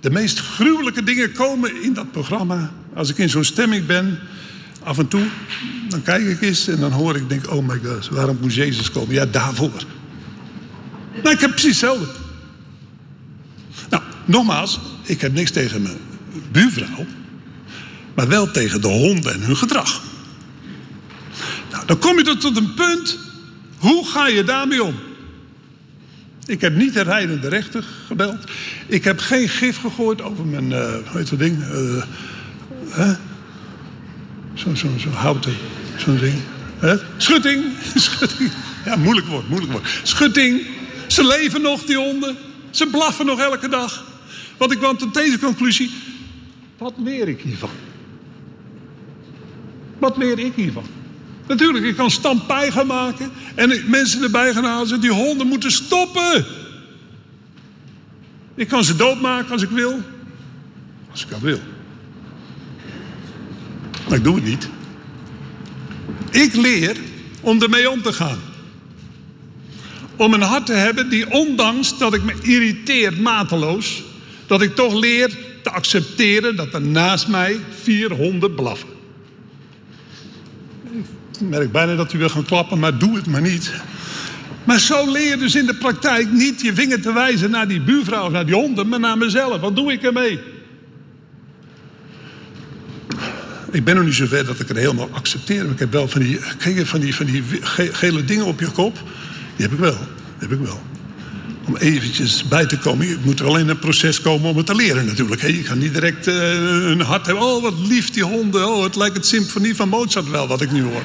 de 0.00 0.10
meest 0.10 0.38
gruwelijke 0.38 1.02
dingen 1.02 1.32
komen 1.32 1.82
in 1.82 1.92
dat 1.92 2.12
programma. 2.12 2.72
Als 2.94 3.10
ik 3.10 3.18
in 3.18 3.28
zo'n 3.28 3.44
stemming 3.44 3.86
ben, 3.86 4.18
af 4.82 4.98
en 4.98 5.08
toe, 5.08 5.26
dan 5.88 6.02
kijk 6.02 6.26
ik 6.26 6.40
eens 6.40 6.68
en 6.68 6.80
dan 6.80 6.92
hoor 6.92 7.16
ik, 7.16 7.28
denk, 7.28 7.50
oh 7.52 7.68
my 7.68 7.80
god, 7.84 8.08
waarom 8.08 8.38
moet 8.40 8.54
Jezus 8.54 8.90
komen? 8.90 9.14
Ja, 9.14 9.26
daarvoor. 9.26 9.84
Nou, 11.22 11.34
ik 11.34 11.40
heb 11.40 11.50
precies 11.50 11.80
hetzelfde. 11.80 12.06
Nou, 13.90 14.02
nogmaals, 14.24 14.80
ik 15.02 15.20
heb 15.20 15.32
niks 15.32 15.50
tegen 15.50 15.82
mijn 15.82 15.98
buurvrouw, 16.52 17.06
maar 18.14 18.28
wel 18.28 18.50
tegen 18.50 18.80
de 18.80 18.88
honden 18.88 19.32
en 19.32 19.40
hun 19.40 19.56
gedrag. 19.56 20.02
dan 21.86 21.98
kom 21.98 22.16
je 22.18 22.36
tot 22.36 22.56
een 22.56 22.74
punt. 22.74 23.18
Hoe 23.78 24.06
ga 24.06 24.26
je 24.26 24.44
daarmee 24.44 24.82
om? 24.82 24.94
Ik 26.46 26.60
heb 26.60 26.76
niet 26.76 26.94
de 26.94 27.00
rijdende 27.02 27.48
rechter 27.48 27.84
gebeld. 28.06 28.38
Ik 28.86 29.04
heb 29.04 29.20
geen 29.20 29.48
gif 29.48 29.80
gegooid 29.80 30.22
over 30.22 30.44
mijn, 30.44 30.72
eh 30.72 30.94
hoe 31.06 31.18
heet 31.18 31.30
dat 31.30 31.38
ding? 31.38 31.62
Eh, 31.62 32.02
hè? 32.88 33.14
Zo'n 34.54 34.76
zo, 34.76 34.88
zo 34.98 35.08
houten, 35.08 35.54
zo'n 35.96 36.18
ding. 36.18 36.34
Schutting. 37.16 37.64
Schutting. 37.94 38.50
Ja, 38.84 38.96
moeilijk 38.96 39.26
woord, 39.26 39.48
moeilijk 39.48 39.72
woord. 39.72 40.00
Schutting. 40.02 40.66
Ze 41.16 41.26
leven 41.26 41.62
nog, 41.62 41.82
die 41.84 41.96
honden. 41.96 42.36
Ze 42.70 42.86
blaffen 42.86 43.26
nog 43.26 43.40
elke 43.40 43.68
dag. 43.68 44.04
Want 44.56 44.72
ik 44.72 44.78
kwam 44.78 44.96
tot 44.96 45.14
deze 45.14 45.38
conclusie. 45.38 45.90
Wat 46.78 46.94
leer 46.96 47.28
ik 47.28 47.40
hiervan? 47.40 47.70
Wat 49.98 50.16
leer 50.16 50.38
ik 50.38 50.52
hiervan? 50.54 50.84
Natuurlijk, 51.46 51.84
ik 51.84 51.96
kan 51.96 52.10
stampij 52.10 52.70
gaan 52.70 52.86
maken 52.86 53.30
en 53.54 53.90
mensen 53.90 54.22
erbij 54.22 54.52
gaan 54.52 54.64
halen. 54.64 55.00
Die 55.00 55.10
honden 55.10 55.46
moeten 55.46 55.70
stoppen. 55.70 56.44
Ik 58.54 58.68
kan 58.68 58.84
ze 58.84 58.96
doodmaken 58.96 59.52
als 59.52 59.62
ik 59.62 59.70
wil. 59.70 60.00
Als 61.10 61.22
ik 61.22 61.30
dat 61.30 61.40
wil. 61.40 61.60
Maar 64.08 64.18
ik 64.18 64.24
doe 64.24 64.34
het 64.34 64.44
niet. 64.44 64.68
Ik 66.30 66.54
leer 66.54 66.96
om 67.40 67.62
ermee 67.62 67.90
om 67.90 68.02
te 68.02 68.12
gaan. 68.12 68.38
Om 70.16 70.32
een 70.32 70.42
hart 70.42 70.66
te 70.66 70.72
hebben 70.72 71.08
die 71.10 71.30
ondanks 71.30 71.98
dat 71.98 72.14
ik 72.14 72.22
me 72.22 72.34
irriteer 72.42 73.12
mateloos... 73.12 74.02
dat 74.46 74.62
ik 74.62 74.74
toch 74.74 74.94
leer 74.94 75.36
te 75.62 75.70
accepteren 75.70 76.56
dat 76.56 76.74
er 76.74 76.80
naast 76.80 77.28
mij 77.28 77.56
vier 77.82 78.12
honden 78.12 78.54
blaffen. 78.54 78.88
Ik 81.40 81.48
merk 81.48 81.72
bijna 81.72 81.94
dat 81.94 82.12
u 82.12 82.18
wil 82.18 82.28
gaan 82.28 82.44
klappen, 82.44 82.78
maar 82.78 82.98
doe 82.98 83.16
het 83.16 83.26
maar 83.26 83.40
niet. 83.40 83.72
Maar 84.64 84.78
zo 84.80 85.12
leer 85.12 85.28
je 85.28 85.36
dus 85.36 85.54
in 85.54 85.66
de 85.66 85.74
praktijk 85.74 86.32
niet 86.32 86.60
je 86.60 86.74
vinger 86.74 87.00
te 87.00 87.12
wijzen 87.12 87.50
naar 87.50 87.68
die 87.68 87.80
buurvrouw 87.80 88.24
of 88.26 88.32
naar 88.32 88.46
die 88.46 88.54
honden, 88.54 88.88
maar 88.88 89.00
naar 89.00 89.18
mezelf. 89.18 89.60
Wat 89.60 89.76
doe 89.76 89.92
ik 89.92 90.02
ermee? 90.02 90.38
Ik 93.70 93.84
ben 93.84 93.94
nog 93.96 94.04
niet 94.04 94.14
zo 94.14 94.26
ver 94.26 94.44
dat 94.46 94.60
ik 94.60 94.68
het 94.68 94.76
helemaal 94.76 95.08
accepteer. 95.12 95.70
Ik 95.70 95.78
heb 95.78 95.92
wel 95.92 96.08
van 96.08 96.20
die, 96.20 96.38
van 96.84 97.00
die, 97.00 97.14
van 97.14 97.26
die 97.26 97.42
ge- 97.60 97.94
gele 97.94 98.24
dingen 98.24 98.44
op 98.44 98.60
je 98.60 98.70
kop. 98.70 98.98
Die 99.56 99.66
heb 99.66 99.72
ik 99.72 99.78
wel. 99.78 99.96
Heb 100.38 100.52
ik 100.52 100.58
wel. 100.58 100.80
Om 101.64 101.76
eventjes 101.76 102.44
bij 102.44 102.66
te 102.66 102.78
komen. 102.78 103.06
Je 103.06 103.18
moet 103.22 103.40
er 103.40 103.46
alleen 103.46 103.68
een 103.68 103.78
proces 103.78 104.20
komen 104.20 104.50
om 104.50 104.56
het 104.56 104.66
te 104.66 104.74
leren 104.74 105.06
natuurlijk. 105.06 105.42
Je 105.42 105.62
kan 105.62 105.78
niet 105.78 105.94
direct 105.94 106.26
eh, 106.26 106.34
een 106.88 107.00
hart 107.00 107.26
hebben. 107.26 107.44
Oh, 107.44 107.62
wat 107.62 107.78
lief 107.78 108.10
die 108.10 108.24
honden. 108.24 108.68
Oh, 108.68 108.82
het 108.82 108.96
lijkt 108.96 109.16
het 109.16 109.26
symfonie 109.26 109.76
van 109.76 109.88
Mozart 109.88 110.30
wel 110.30 110.46
wat 110.46 110.60
ik 110.60 110.72
nu 110.72 110.82
hoor. 110.82 111.02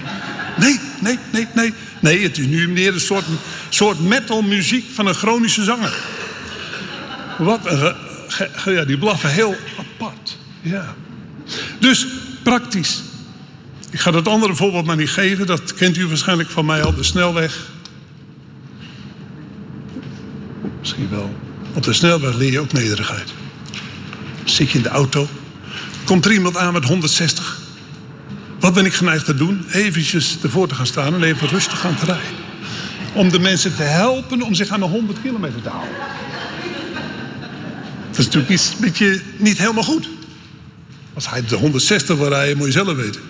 Nee, 0.57 0.79
nee, 1.01 1.19
nee, 1.31 1.47
nee. 1.53 1.73
Nee, 2.01 2.23
het 2.23 2.37
is 2.37 2.45
nu 2.45 2.69
meer 2.69 2.93
een 2.93 2.99
soort, 2.99 3.25
soort 3.69 3.99
metal 3.99 4.41
muziek 4.41 4.85
van 4.93 5.05
een 5.05 5.13
chronische 5.13 5.63
zanger. 5.63 5.93
Wat 7.37 7.59
een... 7.63 7.93
ja, 8.65 8.85
die 8.85 8.97
blaffen 8.97 9.29
heel 9.29 9.55
apart. 9.77 10.37
Ja. 10.61 10.95
Dus 11.79 12.07
praktisch. 12.43 13.01
Ik 13.89 13.99
ga 13.99 14.11
dat 14.11 14.27
andere 14.27 14.55
voorbeeld 14.55 14.85
maar 14.85 14.95
niet 14.95 15.09
geven. 15.09 15.45
Dat 15.45 15.73
kent 15.73 15.97
u 15.97 16.07
waarschijnlijk 16.07 16.49
van 16.49 16.65
mij 16.65 16.83
al. 16.83 16.95
De 16.95 17.03
snelweg. 17.03 17.69
Misschien 20.81 21.09
wel. 21.09 21.35
Op 21.73 21.83
de 21.83 21.93
snelweg 21.93 22.35
leer 22.35 22.51
je 22.51 22.59
ook 22.59 22.73
nederigheid. 22.73 23.33
Zit 24.43 24.71
je 24.71 24.77
in 24.77 24.83
de 24.83 24.89
auto. 24.89 25.27
Komt 26.03 26.25
er 26.25 26.31
iemand 26.31 26.57
aan 26.57 26.73
met 26.73 26.85
160. 26.85 27.59
Wat 28.59 28.73
ben 28.73 28.85
ik 28.85 28.93
geneigd 28.93 29.25
te 29.25 29.35
doen? 29.35 29.65
Eventjes 29.71 30.37
ervoor 30.43 30.67
te 30.67 30.75
gaan 30.75 30.85
staan 30.85 31.13
en 31.13 31.23
even 31.23 31.47
rustig 31.47 31.85
aan 31.85 31.95
te 31.95 32.05
rijden. 32.05 32.39
Om 33.13 33.29
de 33.29 33.39
mensen 33.39 33.75
te 33.75 33.83
helpen 33.83 34.41
om 34.41 34.53
zich 34.53 34.69
aan 34.69 34.79
de 34.79 34.85
100 34.85 35.21
kilometer 35.21 35.61
te 35.61 35.69
houden. 35.69 35.95
Dat 38.09 38.19
is 38.19 38.25
natuurlijk 38.25 38.51
iets 38.51 38.69
een 38.69 38.77
beetje 38.79 39.21
niet 39.37 39.57
helemaal 39.57 39.83
goed. 39.83 40.09
Als 41.13 41.29
hij 41.29 41.45
de 41.45 41.55
160 41.55 42.17
wil 42.17 42.27
rijden, 42.27 42.57
moet 42.57 42.65
je 42.65 42.71
zelf 42.71 42.95
weten. 42.95 43.21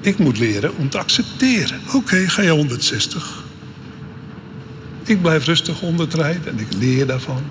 Ik 0.00 0.18
moet 0.18 0.38
leren 0.38 0.76
om 0.76 0.88
te 0.88 0.98
accepteren. 0.98 1.80
Oké, 1.92 2.28
ga 2.28 2.42
je 2.42 2.50
160. 2.50 3.44
Ik 5.06 5.22
blijf 5.22 5.44
rustig 5.44 5.80
100 5.80 6.14
rijden 6.14 6.46
en 6.46 6.58
ik 6.58 6.72
leer 6.78 7.06
daarvan. 7.06 7.42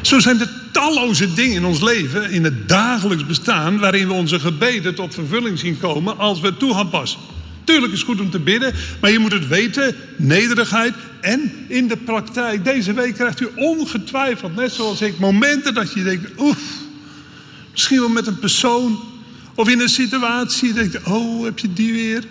Zo 0.00 0.18
zijn 0.18 0.40
er 0.40 0.50
talloze 0.72 1.34
dingen 1.34 1.56
in 1.56 1.64
ons 1.64 1.80
leven, 1.80 2.30
in 2.30 2.44
het 2.44 2.68
dagelijks 2.68 3.26
bestaan, 3.26 3.78
waarin 3.78 4.06
we 4.06 4.12
onze 4.12 4.40
gebeden 4.40 4.94
tot 4.94 5.14
vervulling 5.14 5.58
zien 5.58 5.78
komen 5.78 6.18
als 6.18 6.40
we 6.40 6.46
het 6.46 6.58
toe 6.58 6.74
gaan 6.74 6.90
passen. 6.90 7.20
Tuurlijk 7.64 7.92
is 7.92 7.98
het 7.98 8.08
goed 8.08 8.20
om 8.20 8.30
te 8.30 8.38
bidden, 8.38 8.74
maar 9.00 9.10
je 9.10 9.18
moet 9.18 9.32
het 9.32 9.48
weten, 9.48 9.96
nederigheid 10.16 10.94
en 11.20 11.52
in 11.68 11.88
de 11.88 11.96
praktijk. 11.96 12.64
Deze 12.64 12.92
week 12.92 13.14
krijgt 13.14 13.40
u 13.40 13.48
ongetwijfeld, 13.56 14.56
net 14.56 14.72
zoals 14.72 15.00
ik, 15.00 15.18
momenten 15.18 15.74
dat 15.74 15.92
je 15.92 16.02
denkt, 16.02 16.30
oef, 16.38 16.60
misschien 17.70 17.98
wel 17.98 18.08
met 18.08 18.26
een 18.26 18.38
persoon 18.38 19.00
of 19.54 19.68
in 19.68 19.80
een 19.80 19.88
situatie, 19.88 20.72
denkt, 20.72 21.02
oh, 21.04 21.44
heb 21.44 21.58
je 21.58 21.72
die 21.72 21.92
weer? 21.92 22.24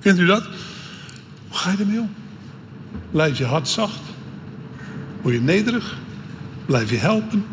Kent 0.00 0.18
u 0.18 0.26
dat? 0.26 0.42
Hoe 1.48 1.58
ga 1.58 1.70
je 1.70 1.76
ermee 1.76 2.00
om? 2.00 2.10
Blijf 3.10 3.38
je 3.38 3.44
hart 3.44 3.68
zacht? 3.68 4.00
Word 5.22 5.34
je 5.34 5.40
nederig? 5.40 5.96
Blijf 6.66 6.90
je 6.90 6.96
helpen? 6.96 7.44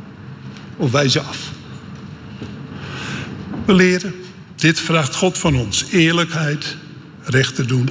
Of 0.77 0.91
wijs 0.91 1.13
je 1.13 1.21
af? 1.21 1.51
We 3.65 3.73
leren. 3.73 4.13
Dit 4.55 4.79
vraagt 4.79 5.15
God 5.15 5.37
van 5.37 5.55
ons. 5.55 5.85
Eerlijkheid, 5.91 6.77
recht 7.23 7.55
te 7.55 7.65
doen. 7.65 7.89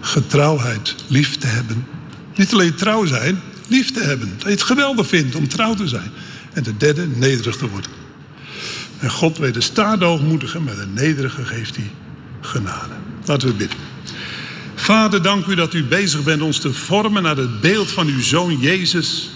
Getrouwheid, 0.00 0.94
lief 1.06 1.36
te 1.36 1.46
hebben. 1.46 1.86
Niet 2.34 2.52
alleen 2.52 2.74
trouw 2.74 3.04
zijn, 3.04 3.40
lief 3.68 3.92
te 3.92 4.02
hebben. 4.02 4.32
Dat 4.36 4.42
je 4.42 4.48
het 4.48 4.62
geweldig 4.62 5.06
vindt 5.06 5.34
om 5.34 5.48
trouw 5.48 5.74
te 5.74 5.88
zijn. 5.88 6.10
En 6.52 6.62
de 6.62 6.76
derde, 6.76 7.06
nederig 7.06 7.56
te 7.56 7.68
worden. 7.68 7.90
En 8.98 9.10
God 9.10 9.38
weet 9.38 9.54
de 9.54 9.60
staardoogmoedige, 9.60 10.60
met 10.60 10.78
een 10.78 10.92
nederige 10.92 11.44
geeft 11.44 11.76
hij 11.76 11.90
genade. 12.40 12.94
Laten 13.24 13.48
we 13.48 13.54
bidden. 13.54 13.78
Vader, 14.74 15.22
dank 15.22 15.46
u 15.46 15.54
dat 15.54 15.74
u 15.74 15.84
bezig 15.84 16.22
bent 16.22 16.42
ons 16.42 16.58
te 16.58 16.72
vormen 16.72 17.22
naar 17.22 17.36
het 17.36 17.60
beeld 17.60 17.90
van 17.90 18.06
uw 18.06 18.20
zoon 18.20 18.60
Jezus. 18.60 19.30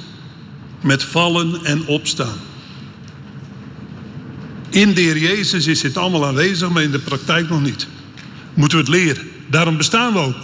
Met 0.80 1.02
vallen 1.02 1.64
en 1.64 1.86
opstaan. 1.86 2.36
In 4.70 4.94
de 4.94 5.00
Heer 5.00 5.18
Jezus 5.18 5.66
is 5.66 5.80
dit 5.80 5.96
allemaal 5.96 6.26
aanwezig, 6.26 6.70
maar 6.70 6.82
in 6.82 6.90
de 6.90 6.98
praktijk 6.98 7.48
nog 7.48 7.62
niet. 7.62 7.86
Moeten 8.54 8.78
we 8.78 8.84
het 8.84 8.92
leren. 8.92 9.28
Daarom 9.46 9.76
bestaan 9.76 10.12
we 10.12 10.18
ook. 10.18 10.36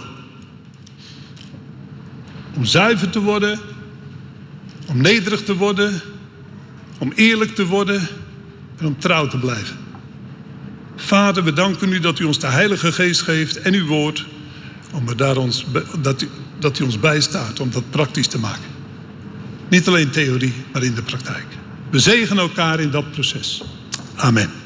Om 2.53 2.65
zuiver 2.65 3.09
te 3.09 3.19
worden, 3.19 3.59
om 4.87 5.01
nederig 5.01 5.43
te 5.43 5.55
worden, 5.55 6.01
om 6.97 7.11
eerlijk 7.15 7.55
te 7.55 7.65
worden 7.65 8.07
en 8.77 8.85
om 8.85 8.99
trouw 8.99 9.27
te 9.27 9.37
blijven. 9.37 9.77
Vader, 10.95 11.43
we 11.43 11.53
danken 11.53 11.93
u 11.93 11.99
dat 11.99 12.19
u 12.19 12.23
ons 12.23 12.39
de 12.39 12.47
Heilige 12.47 12.91
Geest 12.91 13.21
geeft 13.21 13.61
en 13.61 13.73
uw 13.73 13.85
woord, 13.85 14.25
om 14.93 15.17
daar 15.17 15.37
ons, 15.37 15.65
dat, 15.99 16.25
dat 16.59 16.79
u 16.79 16.83
ons 16.83 16.99
bijstaat 16.99 17.59
om 17.59 17.71
dat 17.71 17.83
praktisch 17.89 18.27
te 18.27 18.39
maken. 18.39 18.71
Niet 19.69 19.87
alleen 19.87 20.09
theorie, 20.09 20.53
maar 20.71 20.83
in 20.83 20.93
de 20.93 21.03
praktijk. 21.03 21.45
We 21.89 21.99
zegenen 21.99 22.43
elkaar 22.43 22.79
in 22.79 22.91
dat 22.91 23.11
proces. 23.11 23.63
Amen. 24.15 24.62